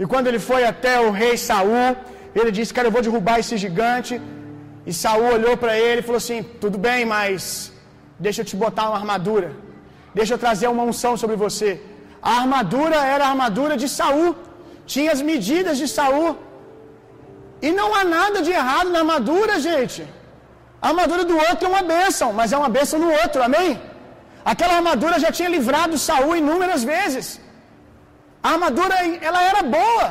E 0.01 0.05
quando 0.11 0.27
ele 0.27 0.41
foi 0.49 0.61
até 0.71 0.93
o 1.05 1.11
rei 1.21 1.35
Saul, 1.49 1.89
ele 2.39 2.51
disse: 2.57 2.73
Cara, 2.77 2.87
eu 2.87 2.95
vou 2.97 3.03
derrubar 3.07 3.37
esse 3.43 3.55
gigante. 3.65 4.13
E 4.89 4.93
Saul 5.03 5.29
olhou 5.37 5.55
para 5.63 5.73
ele 5.85 5.99
e 6.01 6.07
falou 6.09 6.21
assim: 6.23 6.41
Tudo 6.63 6.77
bem, 6.87 7.01
mas 7.15 7.71
deixa 8.27 8.41
eu 8.41 8.47
te 8.49 8.55
botar 8.65 8.85
uma 8.89 8.99
armadura. 9.01 9.49
Deixa 10.19 10.33
eu 10.33 10.39
trazer 10.45 10.67
uma 10.75 10.85
unção 10.91 11.15
sobre 11.23 11.35
você. 11.45 11.69
A 12.29 12.31
armadura 12.41 12.97
era 13.15 13.23
a 13.25 13.31
armadura 13.33 13.75
de 13.81 13.87
Saul. 13.97 14.29
Tinha 14.93 15.11
as 15.15 15.21
medidas 15.31 15.77
de 15.81 15.87
Saul. 15.97 16.29
E 17.61 17.71
não 17.79 17.89
há 17.97 18.03
nada 18.17 18.41
de 18.47 18.51
errado 18.59 18.89
na 18.95 18.99
armadura, 19.03 19.59
gente. 19.59 20.01
A 20.81 20.89
armadura 20.89 21.23
do 21.31 21.37
outro 21.47 21.63
é 21.67 21.71
uma 21.75 21.85
bênção, 21.95 22.31
mas 22.39 22.53
é 22.53 22.57
uma 22.57 22.71
bênção 22.77 22.97
no 23.03 23.11
outro, 23.21 23.43
amém? 23.47 23.69
Aquela 24.51 24.75
armadura 24.79 25.15
já 25.25 25.31
tinha 25.37 25.49
livrado 25.57 25.97
Saul 26.07 26.35
inúmeras 26.43 26.83
vezes. 26.93 27.27
A 28.41 28.51
armadura 28.55 28.95
ela 29.29 29.41
era 29.51 29.61
boa. 29.77 30.07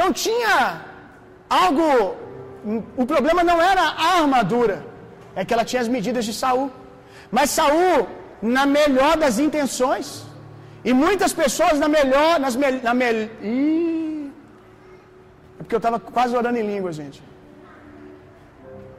Não 0.00 0.08
tinha 0.24 0.56
algo. 1.64 2.16
O 3.02 3.04
problema 3.12 3.42
não 3.50 3.58
era 3.70 3.82
a 4.04 4.08
armadura, 4.22 4.76
é 5.36 5.44
que 5.44 5.52
ela 5.54 5.66
tinha 5.70 5.82
as 5.82 5.90
medidas 5.96 6.24
de 6.28 6.32
Saul. 6.32 6.70
Mas 7.30 7.50
Saul, 7.50 8.08
na 8.40 8.64
melhor 8.78 9.14
das 9.24 9.38
intenções, 9.46 10.06
e 10.88 10.92
muitas 11.04 11.32
pessoas 11.42 11.78
na 11.82 11.88
melhor, 11.88 12.32
nas 12.44 12.56
me, 12.56 12.70
na 12.86 12.94
me, 12.94 13.08
porque 15.64 15.76
eu 15.78 15.84
estava 15.84 15.98
quase 16.16 16.32
orando 16.40 16.58
em 16.62 16.66
língua, 16.72 16.90
gente. 17.00 17.18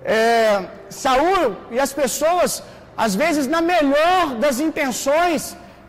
É, 0.04 0.66
e 1.76 1.80
as 1.86 1.92
pessoas, 2.02 2.52
às 3.06 3.14
vezes, 3.22 3.46
na 3.56 3.62
melhor 3.74 4.24
das 4.44 4.58
intenções, 4.68 5.42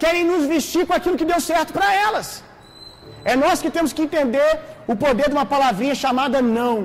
querem 0.03 0.25
nos 0.31 0.45
vestir 0.55 0.83
com 0.89 0.95
aquilo 0.99 1.19
que 1.21 1.29
deu 1.33 1.41
certo 1.51 1.73
para 1.79 1.89
elas. 2.07 2.29
É 3.31 3.35
nós 3.45 3.61
que 3.65 3.71
temos 3.77 3.93
que 3.95 4.03
entender 4.07 4.51
o 4.93 4.97
poder 5.05 5.27
de 5.31 5.37
uma 5.39 5.49
palavrinha 5.55 5.97
chamada 6.05 6.41
não. 6.59 6.77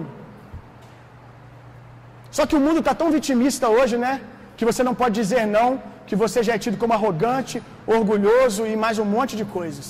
Só 2.37 2.43
que 2.49 2.57
o 2.59 2.63
mundo 2.65 2.79
está 2.83 2.93
tão 3.01 3.09
vitimista 3.17 3.65
hoje, 3.77 3.95
né? 4.05 4.13
Que 4.57 4.67
você 4.69 4.81
não 4.87 4.95
pode 5.01 5.15
dizer 5.21 5.43
não, 5.57 5.69
que 6.07 6.15
você 6.23 6.39
já 6.47 6.53
é 6.55 6.63
tido 6.65 6.77
como 6.83 6.93
arrogante, 6.97 7.55
orgulhoso 7.97 8.61
e 8.71 8.75
mais 8.85 8.97
um 9.03 9.09
monte 9.17 9.35
de 9.41 9.45
coisas. 9.57 9.87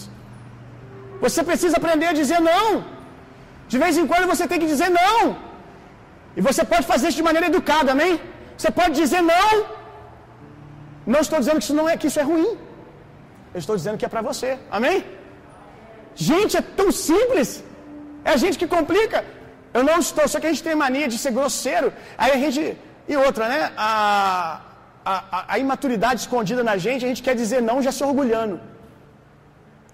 Você 1.25 1.41
precisa 1.49 1.77
aprender 1.81 2.07
a 2.11 2.17
dizer 2.21 2.41
não. 2.51 2.67
De 3.71 3.77
vez 3.83 3.93
em 4.01 4.07
quando 4.11 4.25
você 4.33 4.45
tem 4.51 4.59
que 4.61 4.69
dizer 4.73 4.89
não. 5.01 5.19
E 6.37 6.41
você 6.47 6.63
pode 6.71 6.85
fazer 6.91 7.05
isso 7.07 7.19
de 7.21 7.27
maneira 7.29 7.47
educada, 7.51 7.89
amém? 7.95 8.13
Você 8.57 8.69
pode 8.79 8.93
dizer 9.01 9.21
não. 9.33 9.51
Não 11.13 11.21
estou 11.25 11.39
dizendo 11.41 11.59
que 11.59 11.65
isso 11.67 11.77
não 11.79 11.87
é 11.91 11.95
que 11.99 12.07
isso 12.09 12.19
é 12.23 12.25
ruim. 12.31 12.51
Eu 13.53 13.59
estou 13.63 13.75
dizendo 13.79 13.97
que 13.99 14.07
é 14.07 14.11
para 14.13 14.23
você. 14.29 14.49
Amém? 14.77 14.97
Gente, 16.31 16.57
é 16.61 16.63
tão 16.79 16.89
simples. 17.09 17.49
É 18.25 18.31
a 18.37 18.39
gente 18.43 18.57
que 18.61 18.67
complica. 18.75 19.19
Eu 19.77 19.83
não 19.89 19.97
estou, 20.05 20.27
só 20.31 20.39
que 20.39 20.47
a 20.49 20.53
gente 20.53 20.65
tem 20.67 20.75
mania 20.85 21.07
de 21.13 21.17
ser 21.23 21.31
grosseiro. 21.37 21.89
Aí 22.17 22.31
a 22.37 22.39
gente. 22.43 22.63
E 23.11 23.15
outra, 23.25 23.47
né? 23.53 23.59
A, 23.77 24.61
a, 25.13 25.45
a 25.53 25.59
imaturidade 25.63 26.19
escondida 26.25 26.63
na 26.69 26.75
gente, 26.85 27.05
a 27.05 27.09
gente 27.11 27.23
quer 27.27 27.35
dizer 27.41 27.61
não 27.69 27.77
já 27.87 27.93
se 27.97 28.03
orgulhando. 28.09 28.59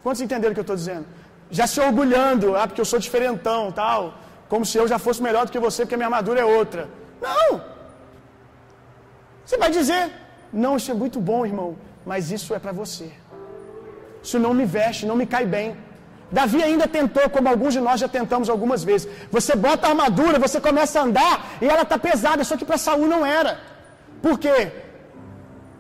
Quantos 0.04 0.22
entenderam 0.26 0.52
o 0.52 0.56
que 0.58 0.64
eu 0.66 0.70
estou 0.70 0.80
dizendo? 0.84 1.06
Já 1.50 1.66
se 1.68 1.80
orgulhando, 1.80 2.56
ah, 2.56 2.68
porque 2.68 2.82
eu 2.82 2.86
sou 2.86 3.00
diferentão, 3.00 3.72
tal. 3.72 4.14
Como 4.50 4.66
se 4.66 4.78
eu 4.78 4.88
já 4.88 5.00
fosse 5.00 5.22
melhor 5.22 5.46
do 5.46 5.52
que 5.52 5.60
você, 5.60 5.84
porque 5.84 5.96
a 5.96 5.98
minha 5.98 6.08
armadura 6.08 6.40
é 6.42 6.46
outra. 6.46 6.90
Não! 7.22 7.62
Você 9.46 9.58
vai 9.58 9.72
dizer, 9.72 10.12
não, 10.52 10.76
isso 10.78 10.92
é 10.92 10.94
muito 10.94 11.20
bom, 11.20 11.46
irmão, 11.46 11.78
mas 12.06 12.32
isso 12.32 12.54
é 12.54 12.60
para 12.60 12.72
você. 12.72 13.12
Isso 14.22 14.38
não 14.38 14.54
me 14.54 14.66
veste, 14.66 15.06
não 15.06 15.16
me 15.16 15.26
cai 15.26 15.46
bem. 15.46 15.78
Davi 16.30 16.62
ainda 16.62 16.88
tentou, 16.88 17.30
como 17.30 17.48
alguns 17.48 17.74
de 17.74 17.80
nós 17.80 18.00
já 18.00 18.10
tentamos 18.10 18.50
algumas 18.50 18.84
vezes. 18.84 19.08
Você 19.32 19.56
bota 19.56 19.88
a 19.88 19.92
armadura, 19.92 20.38
você 20.38 20.60
começa 20.60 21.00
a 21.00 21.04
andar 21.04 21.58
e 21.62 21.66
ela 21.66 21.84
está 21.84 21.98
pesada, 21.98 22.44
só 22.44 22.58
que 22.58 22.66
para 22.66 22.78
Saul 22.78 23.08
não 23.08 23.26
era. 23.26 23.60
Por 24.22 24.38
quê? 24.38 24.72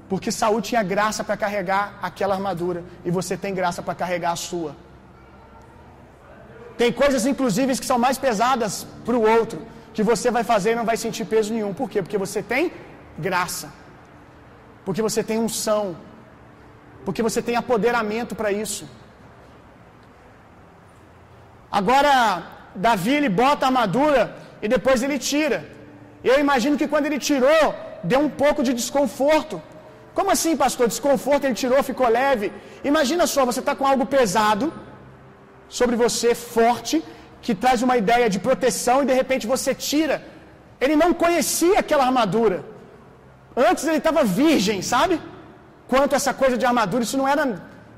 Porque 0.07 0.32
Saul 0.32 0.61
tinha 0.61 0.82
graça 0.84 1.24
para 1.24 1.36
carregar 1.36 1.99
aquela 2.01 2.36
armadura 2.36 2.84
e 3.03 3.11
você 3.11 3.36
tem 3.36 3.53
graça 3.53 3.82
para 3.82 3.93
carregar 3.93 4.32
a 4.32 4.38
sua. 4.38 4.74
Tem 6.82 6.91
coisas, 7.01 7.23
inclusive, 7.32 7.80
que 7.82 7.89
são 7.91 7.99
mais 8.05 8.17
pesadas 8.25 8.73
para 9.05 9.17
o 9.19 9.23
outro, 9.38 9.59
que 9.95 10.03
você 10.11 10.30
vai 10.38 10.43
fazer 10.51 10.71
e 10.71 10.80
não 10.80 10.89
vai 10.91 10.97
sentir 11.05 11.25
peso 11.34 11.53
nenhum. 11.55 11.73
Por 11.80 11.88
quê? 11.91 12.01
Porque 12.03 12.19
você 12.25 12.41
tem 12.53 12.71
graça. 13.28 13.67
Porque 14.86 15.01
você 15.07 15.21
tem 15.30 15.39
unção. 15.47 15.84
Porque 17.05 17.23
você 17.28 17.41
tem 17.47 17.55
apoderamento 17.63 18.36
para 18.39 18.51
isso. 18.63 18.84
Agora, 21.80 22.11
Davi 22.88 23.13
ele 23.19 23.30
bota 23.43 23.65
a 23.65 23.69
armadura 23.69 24.21
e 24.63 24.67
depois 24.75 25.01
ele 25.05 25.17
tira. 25.32 25.59
Eu 26.30 26.36
imagino 26.45 26.78
que 26.80 26.88
quando 26.91 27.07
ele 27.07 27.19
tirou, 27.30 27.65
deu 28.11 28.19
um 28.28 28.32
pouco 28.43 28.61
de 28.67 28.73
desconforto. 28.82 29.55
Como 30.17 30.32
assim, 30.36 30.53
pastor? 30.63 30.88
Desconforto, 30.95 31.45
ele 31.45 31.57
tirou, 31.63 31.82
ficou 31.91 32.07
leve. 32.21 32.47
Imagina 32.91 33.25
só, 33.34 33.41
você 33.49 33.61
está 33.63 33.75
com 33.80 33.86
algo 33.91 34.05
pesado 34.15 34.65
sobre 35.70 35.95
você, 35.95 36.34
forte, 36.36 37.03
que 37.41 37.53
traz 37.55 37.82
uma 37.82 37.97
ideia 37.97 38.30
de 38.30 38.39
proteção 38.39 39.03
e 39.03 39.05
de 39.05 39.13
repente 39.13 39.47
você 39.47 39.74
tira. 39.74 40.24
Ele 40.80 40.95
não 40.95 41.13
conhecia 41.13 41.80
aquela 41.80 42.05
armadura. 42.05 42.63
Antes 43.55 43.86
ele 43.86 43.97
estava 43.97 44.24
virgem, 44.24 44.82
sabe? 44.82 45.20
Quanto 45.88 46.13
a 46.13 46.18
essa 46.18 46.34
coisa 46.34 46.57
de 46.57 46.65
armadura, 46.65 47.03
isso 47.03 47.18
não 47.18 47.28
era 47.28 47.43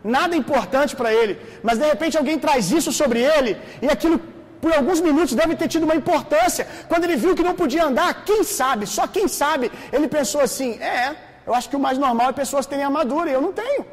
nada 0.03 0.35
importante 0.35 0.95
para 0.95 1.13
ele. 1.13 1.39
Mas 1.61 1.77
de 1.77 1.85
repente 1.85 2.17
alguém 2.17 2.37
traz 2.39 2.71
isso 2.71 2.91
sobre 2.91 3.19
ele 3.21 3.57
e 3.81 3.87
aquilo 3.87 4.19
por 4.61 4.73
alguns 4.73 4.99
minutos 4.99 5.33
deve 5.33 5.55
ter 5.55 5.67
tido 5.67 5.83
uma 5.83 5.95
importância. 5.95 6.67
Quando 6.87 7.03
ele 7.05 7.15
viu 7.15 7.35
que 7.35 7.43
não 7.43 7.55
podia 7.55 7.85
andar, 7.85 8.25
quem 8.25 8.43
sabe, 8.43 8.85
só 8.85 9.07
quem 9.07 9.27
sabe, 9.27 9.71
ele 9.91 10.07
pensou 10.07 10.41
assim: 10.41 10.71
é, 10.81 11.15
eu 11.47 11.53
acho 11.53 11.69
que 11.69 11.75
o 11.75 11.79
mais 11.79 11.97
normal 11.97 12.29
é 12.29 12.33
pessoas 12.33 12.65
terem 12.65 12.85
armadura 12.85 13.29
e 13.29 13.33
eu 13.33 13.41
não 13.41 13.53
tenho. 13.53 13.85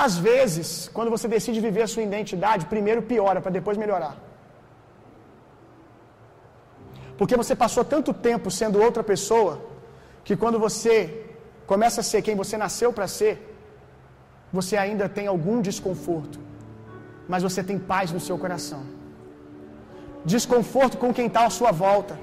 Às 0.00 0.12
vezes, 0.16 0.68
quando 0.94 1.10
você 1.14 1.26
decide 1.28 1.60
viver 1.60 1.82
a 1.82 1.90
sua 1.94 2.02
identidade, 2.02 2.64
primeiro 2.74 3.02
piora 3.10 3.42
para 3.42 3.50
depois 3.58 3.76
melhorar. 3.82 4.14
Porque 7.18 7.36
você 7.40 7.54
passou 7.64 7.84
tanto 7.84 8.14
tempo 8.28 8.50
sendo 8.50 8.80
outra 8.86 9.04
pessoa, 9.12 9.54
que 10.24 10.34
quando 10.42 10.58
você 10.66 10.94
começa 11.66 12.00
a 12.00 12.06
ser 12.10 12.22
quem 12.22 12.34
você 12.42 12.56
nasceu 12.64 12.90
para 12.96 13.06
ser, 13.18 13.34
você 14.58 14.76
ainda 14.84 15.08
tem 15.10 15.26
algum 15.26 15.60
desconforto, 15.60 16.38
mas 17.28 17.42
você 17.42 17.62
tem 17.62 17.78
paz 17.78 18.10
no 18.16 18.20
seu 18.28 18.38
coração. 18.38 18.82
Desconforto 20.24 20.96
com 21.02 21.12
quem 21.12 21.26
está 21.26 21.44
à 21.44 21.50
sua 21.50 21.70
volta, 21.70 22.18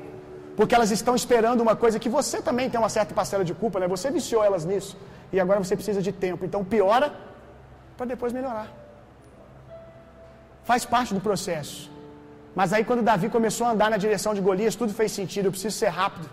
porque 0.58 0.74
elas 0.74 0.92
estão 0.98 1.16
esperando 1.16 1.62
uma 1.62 1.76
coisa 1.76 2.00
que 2.04 2.10
você 2.10 2.42
também 2.42 2.68
tem 2.70 2.80
uma 2.80 2.94
certa 2.98 3.14
parcela 3.14 3.46
de 3.46 3.54
culpa, 3.54 3.80
né? 3.80 3.88
Você 3.88 4.10
viciou 4.10 4.44
elas 4.44 4.66
nisso, 4.66 4.98
e 5.32 5.40
agora 5.40 5.64
você 5.64 5.76
precisa 5.76 6.02
de 6.02 6.12
tempo. 6.12 6.44
Então 6.46 6.64
piora 6.64 7.29
para 8.00 8.12
depois 8.16 8.32
melhorar. 8.38 8.68
Faz 10.70 10.84
parte 10.94 11.12
do 11.18 11.22
processo. 11.30 11.78
Mas 12.60 12.74
aí 12.74 12.84
quando 12.90 13.08
Davi 13.10 13.28
começou 13.38 13.66
a 13.68 13.72
andar 13.74 13.90
na 13.94 14.00
direção 14.06 14.34
de 14.38 14.42
Golias, 14.48 14.76
tudo 14.82 14.94
fez 15.00 15.12
sentido. 15.20 15.46
Eu 15.48 15.56
preciso 15.56 15.76
ser 15.82 15.92
rápido. 16.02 16.28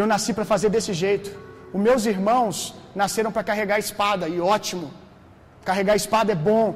Eu 0.00 0.06
nasci 0.12 0.32
para 0.38 0.46
fazer 0.52 0.70
desse 0.74 0.92
jeito. 1.04 1.28
Os 1.74 1.80
meus 1.88 2.02
irmãos 2.14 2.56
nasceram 3.02 3.30
para 3.34 3.44
carregar 3.50 3.78
espada, 3.86 4.24
e 4.34 4.38
ótimo. 4.40 4.88
Carregar 5.70 5.96
espada 6.02 6.32
é 6.32 6.38
bom. 6.50 6.66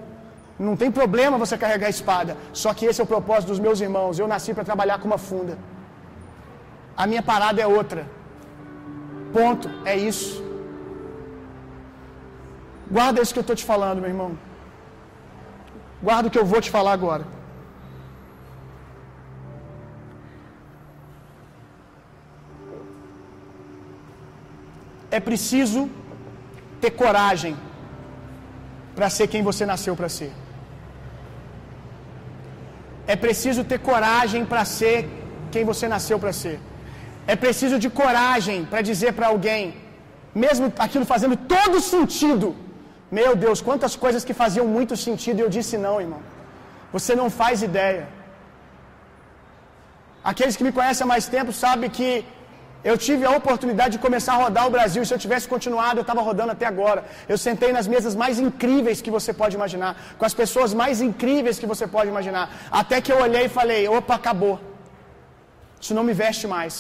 Não 0.66 0.76
tem 0.82 0.91
problema 1.01 1.43
você 1.45 1.57
carregar 1.64 1.91
espada. 1.97 2.37
Só 2.62 2.72
que 2.76 2.87
esse 2.89 3.01
é 3.01 3.05
o 3.05 3.12
propósito 3.14 3.51
dos 3.53 3.62
meus 3.66 3.80
irmãos. 3.87 4.18
Eu 4.18 4.28
nasci 4.34 4.53
para 4.55 4.64
trabalhar 4.70 4.99
com 5.01 5.09
uma 5.12 5.22
funda. 5.28 5.57
A 6.97 7.07
minha 7.07 7.22
parada 7.22 7.61
é 7.61 7.66
outra. 7.66 8.03
Ponto. 9.32 9.68
É 9.84 9.97
isso. 10.11 10.45
Guarda 12.91 13.20
isso 13.20 13.32
que 13.32 13.39
eu 13.39 13.47
estou 13.47 13.57
te 13.57 13.64
falando, 13.64 14.01
meu 14.01 14.11
irmão. 14.11 14.39
Guarda 16.03 16.28
o 16.28 16.30
que 16.30 16.39
eu 16.39 16.47
vou 16.53 16.61
te 16.61 16.70
falar 16.70 16.93
agora. 16.93 17.24
É 25.11 25.20
preciso 25.28 25.89
ter 26.80 26.91
coragem 26.91 27.57
para 28.95 29.09
ser 29.16 29.26
quem 29.32 29.43
você 29.43 29.64
nasceu 29.72 29.95
para 29.97 30.09
ser. 30.09 30.32
É 33.07 33.16
preciso 33.24 33.62
ter 33.64 33.78
coragem 33.78 34.45
para 34.45 34.64
ser 34.64 35.09
quem 35.51 35.64
você 35.64 35.87
nasceu 35.89 36.18
para 36.18 36.32
ser. 36.32 36.59
É 37.26 37.37
preciso 37.45 37.78
de 37.78 37.89
coragem 37.89 38.64
para 38.64 38.82
dizer 38.82 39.12
para 39.12 39.28
alguém, 39.28 39.74
mesmo 40.34 40.72
aquilo 40.78 41.05
fazendo 41.05 41.37
todo 41.37 41.80
sentido, 41.80 42.55
meu 43.11 43.36
Deus, 43.44 43.61
quantas 43.61 43.94
coisas 44.04 44.24
que 44.28 44.34
faziam 44.42 44.66
muito 44.76 44.94
sentido 45.07 45.38
e 45.38 45.44
eu 45.46 45.50
disse 45.57 45.76
não, 45.78 46.00
irmão. 46.00 46.22
Você 46.92 47.14
não 47.14 47.28
faz 47.40 47.62
ideia. 47.62 48.04
Aqueles 50.30 50.57
que 50.57 50.64
me 50.66 50.72
conhecem 50.72 51.04
há 51.04 51.09
mais 51.14 51.26
tempo 51.34 51.52
sabem 51.52 51.88
que 51.98 52.09
eu 52.90 52.96
tive 53.07 53.24
a 53.28 53.32
oportunidade 53.40 53.92
de 53.96 54.00
começar 54.07 54.32
a 54.34 54.40
rodar 54.44 54.64
o 54.66 54.72
Brasil. 54.76 55.02
Se 55.04 55.14
eu 55.14 55.20
tivesse 55.24 55.46
continuado, 55.52 55.98
eu 55.98 56.07
estava 56.07 56.22
rodando 56.28 56.52
até 56.54 56.66
agora. 56.72 57.00
Eu 57.32 57.38
sentei 57.46 57.70
nas 57.76 57.86
mesas 57.94 58.14
mais 58.22 58.38
incríveis 58.46 59.00
que 59.04 59.12
você 59.16 59.32
pode 59.40 59.54
imaginar, 59.59 59.92
com 60.18 60.24
as 60.30 60.34
pessoas 60.42 60.72
mais 60.82 61.00
incríveis 61.09 61.59
que 61.62 61.68
você 61.72 61.86
pode 61.94 62.11
imaginar. 62.14 62.44
Até 62.80 63.00
que 63.00 63.12
eu 63.14 63.20
olhei 63.26 63.44
e 63.46 63.54
falei: 63.61 63.80
opa, 63.88 64.14
acabou. 64.20 64.57
Isso 65.80 65.94
não 65.98 66.04
me 66.11 66.12
veste 66.24 66.46
mais. 66.57 66.74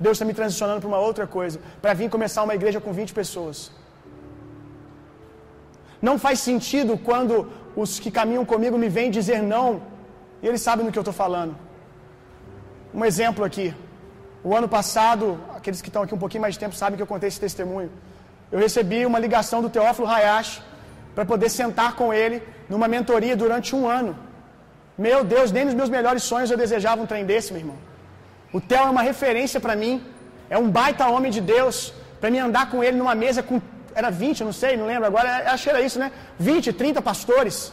Deus 0.00 0.14
está 0.16 0.24
me 0.24 0.34
transicionando 0.40 0.80
para 0.82 0.92
uma 0.92 1.00
outra 1.08 1.26
coisa, 1.26 1.58
para 1.82 1.92
vir 2.00 2.08
começar 2.16 2.42
uma 2.42 2.54
igreja 2.54 2.80
com 2.80 2.92
20 2.92 3.12
pessoas. 3.20 3.58
Não 6.00 6.18
faz 6.18 6.38
sentido 6.40 6.96
quando 6.96 7.50
os 7.74 7.98
que 7.98 8.10
caminham 8.10 8.44
comigo 8.44 8.78
me 8.78 8.88
vêm 8.88 9.10
dizer 9.10 9.42
não, 9.42 9.82
e 10.42 10.46
eles 10.46 10.60
sabem 10.60 10.84
do 10.86 10.92
que 10.92 10.98
eu 10.98 11.06
estou 11.06 11.14
falando. 11.14 11.56
Um 12.94 13.04
exemplo 13.04 13.44
aqui. 13.44 13.74
O 14.42 14.54
ano 14.56 14.68
passado, 14.68 15.38
aqueles 15.54 15.82
que 15.82 15.88
estão 15.88 16.02
aqui 16.02 16.14
um 16.14 16.18
pouquinho 16.18 16.42
mais 16.42 16.54
de 16.54 16.60
tempo 16.60 16.74
sabem 16.74 16.96
que 16.96 17.02
eu 17.02 17.06
contei 17.06 17.28
esse 17.28 17.40
testemunho. 17.40 17.90
Eu 18.50 18.58
recebi 18.58 19.04
uma 19.04 19.18
ligação 19.18 19.60
do 19.60 19.68
Teófilo 19.68 20.08
Hayashi 20.08 20.62
para 21.14 21.24
poder 21.24 21.50
sentar 21.50 21.96
com 21.96 22.14
ele 22.14 22.42
numa 22.68 22.88
mentoria 22.88 23.36
durante 23.36 23.74
um 23.74 23.88
ano. 23.88 24.16
Meu 24.96 25.22
Deus, 25.24 25.50
nem 25.52 25.64
nos 25.64 25.74
meus 25.74 25.88
melhores 25.88 26.22
sonhos 26.22 26.50
eu 26.50 26.56
desejava 26.56 27.02
um 27.02 27.06
trem 27.06 27.24
desse, 27.24 27.52
meu 27.52 27.60
irmão. 27.60 27.78
O 28.52 28.60
Theo 28.60 28.78
é 28.78 28.90
uma 28.90 29.02
referência 29.02 29.60
para 29.60 29.76
mim, 29.76 30.02
é 30.48 30.56
um 30.56 30.70
baita 30.70 31.06
homem 31.08 31.30
de 31.30 31.40
Deus, 31.40 31.92
para 32.20 32.30
me 32.30 32.38
andar 32.38 32.70
com 32.70 32.82
ele 32.82 32.96
numa 32.96 33.14
mesa 33.14 33.42
com 33.42 33.60
era 33.98 34.10
20, 34.10 34.44
não 34.48 34.52
sei, 34.52 34.76
não 34.80 34.86
lembro 34.86 35.06
agora, 35.10 35.28
acho 35.52 35.64
que 35.64 35.70
era 35.70 35.80
isso, 35.80 35.98
né? 35.98 36.12
20, 36.38 36.72
30 36.72 37.02
pastores 37.02 37.72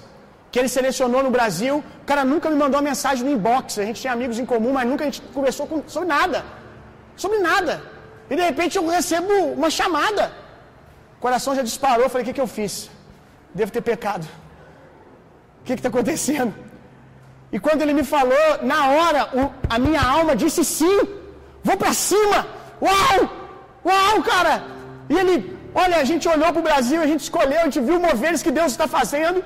que 0.52 0.58
ele 0.58 0.68
selecionou 0.68 1.22
no 1.22 1.30
Brasil. 1.30 1.84
O 2.02 2.06
cara 2.06 2.24
nunca 2.26 2.50
me 2.50 2.56
mandou 2.56 2.78
uma 2.80 2.88
mensagem 2.90 3.24
no 3.26 3.32
inbox. 3.32 3.78
A 3.78 3.86
gente 3.88 4.02
tinha 4.02 4.14
amigos 4.14 4.40
em 4.40 4.46
comum, 4.46 4.72
mas 4.74 4.88
nunca 4.88 5.04
a 5.04 5.08
gente 5.08 5.22
conversou 5.38 5.68
com, 5.68 5.84
sobre 5.88 6.10
nada. 6.10 6.44
Sobre 7.16 7.38
nada. 7.40 7.84
E 8.30 8.36
de 8.36 8.42
repente 8.42 8.76
eu 8.78 8.88
recebo 8.88 9.32
uma 9.60 9.70
chamada. 9.70 10.32
O 11.18 11.22
coração 11.26 11.54
já 11.54 11.62
disparou. 11.62 12.06
Eu 12.06 12.10
falei: 12.10 12.24
o 12.24 12.28
que, 12.28 12.34
que 12.34 12.42
eu 12.42 12.48
fiz? 12.48 12.90
Devo 13.54 13.72
ter 13.72 13.82
pecado. 13.82 14.26
O 15.62 15.64
que 15.66 15.74
está 15.74 15.90
acontecendo? 15.90 16.54
E 17.52 17.60
quando 17.60 17.84
ele 17.84 17.94
me 17.94 18.04
falou, 18.04 18.48
na 18.64 18.90
hora, 18.90 19.30
a 19.70 19.78
minha 19.78 20.02
alma 20.02 20.36
disse 20.36 20.66
sim. 20.66 21.00
Vou 21.64 21.78
para 21.78 21.94
cima. 21.94 22.48
Uau! 22.82 23.30
Uau, 23.86 24.24
cara! 24.24 24.64
E 25.10 25.16
ele, 25.16 25.55
olha, 25.84 25.98
a 26.04 26.08
gente 26.12 26.26
olhou 26.36 26.50
para 26.54 26.64
o 26.64 26.68
Brasil, 26.70 27.00
a 27.08 27.10
gente 27.12 27.24
escolheu, 27.28 27.60
a 27.64 27.68
gente 27.70 27.82
viu 27.90 27.98
moveres 28.10 28.42
que 28.46 28.54
Deus 28.60 28.72
está 28.76 28.88
fazendo 28.98 29.40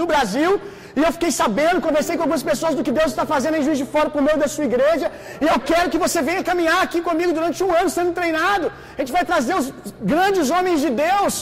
no 0.00 0.04
Brasil, 0.10 0.50
e 0.98 1.00
eu 1.06 1.10
fiquei 1.16 1.30
sabendo, 1.40 1.80
conversei 1.88 2.14
com 2.16 2.22
algumas 2.24 2.44
pessoas 2.50 2.74
do 2.78 2.82
que 2.86 2.92
Deus 2.98 3.10
está 3.14 3.24
fazendo 3.32 3.56
em 3.58 3.64
Juiz 3.66 3.78
de 3.82 3.86
Fora 3.94 4.08
por 4.14 4.22
meio 4.28 4.38
da 4.42 4.48
sua 4.54 4.66
igreja, 4.70 5.06
e 5.44 5.46
eu 5.52 5.58
quero 5.70 5.88
que 5.92 6.00
você 6.04 6.20
venha 6.28 6.42
caminhar 6.50 6.80
aqui 6.86 7.00
comigo 7.08 7.32
durante 7.38 7.62
um 7.66 7.72
ano 7.80 7.90
sendo 7.96 8.12
treinado. 8.20 8.66
A 8.96 9.00
gente 9.00 9.12
vai 9.18 9.24
trazer 9.32 9.54
os 9.60 9.66
grandes 10.12 10.48
homens 10.56 10.80
de 10.84 10.90
Deus 11.04 11.34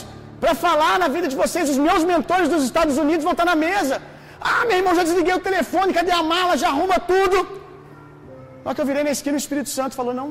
para 0.42 0.54
falar 0.66 0.94
na 1.02 1.08
vida 1.16 1.28
de 1.32 1.36
vocês. 1.42 1.68
Os 1.74 1.80
meus 1.88 2.02
mentores 2.12 2.48
dos 2.54 2.62
Estados 2.70 2.96
Unidos 3.04 3.24
vão 3.28 3.34
estar 3.36 3.48
na 3.52 3.56
mesa. 3.66 3.96
Ah, 4.40 4.62
meu 4.68 4.76
irmão, 4.80 4.94
já 4.98 5.04
desliguei 5.08 5.34
o 5.40 5.44
telefone, 5.48 5.92
cadê 5.98 6.12
a 6.20 6.22
mala? 6.34 6.56
Já 6.62 6.68
arruma 6.74 6.98
tudo. 7.12 7.36
Só 8.64 8.72
que 8.74 8.80
eu 8.82 8.86
virei 8.90 9.04
na 9.08 9.12
esquina 9.16 9.36
o 9.40 9.42
Espírito 9.44 9.70
Santo 9.78 9.94
falou: 10.00 10.14
não. 10.20 10.28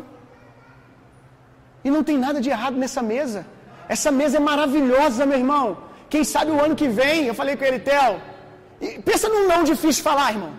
E 1.86 1.90
não 1.96 2.04
tem 2.10 2.18
nada 2.26 2.40
de 2.46 2.50
errado 2.56 2.78
nessa 2.84 3.02
mesa. 3.14 3.42
Essa 3.96 4.10
mesa 4.20 4.38
é 4.38 4.44
maravilhosa, 4.52 5.26
meu 5.32 5.40
irmão. 5.44 5.66
Quem 6.12 6.24
sabe 6.34 6.52
o 6.52 6.62
ano 6.66 6.76
que 6.82 6.88
vem, 7.00 7.26
eu 7.26 7.36
falei 7.42 7.56
com 7.58 7.66
ele, 7.70 7.80
Theo, 7.88 8.14
pensa 9.08 9.28
num 9.34 9.48
não 9.52 9.62
difícil 9.72 10.02
de 10.02 10.08
falar, 10.10 10.28
irmão. 10.36 10.54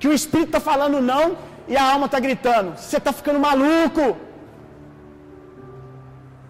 Que 0.00 0.08
o 0.08 0.14
Espírito 0.20 0.50
está 0.50 0.60
falando 0.70 1.00
não 1.12 1.24
e 1.68 1.76
a 1.76 1.84
alma 1.92 2.06
está 2.06 2.18
gritando. 2.26 2.76
Você 2.76 2.96
está 2.96 3.12
ficando 3.12 3.38
maluco. 3.48 4.04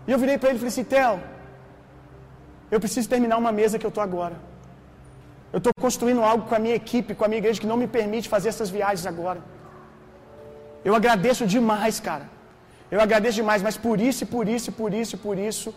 E 0.07 0.11
eu 0.13 0.19
virei 0.23 0.39
para 0.39 0.49
ele 0.49 0.57
e 0.57 0.63
falei 0.63 0.73
assim, 0.75 0.85
Theo, 0.85 1.21
eu 2.71 2.81
preciso 2.81 3.09
terminar 3.15 3.37
uma 3.37 3.53
mesa 3.61 3.79
que 3.79 3.87
eu 3.89 3.95
estou 3.95 4.03
agora. 4.03 4.37
Eu 5.53 5.59
estou 5.59 5.73
construindo 5.79 6.23
algo 6.31 6.45
com 6.49 6.55
a 6.55 6.59
minha 6.59 6.75
equipe, 6.83 7.15
com 7.15 7.25
a 7.27 7.29
minha 7.29 7.43
igreja, 7.43 7.61
que 7.61 7.67
não 7.73 7.77
me 7.77 7.87
permite 7.87 8.27
fazer 8.35 8.49
essas 8.49 8.71
viagens 8.71 9.07
agora. 9.07 9.41
Eu 10.83 10.95
agradeço 10.95 11.47
demais, 11.47 12.01
cara. 12.01 12.27
Eu 12.95 13.01
agradeço 13.07 13.37
demais, 13.43 13.61
mas 13.67 13.77
por 13.87 13.99
isso, 14.09 14.23
por 14.35 14.47
isso, 14.57 14.71
por 14.81 14.91
isso, 15.03 15.15
por 15.27 15.37
isso, 15.49 15.69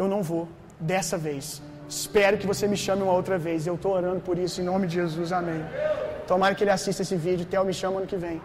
eu 0.00 0.06
não 0.12 0.20
vou 0.30 0.44
dessa 0.90 1.16
vez. 1.26 1.44
Espero 1.96 2.36
que 2.40 2.48
você 2.52 2.64
me 2.72 2.78
chame 2.84 3.02
uma 3.06 3.14
outra 3.20 3.36
vez. 3.44 3.66
Eu 3.66 3.76
estou 3.76 3.92
orando 3.98 4.20
por 4.28 4.36
isso 4.44 4.56
em 4.60 4.64
nome 4.72 4.88
de 4.88 4.94
Jesus. 5.00 5.30
Amém. 5.40 5.60
Tomara 6.30 6.56
que 6.56 6.64
ele 6.64 6.74
assista 6.78 7.02
esse 7.04 7.16
vídeo. 7.26 7.46
Theo 7.52 7.64
me 7.70 7.74
chama 7.82 7.98
ano 8.00 8.08
que 8.12 8.18
vem. 8.26 8.36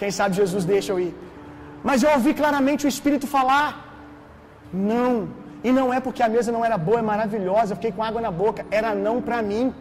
Quem 0.00 0.10
sabe 0.18 0.40
Jesus 0.42 0.64
deixa 0.74 0.90
eu 0.92 0.98
ir. 1.06 1.14
Mas 1.88 2.02
eu 2.02 2.10
ouvi 2.16 2.34
claramente 2.42 2.84
o 2.84 2.90
Espírito 2.94 3.28
falar: 3.36 3.68
Não. 4.72 5.12
E 5.62 5.70
não 5.78 5.86
é 5.96 6.00
porque 6.06 6.22
a 6.26 6.28
mesa 6.28 6.50
não 6.56 6.64
era 6.68 6.76
boa, 6.88 6.98
é 6.98 7.06
maravilhosa. 7.14 7.72
Eu 7.72 7.76
fiquei 7.76 7.92
com 7.92 8.02
água 8.02 8.20
na 8.20 8.32
boca. 8.42 8.66
Era 8.72 8.92
não 9.06 9.16
para 9.22 9.40
mim. 9.50 9.72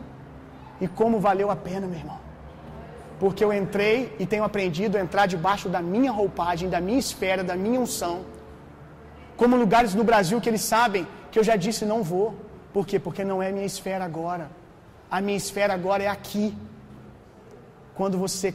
E 0.80 0.88
como 0.88 1.20
valeu 1.20 1.50
a 1.50 1.56
pena, 1.56 1.88
meu 1.88 2.00
irmão. 2.04 2.20
Porque 3.22 3.44
eu 3.46 3.54
entrei 3.54 3.96
e 4.22 4.26
tenho 4.26 4.44
aprendido 4.44 4.98
a 4.98 5.02
entrar 5.06 5.26
debaixo 5.34 5.70
da 5.70 5.80
minha 5.80 6.12
roupagem, 6.20 6.68
da 6.76 6.82
minha 6.82 6.98
esfera, 6.98 7.44
da 7.44 7.56
minha 7.56 7.80
unção. 7.80 8.16
Como 9.38 9.56
lugares 9.64 9.94
no 9.94 10.04
Brasil 10.04 10.42
que 10.42 10.50
eles 10.50 10.62
sabem 10.62 11.04
que 11.30 11.38
eu 11.38 11.44
já 11.50 11.56
disse 11.56 11.86
não 11.86 12.02
vou. 12.02 12.34
Por 12.74 12.84
quê? 12.90 12.98
Porque 12.98 13.24
não 13.24 13.38
é 13.46 13.52
minha 13.52 13.70
esfera 13.74 14.04
agora. 14.04 14.50
A 15.16 15.22
minha 15.22 15.38
esfera 15.38 15.72
agora 15.76 16.02
é 16.02 16.08
aqui. 16.08 16.58
Quando 17.94 18.18
você 18.18 18.52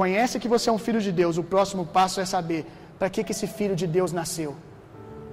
conhece 0.00 0.38
que 0.38 0.46
você 0.54 0.70
é 0.70 0.72
um 0.72 0.82
filho 0.86 1.00
de 1.00 1.10
Deus, 1.10 1.36
o 1.36 1.42
próximo 1.42 1.84
passo 1.84 2.20
é 2.20 2.24
saber 2.24 2.64
para 2.96 3.10
que, 3.10 3.24
que 3.24 3.32
esse 3.32 3.48
filho 3.48 3.74
de 3.74 3.88
Deus 3.88 4.12
nasceu. 4.12 4.54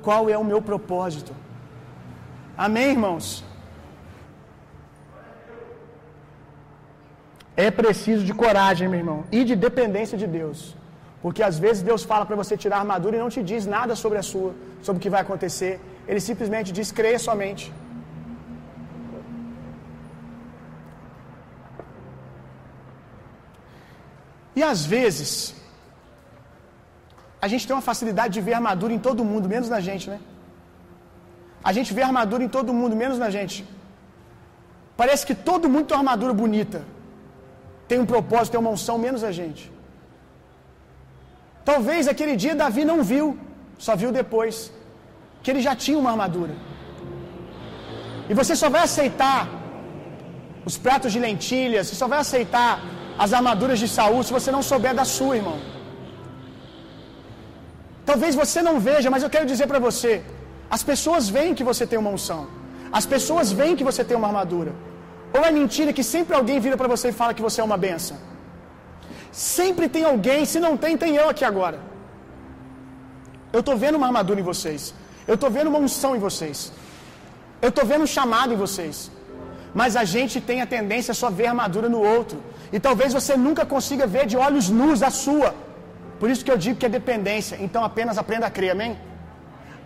Qual 0.02 0.28
é 0.28 0.36
o 0.36 0.44
meu 0.44 0.60
propósito? 0.60 1.36
Amém, 2.58 2.90
irmãos? 2.98 3.44
É 7.66 7.70
preciso 7.82 8.24
de 8.30 8.34
coragem, 8.44 8.88
meu 8.92 9.00
irmão, 9.04 9.20
e 9.38 9.40
de 9.50 9.56
dependência 9.66 10.18
de 10.22 10.28
Deus. 10.40 10.60
Porque 11.24 11.44
às 11.50 11.58
vezes 11.64 11.82
Deus 11.90 12.04
fala 12.12 12.26
para 12.30 12.38
você 12.42 12.54
tirar 12.64 12.78
a 12.78 12.84
armadura 12.84 13.16
e 13.18 13.24
não 13.24 13.32
te 13.36 13.42
diz 13.52 13.66
nada 13.78 13.96
sobre 14.04 14.18
a 14.22 14.26
sua, 14.32 14.52
sobre 14.86 14.98
o 15.00 15.04
que 15.04 15.14
vai 15.16 15.22
acontecer. 15.26 15.74
Ele 16.10 16.22
simplesmente 16.30 16.72
diz: 16.78 16.90
creia 17.00 17.20
somente. 17.28 17.66
E 24.60 24.64
às 24.72 24.82
vezes, 24.94 25.30
a 27.46 27.48
gente 27.52 27.66
tem 27.68 27.76
uma 27.78 27.88
facilidade 27.92 28.34
de 28.38 28.42
ver 28.48 28.56
armadura 28.60 28.94
em 28.98 29.02
todo 29.08 29.30
mundo, 29.32 29.54
menos 29.56 29.70
na 29.76 29.80
gente, 29.90 30.08
né? 30.14 30.20
a 31.64 31.72
gente 31.78 31.94
vê 31.94 32.02
armadura 32.02 32.44
em 32.44 32.52
todo 32.58 32.74
mundo, 32.74 32.96
menos 32.96 33.18
na 33.24 33.30
gente. 33.30 33.66
Parece 34.98 35.26
que 35.26 35.36
todo 35.50 35.70
mundo 35.70 35.86
tem 35.88 35.96
uma 35.96 36.04
armadura 36.04 36.34
bonita, 36.34 36.84
tem 37.92 38.00
um 38.04 38.10
propósito, 38.16 38.52
tem 38.54 38.64
uma 38.66 38.74
unção, 38.78 38.98
menos 39.06 39.22
a 39.30 39.32
gente. 39.38 39.64
Talvez 41.70 42.10
aquele 42.12 42.36
dia 42.44 42.54
Davi 42.62 42.84
não 42.92 43.00
viu, 43.12 43.26
só 43.86 43.94
viu 44.02 44.12
depois, 44.20 44.56
que 45.42 45.50
ele 45.52 45.62
já 45.68 45.74
tinha 45.84 45.98
uma 46.02 46.12
armadura. 46.14 46.54
E 48.30 48.34
você 48.40 48.54
só 48.62 48.68
vai 48.76 48.84
aceitar 48.90 49.40
os 50.70 50.78
pratos 50.86 51.12
de 51.16 51.20
lentilhas, 51.28 51.84
você 51.88 51.98
só 52.02 52.08
vai 52.14 52.20
aceitar 52.26 52.72
as 53.24 53.34
armaduras 53.40 53.80
de 53.84 53.90
Saul 53.96 54.22
se 54.28 54.34
você 54.38 54.52
não 54.58 54.64
souber 54.70 54.94
da 55.00 55.06
sua, 55.16 55.36
irmão. 55.40 55.58
Talvez 58.12 58.36
você 58.44 58.62
não 58.70 58.76
veja, 58.90 59.10
mas 59.16 59.24
eu 59.26 59.32
quero 59.36 59.50
dizer 59.54 59.68
para 59.72 59.82
você: 59.88 60.14
as 60.78 60.84
pessoas 60.92 61.28
veem 61.38 61.54
que 61.60 61.68
você 61.72 61.86
tem 61.92 62.00
uma 62.04 62.14
unção, 62.18 62.42
as 63.00 63.08
pessoas 63.16 63.52
veem 63.60 63.76
que 63.82 63.88
você 63.90 64.04
tem 64.12 64.18
uma 64.22 64.30
armadura. 64.32 64.74
Ou 65.38 65.44
é 65.50 65.52
mentira 65.52 65.94
que 65.98 66.04
sempre 66.04 66.36
alguém 66.36 66.60
vira 66.66 66.78
para 66.82 66.88
você 66.94 67.10
e 67.10 67.18
fala 67.20 67.34
que 67.34 67.42
você 67.48 67.62
é 67.62 67.64
uma 67.64 67.78
benção? 67.86 68.18
Sempre 69.32 69.88
tem 69.96 70.04
alguém, 70.04 70.44
se 70.46 70.60
não 70.60 70.76
tem, 70.84 70.98
tem 70.98 71.16
eu 71.16 71.30
aqui 71.30 71.46
agora. 71.46 71.80
Eu 73.54 73.62
estou 73.62 73.78
vendo 73.78 73.96
uma 74.00 74.08
armadura 74.08 74.40
em 74.40 74.44
vocês, 74.52 74.94
eu 75.28 75.36
estou 75.36 75.50
vendo 75.50 75.70
uma 75.74 75.80
unção 75.80 76.16
em 76.16 76.20
vocês, 76.20 76.72
eu 77.62 77.70
estou 77.70 77.86
vendo 77.86 78.04
um 78.04 78.14
chamado 78.18 78.54
em 78.54 78.58
vocês. 78.66 79.12
Mas 79.74 79.96
a 79.96 80.04
gente 80.04 80.42
tem 80.42 80.62
a 80.62 80.66
tendência 80.66 81.14
só 81.14 81.30
ver 81.30 81.48
armadura 81.48 81.88
no 81.88 82.02
outro. 82.16 82.38
E 82.74 82.80
talvez 82.80 83.14
você 83.14 83.36
nunca 83.38 83.66
consiga 83.66 84.06
ver 84.16 84.26
de 84.26 84.38
olhos 84.38 84.70
nus 84.70 85.02
a 85.02 85.10
sua. 85.10 85.54
Por 86.20 86.30
isso 86.30 86.44
que 86.46 86.52
eu 86.52 86.58
digo 86.58 86.78
que 86.78 86.86
é 86.86 86.90
dependência. 86.90 87.58
Então 87.60 87.84
apenas 87.84 88.18
aprenda 88.18 88.48
a 88.48 88.52
crer, 88.58 88.72
amém? 88.72 88.98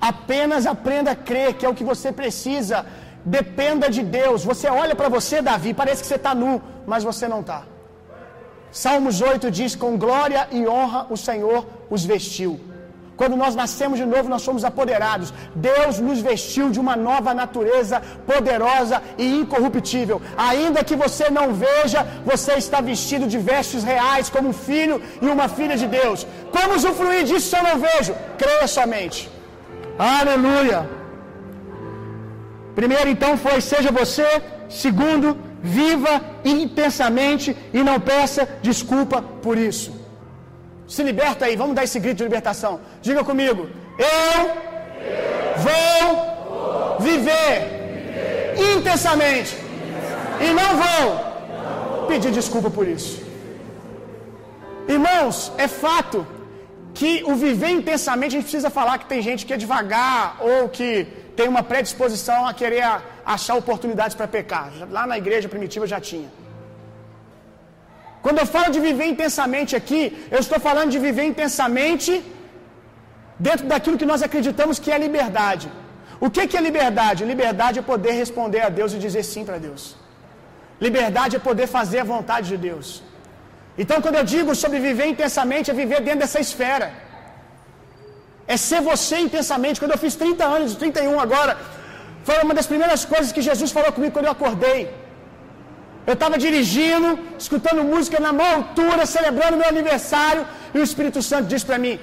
Apenas 0.02 0.66
aprenda 0.66 1.12
a 1.12 1.16
crer 1.16 1.54
que 1.54 1.66
é 1.66 1.70
o 1.70 1.76
que 1.76 1.84
você 1.84 2.12
precisa. 2.12 2.86
Dependa 3.26 3.89
de 3.89 4.03
Deus. 4.03 4.43
Você 4.43 4.67
olha 4.67 4.95
para 4.95 5.09
você, 5.09 5.41
Davi, 5.41 5.73
parece 5.73 6.01
que 6.01 6.07
você 6.07 6.15
está 6.15 6.36
nu, 6.36 6.61
mas 6.86 7.03
você 7.03 7.28
não 7.28 7.41
está. 7.41 7.63
Salmos 8.71 9.21
8 9.21 9.49
diz: 9.49 9.76
Com 9.76 9.97
glória 9.97 10.47
e 10.51 10.67
honra 10.67 11.07
o 11.09 11.17
Senhor 11.17 11.65
os 11.89 12.05
vestiu. 12.05 12.59
Quando 13.19 13.36
nós 13.41 13.55
nascemos 13.55 13.97
de 14.01 14.05
novo, 14.13 14.28
nós 14.34 14.41
somos 14.47 14.63
apoderados. 14.69 15.34
Deus 15.55 15.99
nos 16.07 16.19
vestiu 16.30 16.69
de 16.69 16.80
uma 16.84 16.95
nova 16.95 17.34
natureza 17.34 18.01
poderosa 18.32 19.01
e 19.17 19.26
incorruptível. 19.41 20.21
Ainda 20.49 20.84
que 20.84 20.97
você 21.03 21.30
não 21.30 21.47
veja, 21.53 22.05
você 22.26 22.53
está 22.63 22.82
vestido 22.82 23.28
de 23.34 23.38
vestes 23.38 23.84
reais, 23.84 24.30
como 24.30 24.49
um 24.49 24.57
filho 24.67 25.01
e 25.21 25.28
uma 25.36 25.47
filha 25.47 25.78
de 25.78 25.88
Deus. 25.88 26.28
Como 26.51 26.76
usufruir 26.76 27.23
disso 27.23 27.49
se 27.49 27.57
eu 27.57 27.63
não 27.63 27.78
vejo? 27.80 28.13
Creia 28.38 28.67
somente. 28.67 29.30
Aleluia. 29.97 31.05
Primeiro, 32.80 33.09
então, 33.09 33.38
foi: 33.38 33.59
seja 33.61 33.91
você. 33.91 34.28
Segundo, 34.67 35.38
viva 35.61 36.13
intensamente 36.43 37.55
e 37.73 37.84
não 37.84 37.99
peça 37.99 38.47
desculpa 38.61 39.21
por 39.21 39.57
isso. 39.57 39.91
Se 40.88 41.01
liberta 41.03 41.45
aí, 41.45 41.55
vamos 41.55 41.76
dar 41.76 41.84
esse 41.84 41.99
grito 41.99 42.17
de 42.17 42.23
libertação. 42.23 42.80
Diga 43.01 43.23
comigo: 43.23 43.69
Eu 43.97 44.38
vou 45.65 46.99
viver 46.99 47.53
intensamente 48.73 49.55
e 50.45 50.53
não 50.59 50.69
vou 50.84 52.07
pedir 52.07 52.32
desculpa 52.32 52.69
por 52.69 52.88
isso. 52.88 53.23
Irmãos, 54.88 55.51
é 55.57 55.67
fato 55.67 56.26
que 56.93 57.23
o 57.26 57.36
viver 57.36 57.69
intensamente 57.69 58.32
a 58.34 58.38
gente 58.38 58.49
precisa 58.49 58.69
falar 58.69 58.97
que 58.99 59.07
tem 59.13 59.21
gente 59.21 59.45
que 59.45 59.53
é 59.53 59.57
devagar 59.57 60.38
ou 60.39 60.69
que 60.69 61.07
tem 61.38 61.47
uma 61.53 61.63
predisposição 61.71 62.39
a 62.49 62.53
querer 62.61 62.83
achar 63.36 63.55
oportunidades 63.63 64.15
para 64.19 64.27
pecar. 64.38 64.67
Lá 64.97 65.03
na 65.11 65.17
igreja 65.23 65.47
primitiva 65.53 65.86
já 65.93 65.99
tinha. 66.09 66.29
Quando 68.25 68.39
eu 68.43 68.47
falo 68.55 68.69
de 68.75 68.79
viver 68.88 69.07
intensamente 69.13 69.73
aqui, 69.79 70.01
eu 70.36 70.39
estou 70.45 70.59
falando 70.67 70.91
de 70.95 70.99
viver 71.07 71.25
intensamente 71.33 72.11
dentro 73.47 73.65
daquilo 73.71 73.99
que 74.01 74.09
nós 74.11 74.21
acreditamos 74.27 74.79
que 74.83 74.91
é 74.95 74.97
liberdade. 75.07 75.67
O 76.25 76.29
que 76.33 76.57
é 76.59 76.61
liberdade? 76.69 77.29
Liberdade 77.33 77.79
é 77.81 77.86
poder 77.93 78.13
responder 78.23 78.61
a 78.67 78.71
Deus 78.79 78.93
e 78.95 79.03
dizer 79.05 79.23
sim 79.33 79.43
para 79.47 79.57
Deus. 79.67 79.83
Liberdade 80.86 81.36
é 81.39 81.41
poder 81.49 81.67
fazer 81.77 81.99
a 82.03 82.07
vontade 82.15 82.47
de 82.53 82.57
Deus. 82.69 82.88
Então, 83.81 83.97
quando 84.03 84.17
eu 84.21 84.25
digo 84.36 84.51
sobre 84.61 84.79
viver 84.79 85.07
intensamente, 85.13 85.69
é 85.71 85.73
viver 85.83 85.99
dentro 86.07 86.21
dessa 86.23 86.39
esfera. 86.45 86.88
É 88.54 88.58
ser 88.68 88.82
você 88.91 89.16
intensamente. 89.28 89.80
Quando 89.82 89.96
eu 89.96 90.02
fiz 90.06 90.16
30 90.16 90.43
anos, 90.58 90.76
31 90.76 91.20
agora, 91.26 91.54
foi 92.28 92.38
uma 92.46 92.54
das 92.60 92.68
primeiras 92.72 93.02
coisas 93.14 93.32
que 93.36 93.43
Jesus 93.50 93.72
falou 93.78 93.91
comigo 93.96 94.14
quando 94.16 94.30
eu 94.30 94.36
acordei. 94.38 94.82
Eu 96.10 96.16
estava 96.18 96.38
dirigindo, 96.46 97.10
escutando 97.43 97.84
música 97.93 98.20
na 98.26 98.32
maior 98.39 98.56
altura, 98.60 99.04
celebrando 99.16 99.60
meu 99.62 99.70
aniversário, 99.76 100.43
e 100.74 100.78
o 100.80 100.86
Espírito 100.89 101.22
Santo 101.30 101.48
disse 101.54 101.66
para 101.70 101.80
mim: 101.86 101.93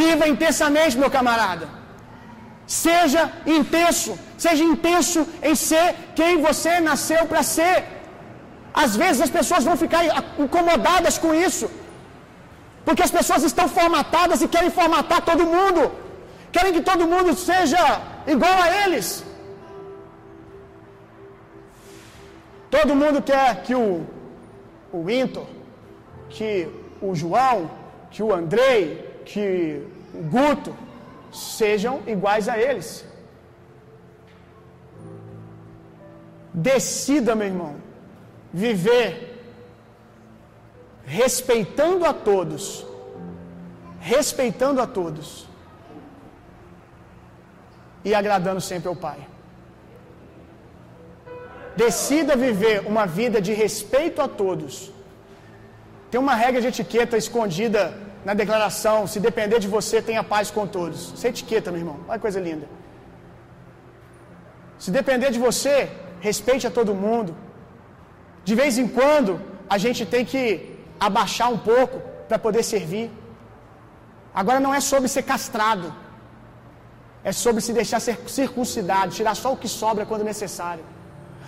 Viva 0.00 0.26
intensamente, 0.34 0.98
meu 1.02 1.10
camarada. 1.18 1.66
Seja 2.66 3.22
intenso, 3.58 4.12
seja 4.44 4.64
intenso 4.72 5.20
em 5.48 5.54
ser 5.68 5.86
quem 6.18 6.40
você 6.48 6.72
nasceu 6.90 7.22
para 7.30 7.42
ser. 7.56 7.76
Às 8.82 8.92
vezes 9.00 9.20
as 9.26 9.32
pessoas 9.38 9.62
vão 9.68 9.76
ficar 9.84 10.02
incomodadas 10.44 11.16
com 11.24 11.32
isso, 11.46 11.66
porque 12.84 13.02
as 13.02 13.10
pessoas 13.10 13.42
estão 13.42 13.68
formatadas 13.68 14.42
e 14.42 14.48
querem 14.48 14.70
formatar 14.70 15.22
todo 15.24 15.46
mundo, 15.46 15.92
querem 16.52 16.72
que 16.72 16.82
todo 16.82 17.06
mundo 17.06 17.34
seja 17.34 18.00
igual 18.26 18.62
a 18.62 18.68
eles. 18.84 19.24
Todo 22.70 22.94
mundo 22.94 23.22
quer 23.22 23.62
que 23.62 23.74
o, 23.74 24.04
o 24.92 25.04
Winton, 25.04 25.46
que 26.28 26.68
o 27.00 27.14
João, 27.14 27.70
que 28.10 28.22
o 28.22 28.32
Andrei, 28.34 29.20
que 29.24 29.80
o 30.12 30.22
Guto 30.22 30.76
sejam 31.32 32.02
iguais 32.06 32.48
a 32.48 32.58
eles. 32.58 33.04
Decida, 36.52 37.34
meu 37.34 37.48
irmão, 37.48 37.74
viver 38.52 39.33
respeitando 41.06 42.04
a 42.04 42.12
todos, 42.12 42.86
respeitando 44.00 44.80
a 44.80 44.86
todos 44.86 45.46
e 48.04 48.14
agradando 48.14 48.60
sempre 48.60 48.88
ao 48.88 48.96
Pai. 48.96 49.18
Decida 51.76 52.36
viver 52.36 52.86
uma 52.86 53.06
vida 53.06 53.40
de 53.40 53.52
respeito 53.52 54.22
a 54.22 54.28
todos. 54.28 54.92
Tem 56.10 56.20
uma 56.20 56.34
regra 56.34 56.60
de 56.60 56.68
etiqueta 56.68 57.16
escondida 57.16 57.92
na 58.24 58.34
declaração: 58.34 59.06
se 59.06 59.18
depender 59.18 59.58
de 59.58 59.68
você, 59.68 60.00
tenha 60.00 60.22
paz 60.22 60.50
com 60.50 60.66
todos. 60.66 61.12
Isso 61.14 61.26
é 61.26 61.30
etiqueta, 61.30 61.72
meu 61.72 61.80
irmão. 61.80 62.00
Olha 62.08 62.18
que 62.18 62.22
coisa 62.22 62.40
linda. 62.40 62.66
Se 64.78 64.90
depender 64.90 65.30
de 65.30 65.38
você, 65.38 65.88
respeite 66.20 66.66
a 66.66 66.70
todo 66.70 66.94
mundo. 66.94 67.34
De 68.44 68.54
vez 68.54 68.78
em 68.78 68.86
quando, 68.86 69.40
a 69.68 69.78
gente 69.78 70.04
tem 70.06 70.24
que 70.24 70.73
abaixar 70.98 71.52
um 71.52 71.58
pouco 71.58 72.00
para 72.28 72.38
poder 72.38 72.62
servir. 72.62 73.10
Agora 74.34 74.58
não 74.60 74.74
é 74.74 74.80
sobre 74.80 75.08
ser 75.08 75.22
castrado, 75.22 75.94
é 77.22 77.32
sobre 77.32 77.60
se 77.62 77.72
deixar 77.72 78.00
ser 78.00 78.18
circuncidado, 78.26 79.12
tirar 79.12 79.34
só 79.34 79.52
o 79.52 79.56
que 79.56 79.68
sobra 79.68 80.04
quando 80.04 80.24
necessário. 80.24 80.84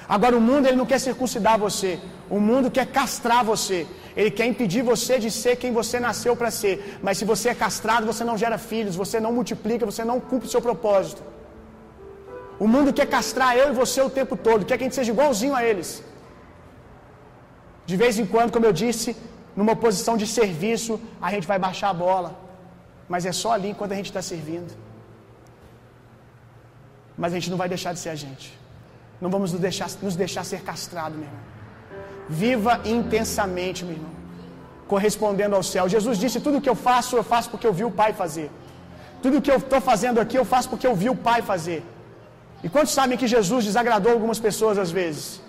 Agora 0.08 0.36
o 0.36 0.40
mundo 0.40 0.66
ele 0.66 0.76
não 0.76 0.86
quer 0.86 1.00
circuncidar 1.00 1.58
você. 1.58 1.98
O 2.30 2.38
mundo 2.48 2.70
quer 2.70 2.86
castrar 2.86 3.44
você. 3.44 3.86
Ele 4.16 4.30
quer 4.30 4.46
impedir 4.46 4.82
você 4.82 5.18
de 5.18 5.30
ser 5.30 5.56
quem 5.56 5.72
você 5.72 5.98
nasceu 5.98 6.34
para 6.36 6.50
ser. 6.50 6.98
Mas 7.02 7.18
se 7.18 7.24
você 7.24 7.48
é 7.50 7.54
castrado, 7.54 8.06
você 8.06 8.24
não 8.24 8.38
gera 8.38 8.56
filhos, 8.56 8.94
você 8.94 9.18
não 9.18 9.32
multiplica, 9.32 9.84
você 9.84 10.04
não 10.04 10.18
cumpre 10.20 10.46
o 10.48 10.50
seu 10.50 10.62
propósito. 10.62 11.22
O 12.58 12.66
mundo 12.74 12.92
quer 12.98 13.06
castrar 13.06 13.56
eu 13.56 13.66
e 13.70 13.74
você 13.82 14.00
o 14.00 14.10
tempo 14.18 14.34
todo, 14.36 14.64
quer 14.64 14.76
que 14.76 14.84
a 14.84 14.86
gente 14.86 14.98
seja 15.00 15.12
igualzinho 15.12 15.54
a 15.54 15.62
eles. 15.70 16.02
De 17.84 17.96
vez 18.02 18.18
em 18.18 18.26
quando, 18.32 18.50
como 18.54 18.66
eu 18.66 18.72
disse, 18.72 19.14
numa 19.56 19.74
posição 19.74 20.16
de 20.16 20.26
serviço, 20.26 21.00
a 21.20 21.30
gente 21.30 21.46
vai 21.46 21.58
baixar 21.58 21.88
a 21.90 21.94
bola. 21.94 22.30
Mas 23.08 23.24
é 23.24 23.32
só 23.32 23.52
ali 23.52 23.70
enquanto 23.70 23.92
a 23.92 23.98
gente 24.00 24.10
está 24.12 24.20
servindo. 24.20 24.72
Mas 27.16 27.32
a 27.32 27.36
gente 27.36 27.50
não 27.50 27.56
vai 27.56 27.68
deixar 27.68 27.92
de 27.94 28.00
ser 28.00 28.10
a 28.10 28.14
gente. 28.14 28.46
Não 29.20 29.30
vamos 29.30 29.52
nos 29.52 29.60
deixar, 29.60 29.88
nos 30.02 30.14
deixar 30.14 30.44
ser 30.44 30.60
castrado, 30.60 31.14
meu 31.14 31.24
irmão. 31.24 31.40
Viva 32.28 32.80
intensamente, 32.84 33.84
meu 33.84 33.94
irmão. 33.94 34.14
Correspondendo 34.86 35.56
ao 35.56 35.62
céu. 35.62 35.88
Jesus 35.88 36.18
disse: 36.18 36.38
Tudo 36.40 36.60
que 36.60 36.68
eu 36.68 36.74
faço, 36.74 37.16
eu 37.16 37.24
faço 37.24 37.48
porque 37.50 37.66
eu 37.66 37.72
vi 37.72 37.84
o 37.84 37.90
Pai 37.90 38.12
fazer. 38.12 38.50
Tudo 39.22 39.40
que 39.40 39.50
eu 39.50 39.56
estou 39.56 39.80
fazendo 39.80 40.20
aqui, 40.20 40.36
eu 40.36 40.44
faço 40.44 40.68
porque 40.68 40.86
eu 40.86 40.94
vi 40.94 41.08
o 41.08 41.16
Pai 41.16 41.40
fazer. 41.40 41.82
E 42.62 42.68
quantos 42.68 42.92
sabem 42.92 43.16
que 43.16 43.26
Jesus 43.26 43.64
desagradou 43.64 44.12
algumas 44.12 44.38
pessoas 44.38 44.76
às 44.78 44.90
vezes? 44.90 45.40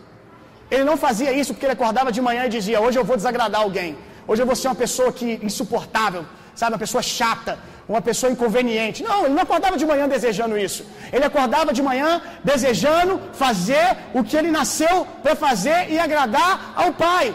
Ele 0.69 0.83
não 0.83 0.97
fazia 1.05 1.31
isso 1.31 1.53
porque 1.53 1.65
ele 1.65 1.77
acordava 1.79 2.11
de 2.11 2.21
manhã 2.27 2.45
e 2.45 2.49
dizia: 2.57 2.81
Hoje 2.85 2.97
eu 2.99 3.05
vou 3.09 3.15
desagradar 3.15 3.61
alguém. 3.61 3.97
Hoje 4.27 4.41
eu 4.41 4.45
vou 4.45 4.55
ser 4.55 4.67
uma 4.67 4.75
pessoa 4.75 5.11
que 5.17 5.39
insuportável, 5.41 6.25
sabe? 6.59 6.73
Uma 6.73 6.83
pessoa 6.85 7.01
chata. 7.01 7.57
uma 7.93 8.01
pessoa 8.07 8.29
inconveniente. 8.33 9.01
Não, 9.09 9.19
ele 9.25 9.35
não 9.37 9.43
acordava 9.47 9.75
de 9.81 9.85
manhã 9.91 10.05
desejando 10.13 10.55
isso. 10.67 10.81
Ele 11.15 11.25
acordava 11.31 11.71
de 11.77 11.81
manhã 11.89 12.21
desejando 12.43 13.13
fazer 13.43 13.85
o 14.13 14.23
que 14.27 14.35
ele 14.39 14.51
nasceu 14.59 14.95
para 15.23 15.35
fazer 15.35 15.79
e 15.93 15.97
agradar 16.05 16.73
ao 16.75 16.91
Pai. 17.05 17.27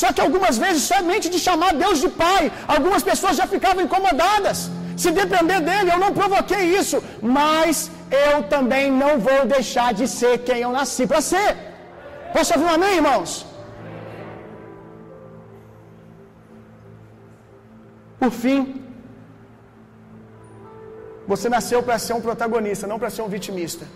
Só 0.00 0.08
que 0.12 0.20
algumas 0.20 0.58
vezes, 0.64 0.82
somente 0.82 1.26
de 1.34 1.38
chamar 1.46 1.72
Deus 1.84 1.98
de 2.04 2.10
Pai, 2.24 2.52
algumas 2.74 3.02
pessoas 3.10 3.36
já 3.40 3.46
ficavam 3.54 3.82
incomodadas. 3.86 4.58
Se 5.02 5.10
depender 5.10 5.60
dele, 5.68 5.90
eu 5.94 5.98
não 6.04 6.12
provoquei 6.12 6.62
isso, 6.80 7.02
mas 7.22 7.90
eu 8.28 8.42
também 8.54 8.90
não 8.90 9.12
vou 9.18 9.40
deixar 9.56 9.94
de 9.94 10.06
ser 10.18 10.34
quem 10.46 10.58
eu 10.66 10.72
nasci 10.78 11.06
para 11.06 11.22
ser. 11.30 11.75
Posso 12.32 12.52
ouvir 12.54 12.66
um 12.66 12.74
amém, 12.78 12.94
irmãos? 12.96 13.30
Por 18.20 18.30
fim, 18.42 18.60
você 21.32 21.48
nasceu 21.56 21.80
para 21.86 21.98
ser 22.06 22.14
um 22.14 22.24
protagonista, 22.26 22.86
não 22.86 22.98
para 22.98 23.10
ser 23.14 23.22
um 23.22 23.32
vitimista. 23.36 23.86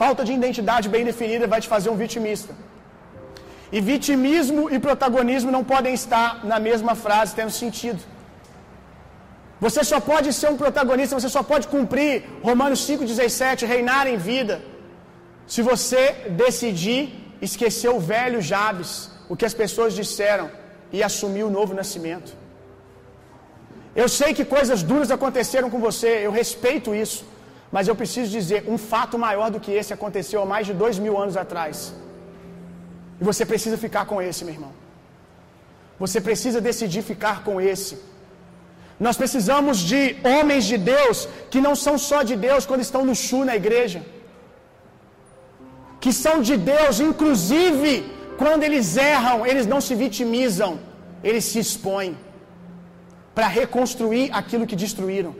Falta 0.00 0.24
de 0.26 0.32
identidade 0.40 0.88
bem 0.94 1.04
definida 1.10 1.52
vai 1.52 1.60
te 1.64 1.68
fazer 1.74 1.90
um 1.90 2.00
vitimista. 2.04 2.52
E 3.76 3.80
vitimismo 3.80 4.62
e 4.74 4.78
protagonismo 4.78 5.50
não 5.56 5.64
podem 5.72 5.94
estar 5.94 6.44
na 6.50 6.58
mesma 6.68 6.94
frase, 7.04 7.34
tendo 7.38 7.50
sentido. 7.50 8.02
Você 9.64 9.82
só 9.90 9.98
pode 10.10 10.32
ser 10.38 10.48
um 10.50 10.58
protagonista, 10.62 11.18
você 11.18 11.30
só 11.36 11.42
pode 11.42 11.66
cumprir 11.74 12.24
Romanos 12.42 12.80
5,17, 12.88 13.66
reinar 13.74 14.06
em 14.06 14.18
vida, 14.30 14.56
se 15.46 15.62
você 15.70 16.02
decidir 16.44 17.02
esquecer 17.40 17.90
o 17.96 18.00
velho 18.12 18.40
Jabes, 18.50 19.10
o 19.28 19.36
que 19.36 19.46
as 19.50 19.54
pessoas 19.62 19.94
disseram, 19.94 20.50
e 20.92 21.02
assumir 21.02 21.44
o 21.44 21.50
novo 21.58 21.72
nascimento. 21.80 22.30
Eu 24.02 24.08
sei 24.18 24.30
que 24.38 24.44
coisas 24.56 24.82
duras 24.90 25.10
aconteceram 25.10 25.68
com 25.72 25.80
você, 25.88 26.10
eu 26.26 26.32
respeito 26.42 26.94
isso, 26.94 27.24
mas 27.74 27.88
eu 27.88 27.96
preciso 28.00 28.30
dizer: 28.30 28.64
um 28.74 28.78
fato 28.92 29.18
maior 29.26 29.48
do 29.54 29.60
que 29.64 29.72
esse 29.80 29.92
aconteceu 29.98 30.42
há 30.42 30.46
mais 30.54 30.66
de 30.66 30.74
dois 30.82 30.98
mil 31.04 31.14
anos 31.22 31.36
atrás. 31.44 31.94
E 33.20 33.24
você 33.24 33.44
precisa 33.52 33.78
ficar 33.78 34.04
com 34.10 34.20
esse, 34.20 34.44
meu 34.44 34.54
irmão. 34.54 34.72
Você 35.98 36.20
precisa 36.20 36.60
decidir 36.60 37.02
ficar 37.02 37.42
com 37.46 37.54
esse. 37.72 37.94
Nós 38.98 39.16
precisamos 39.22 39.78
de 39.90 40.16
homens 40.32 40.64
de 40.64 40.76
Deus 40.78 41.28
que 41.50 41.60
não 41.66 41.74
são 41.84 41.96
só 41.98 42.22
de 42.22 42.34
Deus 42.34 42.64
quando 42.68 42.86
estão 42.88 43.04
no 43.04 43.14
chu 43.14 43.44
na 43.44 43.54
igreja, 43.62 44.00
que 46.00 46.12
são 46.24 46.36
de 46.48 46.56
Deus, 46.56 46.98
inclusive 47.08 47.90
quando 48.42 48.62
eles 48.68 48.96
erram, 48.96 49.46
eles 49.50 49.66
não 49.72 49.80
se 49.86 49.94
vitimizam, 49.94 50.72
eles 51.22 51.44
se 51.50 51.58
expõem 51.64 52.10
para 53.34 53.48
reconstruir 53.60 54.26
aquilo 54.40 54.66
que 54.70 54.82
destruíram. 54.84 55.32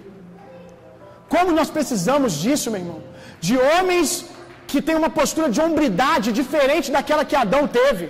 Como 1.34 1.56
nós 1.58 1.70
precisamos 1.76 2.34
disso, 2.42 2.70
meu 2.70 2.80
irmão? 2.80 3.00
De 3.46 3.54
homens 3.56 4.08
que 4.70 4.82
têm 4.86 4.96
uma 5.02 5.10
postura 5.18 5.48
de 5.54 5.60
hombridade 5.64 6.28
diferente 6.40 6.90
daquela 6.96 7.24
que 7.24 7.36
Adão 7.44 7.66
teve. 7.66 8.06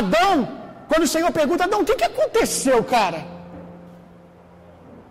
Adão, 0.00 0.36
quando 0.88 1.04
o 1.04 1.12
Senhor 1.14 1.30
pergunta, 1.32 1.64
Adão, 1.64 1.80
o 1.82 1.84
que, 1.88 1.96
que 2.00 2.08
aconteceu, 2.12 2.78
cara? 2.84 3.37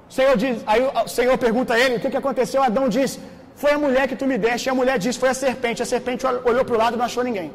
O 0.10 0.14
Senhor 0.18 0.36
diz, 0.38 0.64
aí 0.66 0.82
o 1.06 1.08
Senhor 1.08 1.38
pergunta 1.38 1.74
a 1.74 1.80
ele, 1.80 1.96
o 1.98 2.00
que, 2.00 2.10
que 2.10 2.22
aconteceu? 2.24 2.64
Adão 2.64 2.88
diz, 2.98 3.20
foi 3.56 3.72
a 3.72 3.80
mulher 3.86 4.08
que 4.08 4.16
tu 4.16 4.26
me 4.26 4.38
deste. 4.38 4.68
E 4.68 4.70
a 4.70 4.76
mulher 4.82 4.98
diz, 5.06 5.18
foi 5.18 5.30
a 5.30 5.34
serpente. 5.34 5.82
A 5.82 5.86
serpente 5.86 6.26
olhou 6.26 6.64
para 6.64 6.76
o 6.76 6.78
lado 6.78 6.96
e 6.96 6.98
não 6.98 7.06
achou 7.06 7.24
ninguém. 7.24 7.52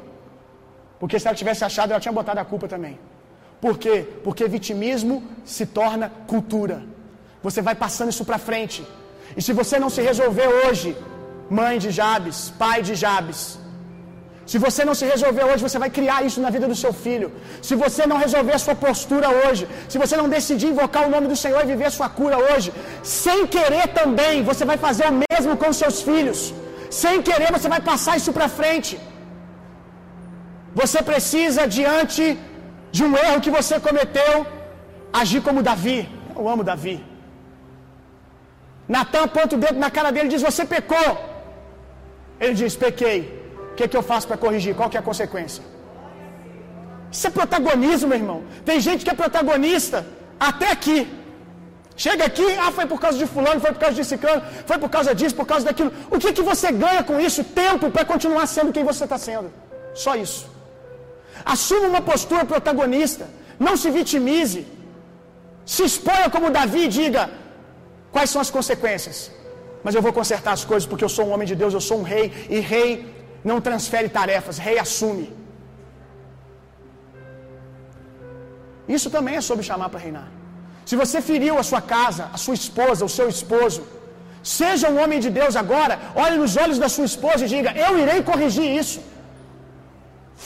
Porque 1.00 1.18
se 1.18 1.26
ela 1.26 1.36
tivesse 1.36 1.64
achado, 1.64 1.90
ela 1.92 2.00
tinha 2.00 2.12
botado 2.12 2.40
a 2.40 2.44
culpa 2.44 2.68
também. 2.68 2.98
Por 3.60 3.78
quê? 3.78 3.96
Porque 4.24 4.46
vitimismo 4.48 5.22
se 5.44 5.64
torna 5.66 6.10
cultura. 6.26 6.82
Você 7.42 7.62
vai 7.62 7.74
passando 7.74 8.10
isso 8.10 8.24
para 8.24 8.38
frente. 8.38 8.84
E 9.36 9.40
se 9.40 9.52
você 9.52 9.78
não 9.78 9.90
se 9.90 10.02
resolver 10.02 10.48
hoje, 10.60 10.96
mãe 11.48 11.78
de 11.78 11.90
Jabes, 11.90 12.52
pai 12.58 12.82
de 12.82 12.94
Jabes, 12.94 13.58
se 14.50 14.58
você 14.64 14.82
não 14.88 14.94
se 15.00 15.04
resolver 15.12 15.44
hoje, 15.48 15.62
você 15.66 15.78
vai 15.82 15.88
criar 15.98 16.18
isso 16.28 16.40
na 16.44 16.50
vida 16.54 16.66
do 16.70 16.76
seu 16.82 16.92
filho. 17.04 17.28
Se 17.66 17.74
você 17.82 18.02
não 18.10 18.18
resolver 18.24 18.54
a 18.56 18.62
sua 18.64 18.74
postura 18.84 19.28
hoje, 19.42 19.64
se 19.92 19.98
você 20.02 20.16
não 20.20 20.28
decidir 20.36 20.68
invocar 20.74 21.02
o 21.06 21.12
nome 21.14 21.28
do 21.32 21.36
Senhor 21.42 21.60
e 21.62 21.70
viver 21.74 21.88
a 21.90 21.96
sua 21.98 22.08
cura 22.20 22.38
hoje, 22.48 22.72
sem 23.20 23.46
querer 23.56 23.86
também, 24.00 24.42
você 24.50 24.64
vai 24.70 24.78
fazer 24.86 25.06
o 25.12 25.18
mesmo 25.24 25.56
com 25.62 25.72
seus 25.82 25.98
filhos. 26.08 26.40
Sem 27.02 27.22
querer, 27.28 27.50
você 27.56 27.68
vai 27.74 27.80
passar 27.90 28.16
isso 28.20 28.32
para 28.38 28.48
frente. 28.60 28.94
Você 30.80 30.98
precisa, 31.10 31.62
diante 31.78 32.24
de 32.96 33.02
um 33.04 33.14
erro 33.24 33.40
que 33.44 33.52
você 33.58 33.78
cometeu, 33.88 34.34
agir 35.20 35.40
como 35.46 35.66
Davi. 35.70 35.98
Eu 36.38 36.46
amo 36.54 36.64
Davi. 36.70 36.96
Natan 38.94 39.24
aponta 39.28 39.54
o 39.56 39.62
dedo 39.64 39.78
na 39.84 39.90
cara 39.96 40.10
dele 40.14 40.28
e 40.28 40.34
diz: 40.34 40.42
Você 40.50 40.64
pecou. 40.74 41.10
Ele 42.40 42.54
diz: 42.62 42.74
Pequei. 42.84 43.41
O 43.72 43.74
que, 43.76 43.84
é 43.84 43.88
que 43.88 43.98
eu 44.00 44.04
faço 44.10 44.26
para 44.30 44.38
corrigir? 44.44 44.74
Qual 44.78 44.88
que 44.90 44.98
é 44.98 45.00
a 45.00 45.08
consequência? 45.10 45.62
Isso 47.14 47.26
é 47.26 47.30
protagonismo, 47.38 48.08
meu 48.10 48.18
irmão. 48.22 48.38
Tem 48.68 48.78
gente 48.86 49.04
que 49.04 49.12
é 49.14 49.16
protagonista 49.22 49.98
até 50.48 50.68
aqui. 50.76 50.98
Chega 52.04 52.24
aqui, 52.30 52.46
ah, 52.64 52.70
foi 52.78 52.86
por 52.92 52.98
causa 53.04 53.18
de 53.22 53.26
fulano, 53.34 53.60
foi 53.64 53.72
por 53.74 53.80
causa 53.84 53.96
de 54.00 54.04
ciclano, 54.12 54.42
foi 54.70 54.78
por 54.84 54.90
causa 54.96 55.10
disso, 55.20 55.34
por 55.40 55.46
causa 55.52 55.64
daquilo. 55.68 55.92
O 56.14 56.18
que, 56.22 56.30
que 56.36 56.44
você 56.50 56.68
ganha 56.84 57.02
com 57.10 57.16
isso? 57.26 57.42
Tempo 57.64 57.90
para 57.94 58.04
continuar 58.12 58.46
sendo 58.54 58.72
quem 58.76 58.84
você 58.90 59.04
está 59.08 59.18
sendo. 59.26 59.50
Só 60.04 60.14
isso. 60.26 60.42
Assuma 61.54 61.86
uma 61.92 62.02
postura 62.10 62.44
protagonista. 62.52 63.26
Não 63.66 63.76
se 63.82 63.90
vitimize. 63.98 64.62
Se 65.74 65.82
exponha 65.90 66.28
como 66.34 66.54
Davi 66.58 66.84
e 66.86 66.92
diga: 67.00 67.22
quais 68.14 68.30
são 68.30 68.40
as 68.44 68.50
consequências? 68.56 69.18
Mas 69.84 69.94
eu 69.96 70.02
vou 70.06 70.12
consertar 70.20 70.52
as 70.58 70.64
coisas 70.64 70.86
porque 70.90 71.04
eu 71.08 71.12
sou 71.16 71.26
um 71.26 71.32
homem 71.34 71.46
de 71.52 71.56
Deus, 71.62 71.74
eu 71.74 71.84
sou 71.90 71.98
um 72.00 72.06
rei. 72.14 72.26
E 72.48 72.58
rei 72.72 72.88
não 73.50 73.58
transfere 73.68 74.08
tarefas, 74.18 74.58
rei 74.66 74.76
assume. 74.86 75.26
Isso 78.96 79.08
também 79.16 79.36
é 79.40 79.42
sobre 79.48 79.64
chamar 79.70 79.88
para 79.92 80.04
reinar. 80.06 80.28
Se 80.88 80.94
você 81.02 81.18
feriu 81.30 81.54
a 81.62 81.64
sua 81.70 81.82
casa, 81.94 82.24
a 82.36 82.38
sua 82.44 82.56
esposa, 82.62 83.08
o 83.08 83.12
seu 83.18 83.28
esposo, 83.36 83.80
seja 84.58 84.90
um 84.92 84.98
homem 85.02 85.20
de 85.24 85.30
Deus 85.40 85.54
agora, 85.62 85.94
olhe 86.24 86.36
nos 86.42 86.54
olhos 86.64 86.78
da 86.84 86.88
sua 86.94 87.06
esposa 87.12 87.40
e 87.44 87.52
diga: 87.54 87.72
Eu 87.86 87.92
irei 88.02 88.20
corrigir 88.30 88.68
isso. 88.82 89.00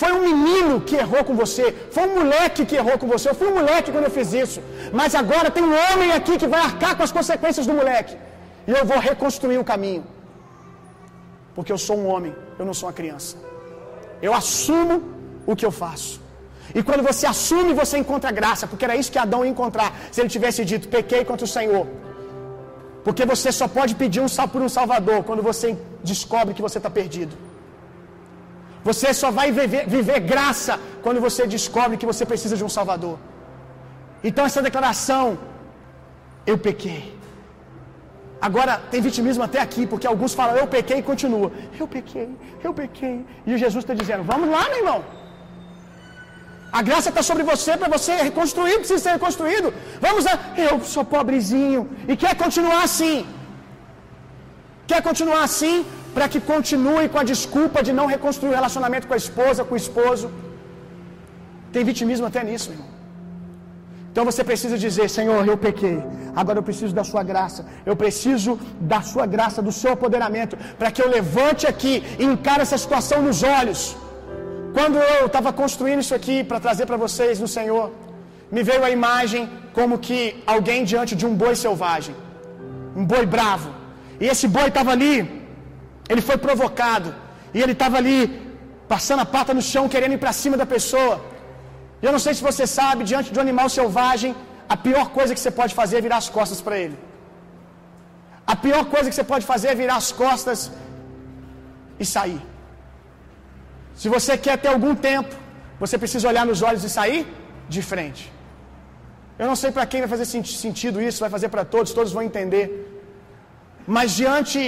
Foi 0.01 0.11
um 0.16 0.22
menino 0.30 0.74
que 0.88 0.97
errou 1.03 1.22
com 1.28 1.34
você. 1.42 1.66
Foi 1.94 2.05
um 2.09 2.14
moleque 2.20 2.66
que 2.70 2.76
errou 2.80 2.97
com 3.03 3.09
você. 3.12 3.26
Eu 3.30 3.36
fui 3.40 3.49
um 3.53 3.57
moleque 3.61 3.92
quando 3.94 4.09
eu 4.09 4.14
fiz 4.18 4.30
isso. 4.44 4.61
Mas 4.99 5.14
agora 5.22 5.49
tem 5.57 5.64
um 5.70 5.76
homem 5.84 6.11
aqui 6.18 6.34
que 6.40 6.49
vai 6.55 6.61
arcar 6.70 6.92
com 6.97 7.05
as 7.07 7.12
consequências 7.18 7.66
do 7.68 7.76
moleque. 7.80 8.14
E 8.68 8.72
eu 8.80 8.84
vou 8.90 8.99
reconstruir 8.99 9.59
o 9.62 9.64
caminho. 9.72 10.05
Porque 11.55 11.72
eu 11.74 11.80
sou 11.86 11.97
um 12.03 12.07
homem, 12.12 12.34
eu 12.59 12.64
não 12.64 12.74
sou 12.74 12.88
uma 12.88 12.92
criança. 13.00 13.36
Eu 14.20 14.32
assumo 14.34 15.02
o 15.46 15.54
que 15.54 15.66
eu 15.68 15.70
faço. 15.70 16.20
E 16.74 16.82
quando 16.82 17.02
você 17.02 17.26
assume, 17.26 17.72
você 17.74 17.98
encontra 17.98 18.30
graça. 18.30 18.66
Porque 18.66 18.84
era 18.84 18.96
isso 18.96 19.12
que 19.12 19.18
Adão 19.18 19.44
ia 19.44 19.50
encontrar. 19.50 19.94
Se 20.11 20.20
ele 20.20 20.28
tivesse 20.28 20.64
dito, 20.64 20.88
pequei 20.88 21.24
contra 21.24 21.44
o 21.44 21.48
Senhor. 21.48 21.86
Porque 23.04 23.24
você 23.24 23.52
só 23.52 23.68
pode 23.68 23.94
pedir 23.94 24.20
um 24.20 24.26
por 24.52 24.62
um 24.62 24.68
Salvador 24.68 25.22
quando 25.22 25.42
você 25.42 25.78
descobre 26.02 26.54
que 26.54 26.62
você 26.62 26.78
está 26.78 26.90
perdido. 26.90 27.36
Você 28.82 29.12
só 29.14 29.30
vai 29.30 29.50
viver, 29.52 29.86
viver 29.88 30.20
graça 30.20 30.78
quando 31.02 31.20
você 31.20 31.46
descobre 31.46 31.96
que 31.96 32.07
você 32.07 32.24
precisa 32.26 32.57
de 32.57 32.64
um 32.64 32.68
Salvador. 32.68 33.18
Então, 34.22 34.44
essa 34.44 34.62
declaração, 34.62 35.38
eu 36.46 36.59
pequei. 36.59 37.15
Agora, 38.41 38.80
tem 38.91 39.01
vitimismo 39.01 39.43
até 39.43 39.61
aqui, 39.61 39.87
porque 39.87 40.07
alguns 40.07 40.34
falam, 40.34 40.57
eu 40.57 40.66
pequei 40.66 40.99
e 40.99 41.03
continua. 41.03 41.51
Eu 41.80 41.89
pequei, 41.89 42.28
eu 42.62 42.72
pequei. 42.74 43.24
E 43.47 43.57
Jesus 43.57 43.82
está 43.84 43.95
dizendo, 43.95 44.24
vamos 44.24 44.49
lá, 44.51 44.64
meu 44.68 44.78
irmão. 44.78 45.05
A 46.78 46.82
graça 46.82 47.09
está 47.09 47.22
sobre 47.22 47.43
você 47.43 47.76
para 47.76 47.89
você 47.97 48.12
reconstruir, 48.28 48.76
precisa 48.78 49.03
ser 49.05 49.12
reconstruído. 49.18 49.72
Vamos 50.01 50.24
lá, 50.24 50.34
eu 50.57 50.80
sou 50.95 51.05
pobrezinho 51.05 51.89
e 52.07 52.16
quer 52.16 52.34
continuar 52.37 52.82
assim. 52.82 53.26
Quer 54.87 55.03
continuar 55.03 55.43
assim? 55.43 55.87
para 56.16 56.26
que 56.32 56.41
continue 56.53 57.07
com 57.12 57.18
a 57.22 57.28
desculpa 57.30 57.78
de 57.87 57.93
não 57.97 58.07
reconstruir 58.12 58.53
o 58.53 58.59
relacionamento 58.59 59.07
com 59.09 59.16
a 59.16 59.22
esposa, 59.24 59.66
com 59.68 59.74
o 59.76 59.82
esposo. 59.84 60.26
Tem 61.74 61.84
vitimismo 61.91 62.26
até 62.28 62.43
nisso, 62.49 62.68
irmão. 62.74 62.91
Então 64.16 64.26
você 64.30 64.42
precisa 64.50 64.76
dizer: 64.84 65.06
Senhor, 65.16 65.40
eu 65.52 65.58
pequei, 65.64 65.96
agora 66.40 66.58
eu 66.60 66.66
preciso 66.68 66.92
da 66.98 67.04
Sua 67.08 67.22
graça, 67.30 67.60
eu 67.90 67.94
preciso 68.02 68.52
da 68.92 69.00
Sua 69.10 69.26
graça, 69.34 69.60
do 69.66 69.72
Seu 69.80 69.90
apoderamento, 69.96 70.54
para 70.78 70.90
que 70.90 71.02
eu 71.02 71.08
levante 71.16 71.64
aqui 71.72 71.94
e 72.18 72.24
encare 72.24 72.62
essa 72.66 72.78
situação 72.84 73.18
nos 73.26 73.42
olhos. 73.58 73.80
Quando 74.76 74.96
eu 75.16 75.26
estava 75.26 75.52
construindo 75.60 76.00
isso 76.04 76.14
aqui 76.20 76.36
para 76.42 76.58
trazer 76.66 76.86
para 76.90 76.98
vocês 77.04 77.44
no 77.44 77.50
Senhor, 77.56 77.84
me 78.54 78.62
veio 78.70 78.82
a 78.88 78.90
imagem 78.98 79.42
como 79.78 80.00
que 80.06 80.20
alguém 80.54 80.80
diante 80.92 81.14
de 81.20 81.26
um 81.28 81.34
boi 81.44 81.54
selvagem, 81.66 82.16
um 83.00 83.04
boi 83.12 83.24
bravo, 83.36 83.70
e 84.22 84.26
esse 84.34 84.48
boi 84.56 84.68
estava 84.72 84.92
ali 84.96 85.14
ele 86.12 86.22
foi 86.28 86.38
provocado. 86.48 87.08
E 87.54 87.60
ele 87.62 87.72
estava 87.78 87.96
ali, 88.02 88.18
passando 88.92 89.20
a 89.20 89.30
pata 89.36 89.52
no 89.52 89.62
chão, 89.70 89.90
querendo 89.94 90.14
ir 90.16 90.22
para 90.24 90.32
cima 90.42 90.56
da 90.56 90.66
pessoa. 90.76 91.14
Eu 92.05 92.12
não 92.14 92.18
sei 92.24 92.32
se 92.34 92.42
você 92.49 92.66
sabe, 92.66 93.05
diante 93.05 93.32
de 93.32 93.38
um 93.38 93.44
animal 93.47 93.68
selvagem, 93.68 94.34
a 94.74 94.76
pior 94.76 95.07
coisa 95.18 95.34
que 95.34 95.40
você 95.40 95.51
pode 95.61 95.74
fazer 95.80 95.97
é 95.99 96.07
virar 96.07 96.18
as 96.24 96.28
costas 96.28 96.61
para 96.61 96.78
ele. 96.84 96.99
A 98.53 98.55
pior 98.64 98.84
coisa 98.94 99.09
que 99.09 99.16
você 99.16 99.24
pode 99.32 99.44
fazer 99.53 99.68
é 99.68 99.74
virar 99.74 99.97
as 99.97 100.11
costas 100.12 100.70
e 101.99 102.05
sair. 102.05 102.42
Se 104.01 104.09
você 104.09 104.32
quer 104.47 104.57
ter 104.62 104.68
algum 104.68 104.94
tempo, 104.94 105.34
você 105.82 105.97
precisa 106.03 106.28
olhar 106.28 106.44
nos 106.51 106.62
olhos 106.68 106.84
e 106.84 106.90
sair 106.99 107.20
de 107.68 107.82
frente. 107.92 108.24
Eu 109.38 109.47
não 109.51 109.57
sei 109.62 109.70
para 109.76 109.86
quem 109.90 110.01
vai 110.03 110.11
fazer 110.14 110.26
sentido 110.64 111.01
isso, 111.09 111.24
vai 111.24 111.32
fazer 111.36 111.49
para 111.55 111.64
todos, 111.64 111.92
todos 111.92 112.12
vão 112.12 112.22
entender. 112.22 112.66
Mas 113.86 114.12
diante 114.20 114.62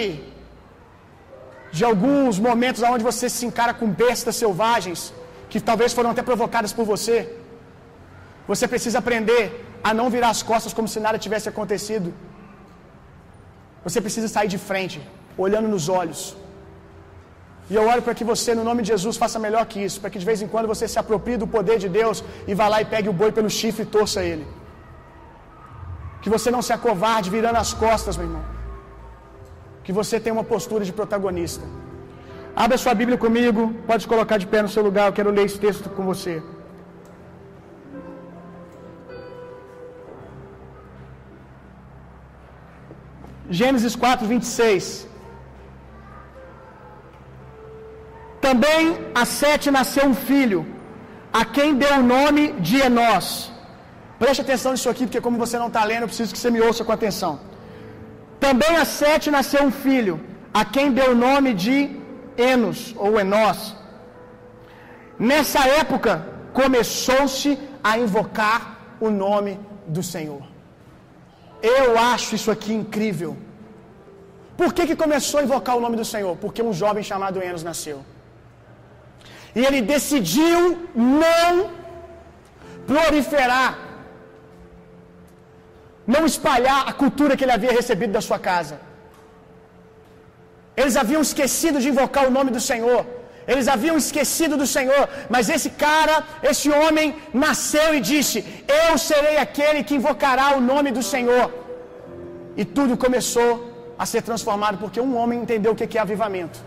de 1.77 1.85
alguns 1.85 2.39
momentos 2.39 2.83
onde 2.83 3.05
você 3.11 3.29
se 3.29 3.45
encara 3.47 3.73
com 3.75 3.89
bestas 4.03 4.37
selvagens, 4.37 5.13
que 5.51 5.61
talvez 5.69 5.93
foram 5.99 6.11
até 6.15 6.23
provocadas 6.31 6.73
por 6.79 6.85
você, 6.93 7.17
você 8.51 8.67
precisa 8.75 8.99
aprender 9.03 9.45
a 9.89 9.93
não 9.99 10.09
virar 10.15 10.31
as 10.37 10.43
costas 10.51 10.73
como 10.77 10.89
se 10.93 11.01
nada 11.07 11.25
tivesse 11.27 11.49
acontecido. 11.53 12.09
Você 13.87 14.01
precisa 14.07 14.29
sair 14.35 14.51
de 14.55 14.59
frente, 14.69 14.99
olhando 15.45 15.69
nos 15.75 15.89
olhos. 16.01 16.23
E 17.71 17.75
eu 17.79 17.85
oro 17.93 18.03
para 18.07 18.15
que 18.19 18.25
você, 18.31 18.51
no 18.59 18.65
nome 18.69 18.83
de 18.85 18.89
Jesus, 18.95 19.17
faça 19.23 19.39
melhor 19.47 19.65
que 19.71 19.79
isso, 19.87 20.01
para 20.03 20.11
que 20.13 20.21
de 20.23 20.29
vez 20.31 20.41
em 20.45 20.49
quando 20.53 20.71
você 20.73 20.85
se 20.93 20.99
aproprie 21.03 21.37
do 21.43 21.49
poder 21.57 21.79
de 21.85 21.89
Deus 21.99 22.25
e 22.51 22.55
vá 22.61 22.67
lá 22.73 22.79
e 22.85 22.87
pegue 22.95 23.09
o 23.11 23.17
boi 23.21 23.31
pelo 23.39 23.51
chifre 23.59 23.83
e 23.83 23.93
torça 23.97 24.23
ele. 24.31 24.47
Que 26.23 26.31
você 26.35 26.51
não 26.51 26.63
se 26.69 26.73
acovarde 26.79 27.29
virando 27.37 27.59
as 27.65 27.73
costas, 27.85 28.17
meu 28.17 28.27
irmão. 28.29 28.45
Que 29.85 29.93
você 29.93 30.19
tenha 30.19 30.37
uma 30.39 30.47
postura 30.55 30.85
de 30.89 30.95
protagonista. 31.01 31.67
Abra 32.65 32.77
sua 32.83 32.93
Bíblia 33.01 33.17
comigo, 33.25 33.63
pode 33.89 34.05
colocar 34.13 34.37
de 34.43 34.47
pé 34.53 34.61
no 34.63 34.71
seu 34.75 34.83
lugar, 34.87 35.05
eu 35.07 35.17
quero 35.19 35.31
ler 35.37 35.45
esse 35.49 35.59
texto 35.65 35.89
com 35.97 36.05
você. 36.13 36.33
Gênesis 43.59 43.95
4, 44.05 44.27
26. 44.33 45.07
Também 48.47 48.83
a 49.23 49.25
Sete 49.25 49.71
nasceu 49.79 50.07
um 50.13 50.17
filho, 50.31 50.61
a 51.41 51.45
quem 51.45 51.77
deu 51.85 51.95
o 52.01 52.09
nome 52.17 52.45
de 52.69 52.77
Enós. 52.89 53.29
Preste 54.19 54.43
atenção 54.47 54.73
nisso 54.73 54.91
aqui, 54.95 55.05
porque 55.07 55.25
como 55.29 55.43
você 55.45 55.57
não 55.63 55.71
está 55.71 55.85
lendo, 55.93 56.05
eu 56.07 56.11
preciso 56.13 56.33
que 56.35 56.41
você 56.43 56.51
me 56.57 56.61
ouça 56.69 56.85
com 56.85 56.99
atenção. 56.99 57.33
Também 58.47 58.75
a 58.83 58.85
Sete 58.99 59.31
nasceu 59.39 59.63
um 59.69 59.75
filho, 59.87 60.17
a 60.61 60.65
quem 60.75 60.91
deu 61.01 61.11
o 61.13 61.21
nome 61.29 61.53
de 61.55 61.77
Enos, 62.39 62.95
ou 62.97 63.19
Enós. 63.21 63.75
Nessa 65.19 65.67
época, 65.83 66.13
começou-se 66.53 67.59
a 67.83 67.99
invocar 67.99 68.61
o 69.01 69.11
nome 69.11 69.59
do 69.87 70.03
Senhor. 70.03 70.43
Eu 71.63 71.99
acho 71.99 72.35
isso 72.37 72.51
aqui 72.51 72.73
incrível. 72.73 73.37
Por 74.57 74.73
que, 74.73 74.87
que 74.89 74.97
começou 74.97 75.41
a 75.41 75.43
invocar 75.43 75.77
o 75.77 75.81
nome 75.81 75.97
do 75.97 76.05
Senhor? 76.05 76.37
Porque 76.37 76.63
um 76.63 76.73
jovem 76.73 77.03
chamado 77.03 77.43
Enos 77.43 77.65
nasceu. 77.71 77.99
E 79.55 79.65
ele 79.65 79.81
decidiu 79.83 80.89
não 80.95 81.71
proliferar, 82.87 83.79
não 86.07 86.25
espalhar 86.25 86.89
a 86.89 86.93
cultura 86.93 87.37
que 87.37 87.45
ele 87.45 87.57
havia 87.59 87.73
recebido 87.73 88.13
da 88.13 88.21
sua 88.21 88.39
casa. 88.39 88.88
Eles 90.81 90.97
haviam 91.03 91.23
esquecido 91.29 91.79
de 91.85 91.89
invocar 91.93 92.25
o 92.27 92.35
nome 92.37 92.51
do 92.57 92.63
Senhor. 92.71 93.01
Eles 93.53 93.67
haviam 93.73 93.97
esquecido 94.03 94.55
do 94.63 94.67
Senhor, 94.77 95.05
mas 95.35 95.49
esse 95.55 95.71
cara, 95.85 96.17
esse 96.51 96.69
homem, 96.81 97.07
nasceu 97.45 97.89
e 97.97 98.01
disse: 98.11 98.39
Eu 98.83 98.93
serei 99.09 99.37
aquele 99.47 99.81
que 99.87 99.97
invocará 100.01 100.47
o 100.59 100.61
nome 100.73 100.91
do 100.99 101.03
Senhor. 101.13 101.47
E 102.61 102.65
tudo 102.77 103.03
começou 103.07 103.51
a 104.03 104.07
ser 104.13 104.23
transformado, 104.29 104.79
porque 104.83 105.01
um 105.09 105.15
homem 105.21 105.41
entendeu 105.45 105.73
o 105.73 105.79
que 105.79 105.99
é 105.99 106.03
avivamento. 106.07 106.59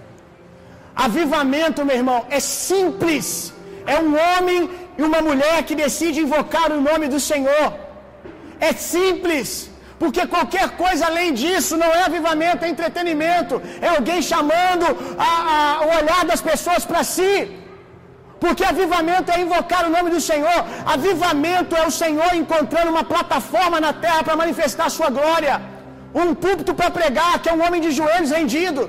Avivamento, 1.07 1.85
meu 1.89 1.97
irmão, 2.01 2.19
é 2.37 2.39
simples. 2.39 3.27
É 3.95 3.97
um 4.07 4.13
homem 4.25 4.69
e 4.99 5.03
uma 5.09 5.21
mulher 5.29 5.57
que 5.67 5.75
decide 5.85 6.19
invocar 6.27 6.67
o 6.77 6.81
nome 6.89 7.07
do 7.07 7.19
Senhor. 7.31 7.67
É 8.59 8.73
simples. 8.73 9.70
Porque 10.01 10.21
qualquer 10.33 10.67
coisa 10.83 11.03
além 11.09 11.29
disso 11.39 11.73
não 11.81 11.89
é 11.97 12.01
avivamento, 12.09 12.65
é 12.65 12.69
entretenimento. 12.75 13.55
É 13.85 13.89
alguém 13.95 14.19
chamando 14.29 14.85
a, 15.29 15.31
a, 15.55 15.57
o 15.85 15.89
olhar 15.99 16.21
das 16.29 16.41
pessoas 16.49 16.83
para 16.89 17.01
si. 17.15 17.33
Porque 18.43 18.63
avivamento 18.71 19.27
é 19.35 19.37
invocar 19.45 19.81
o 19.87 19.91
nome 19.95 20.09
do 20.15 20.21
Senhor. 20.29 20.59
Avivamento 20.95 21.75
é 21.81 21.83
o 21.89 21.93
Senhor 22.01 22.31
encontrando 22.41 22.89
uma 22.95 23.05
plataforma 23.13 23.79
na 23.85 23.93
terra 24.05 24.23
para 24.27 24.41
manifestar 24.43 24.87
a 24.87 24.95
sua 24.97 25.11
glória. 25.17 25.55
Um 26.21 26.29
púlpito 26.45 26.73
para 26.79 26.89
pregar, 26.99 27.33
que 27.41 27.49
é 27.51 27.55
um 27.57 27.63
homem 27.65 27.81
de 27.85 27.91
joelhos 27.99 28.33
rendido. 28.39 28.83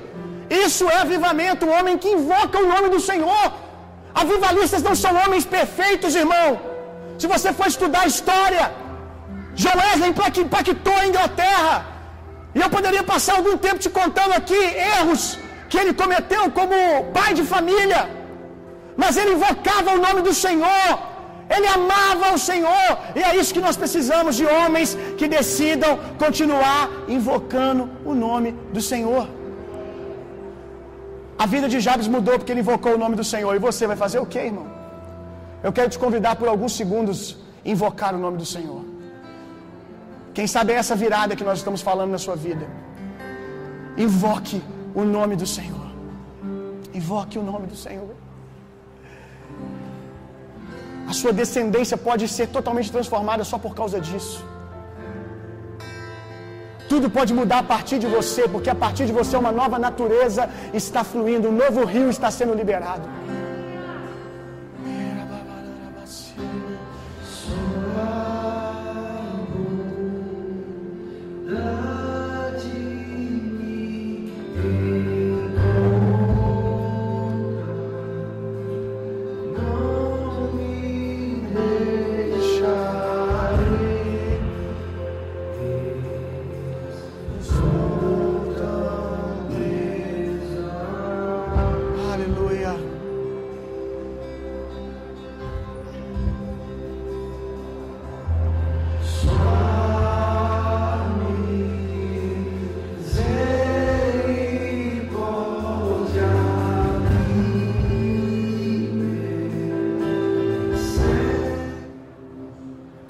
Isso 0.65 0.85
é 0.95 0.97
avivamento, 1.05 1.67
um 1.69 1.75
homem 1.79 1.95
que 2.03 2.09
invoca 2.17 2.63
o 2.63 2.69
nome 2.73 2.89
do 2.95 3.01
Senhor. 3.09 3.47
Avivalistas 4.23 4.81
não 4.87 4.95
são 5.03 5.13
homens 5.23 5.45
perfeitos, 5.57 6.15
irmão. 6.23 6.47
Se 7.19 7.27
você 7.33 7.51
for 7.59 7.67
estudar 7.73 8.03
história, 8.15 8.65
John 9.61 9.77
Wesley 9.81 10.09
impactou 10.45 10.95
a 11.01 11.07
Inglaterra. 11.07 11.75
E 12.55 12.59
eu 12.63 12.69
poderia 12.69 13.03
passar 13.03 13.35
algum 13.37 13.55
tempo 13.57 13.79
te 13.85 13.89
contando 13.89 14.33
aqui 14.39 14.61
erros 14.97 15.23
que 15.69 15.77
ele 15.81 15.93
cometeu 16.01 16.43
como 16.51 16.75
pai 17.17 17.33
de 17.39 17.43
família. 17.53 18.01
Mas 19.01 19.17
ele 19.17 19.33
invocava 19.37 19.91
o 19.95 20.01
nome 20.05 20.21
do 20.27 20.33
Senhor. 20.45 20.89
Ele 21.55 21.67
amava 21.67 22.33
o 22.35 22.39
Senhor. 22.49 22.89
E 23.15 23.21
é 23.29 23.35
isso 23.39 23.53
que 23.55 23.63
nós 23.67 23.77
precisamos 23.83 24.35
de 24.35 24.45
homens 24.45 24.97
que 25.17 25.27
decidam 25.27 25.99
continuar 26.23 26.89
invocando 27.07 27.89
o 28.05 28.13
nome 28.13 28.51
do 28.75 28.81
Senhor. 28.81 29.27
A 31.43 31.45
vida 31.45 31.67
de 31.67 31.79
Jabes 31.79 32.07
mudou 32.07 32.37
porque 32.37 32.51
ele 32.53 32.61
invocou 32.61 32.93
o 32.95 33.01
nome 33.03 33.15
do 33.15 33.23
Senhor. 33.33 33.53
E 33.55 33.59
você 33.59 33.85
vai 33.91 33.97
fazer 34.05 34.19
o 34.19 34.25
que, 34.25 34.39
irmão? 34.39 34.67
Eu 35.63 35.73
quero 35.73 35.89
te 35.89 35.99
convidar 35.99 36.35
por 36.35 36.47
alguns 36.47 36.73
segundos 36.81 37.37
a 37.65 37.69
invocar 37.73 38.13
o 38.15 38.19
nome 38.25 38.37
do 38.37 38.45
Senhor. 38.45 38.92
Quem 40.33 40.47
sabe 40.47 40.73
é 40.73 40.77
essa 40.83 40.95
virada 40.95 41.35
que 41.35 41.43
nós 41.43 41.59
estamos 41.59 41.81
falando 41.81 42.11
na 42.11 42.17
sua 42.17 42.35
vida. 42.35 42.65
Invoque 43.95 44.61
o 44.95 45.03
nome 45.03 45.35
do 45.35 45.45
Senhor. 45.45 45.87
Invoque 46.93 47.37
o 47.37 47.43
nome 47.43 47.67
do 47.67 47.75
Senhor. 47.75 48.15
A 51.07 51.13
sua 51.13 51.31
descendência 51.31 51.97
pode 51.97 52.27
ser 52.27 52.47
totalmente 52.47 52.91
transformada 52.91 53.43
só 53.43 53.57
por 53.57 53.75
causa 53.75 53.99
disso. 53.99 54.43
Tudo 56.89 57.09
pode 57.09 57.33
mudar 57.33 57.59
a 57.59 57.63
partir 57.63 57.97
de 57.99 58.07
você, 58.07 58.47
porque 58.47 58.69
a 58.69 58.75
partir 58.75 59.05
de 59.05 59.13
você 59.19 59.35
uma 59.37 59.51
nova 59.51 59.77
natureza 59.79 60.49
está 60.73 61.03
fluindo, 61.03 61.49
um 61.49 61.57
novo 61.63 61.85
rio 61.85 62.09
está 62.09 62.29
sendo 62.29 62.53
liberado. 62.53 63.07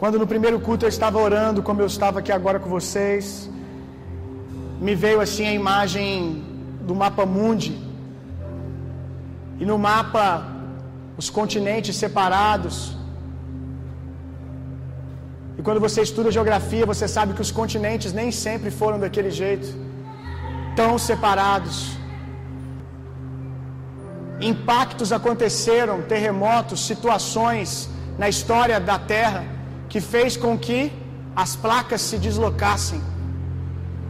Quando 0.03 0.19
no 0.21 0.27
primeiro 0.31 0.57
culto 0.59 0.83
eu 0.83 0.89
estava 0.93 1.17
orando, 1.17 1.63
como 1.67 1.79
eu 1.81 1.89
estava 1.91 2.19
aqui 2.19 2.31
agora 2.37 2.59
com 2.63 2.69
vocês, 2.77 3.49
me 4.85 4.93
veio 5.03 5.19
assim 5.25 5.45
a 5.47 5.53
imagem 5.53 6.43
do 6.87 6.93
mapa 6.93 7.25
mundi. 7.25 7.75
E 9.61 9.65
no 9.69 9.77
mapa, 9.77 10.25
os 11.21 11.29
continentes 11.29 11.95
separados. 11.95 12.75
E 15.57 15.61
quando 15.61 15.79
você 15.79 16.01
estuda 16.01 16.35
geografia, 16.39 16.85
você 16.85 17.07
sabe 17.07 17.33
que 17.33 17.45
os 17.47 17.53
continentes 17.61 18.11
nem 18.11 18.29
sempre 18.29 18.69
foram 18.81 18.99
daquele 18.99 19.31
jeito 19.31 19.69
tão 20.75 20.97
separados. 20.97 21.97
Impactos 24.51 25.13
aconteceram, 25.13 26.01
terremotos, 26.01 26.85
situações 26.91 27.89
na 28.19 28.27
história 28.27 28.81
da 28.81 28.99
Terra 28.99 29.62
que 29.93 30.01
fez 30.13 30.35
com 30.43 30.53
que 30.65 30.79
as 31.41 31.51
placas 31.63 32.01
se 32.09 32.17
deslocassem, 32.25 32.99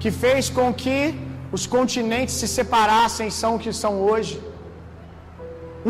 que 0.01 0.09
fez 0.21 0.49
com 0.57 0.67
que 0.81 0.99
os 1.55 1.63
continentes 1.73 2.35
se 2.41 2.47
separassem 2.57 3.29
são 3.39 3.51
o 3.55 3.59
que 3.63 3.73
são 3.81 3.91
hoje. 4.09 4.35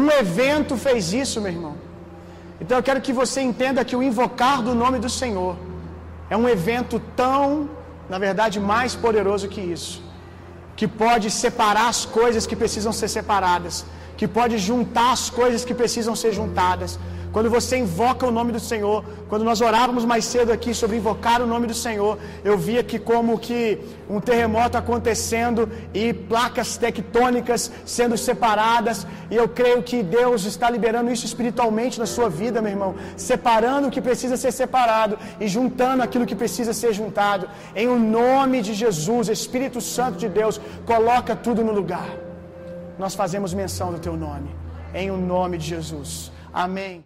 Um 0.01 0.07
evento 0.23 0.75
fez 0.85 1.13
isso, 1.23 1.37
meu 1.43 1.51
irmão. 1.55 1.75
Então 2.61 2.75
eu 2.79 2.85
quero 2.87 3.03
que 3.05 3.13
você 3.21 3.39
entenda 3.51 3.85
que 3.89 3.95
o 3.99 4.01
invocar 4.09 4.57
do 4.67 4.73
nome 4.83 4.97
do 5.05 5.11
Senhor 5.19 5.55
é 6.27 6.35
um 6.43 6.49
evento 6.57 6.97
tão, 7.23 7.43
na 8.13 8.17
verdade, 8.27 8.59
mais 8.73 8.95
poderoso 9.05 9.47
que 9.55 9.61
isso, 9.77 9.95
que 10.79 10.87
pode 11.05 11.29
separar 11.45 11.87
as 11.95 12.03
coisas 12.19 12.47
que 12.49 12.57
precisam 12.63 12.93
ser 13.01 13.09
separadas, 13.17 13.85
que 14.17 14.27
pode 14.39 14.57
juntar 14.69 15.11
as 15.17 15.29
coisas 15.41 15.63
que 15.63 15.75
precisam 15.81 16.15
ser 16.23 16.33
juntadas, 16.39 16.93
quando 17.33 17.49
você 17.49 17.77
invoca 17.77 18.27
o 18.27 18.31
nome 18.31 18.51
do 18.51 18.59
Senhor, 18.59 19.03
quando 19.27 19.43
nós 19.43 19.59
orávamos 19.59 20.05
mais 20.05 20.23
cedo 20.23 20.51
aqui 20.51 20.71
sobre 20.71 20.97
invocar 20.97 21.41
o 21.41 21.47
nome 21.47 21.65
do 21.65 21.73
Senhor, 21.73 22.19
eu 22.43 22.55
via 22.59 22.83
que 22.83 22.99
como 22.99 23.39
que 23.39 23.79
um 24.07 24.19
terremoto 24.21 24.77
acontecendo 24.77 25.67
e 25.95 26.13
placas 26.13 26.77
tectônicas 26.77 27.71
sendo 27.85 28.15
separadas, 28.19 29.07
e 29.31 29.35
eu 29.35 29.49
creio 29.49 29.81
que 29.81 30.03
Deus 30.03 30.45
está 30.45 30.69
liberando 30.69 31.11
isso 31.11 31.25
espiritualmente 31.25 31.99
na 31.99 32.05
sua 32.05 32.29
vida, 32.29 32.61
meu 32.61 32.71
irmão, 32.71 32.93
separando 33.17 33.87
o 33.87 33.91
que 33.91 33.99
precisa 33.99 34.37
ser 34.37 34.51
separado 34.51 35.17
e 35.39 35.47
juntando 35.47 36.03
aquilo 36.03 36.27
que 36.27 36.35
precisa 36.35 36.71
ser 36.71 36.93
juntado. 36.93 37.49
Em 37.75 37.87
o 37.87 37.97
nome 37.97 38.61
de 38.61 38.75
Jesus, 38.75 39.27
Espírito 39.27 39.81
Santo 39.81 40.19
de 40.19 40.29
Deus, 40.29 40.61
coloca 40.85 41.35
tudo 41.35 41.63
no 41.63 41.73
lugar. 41.73 42.09
Nós 42.99 43.15
fazemos 43.15 43.55
menção 43.55 43.91
do 43.91 43.97
teu 43.97 44.15
nome, 44.15 44.51
em 44.93 45.09
o 45.09 45.17
nome 45.17 45.57
de 45.57 45.65
Jesus. 45.65 46.31
Amém. 46.53 47.01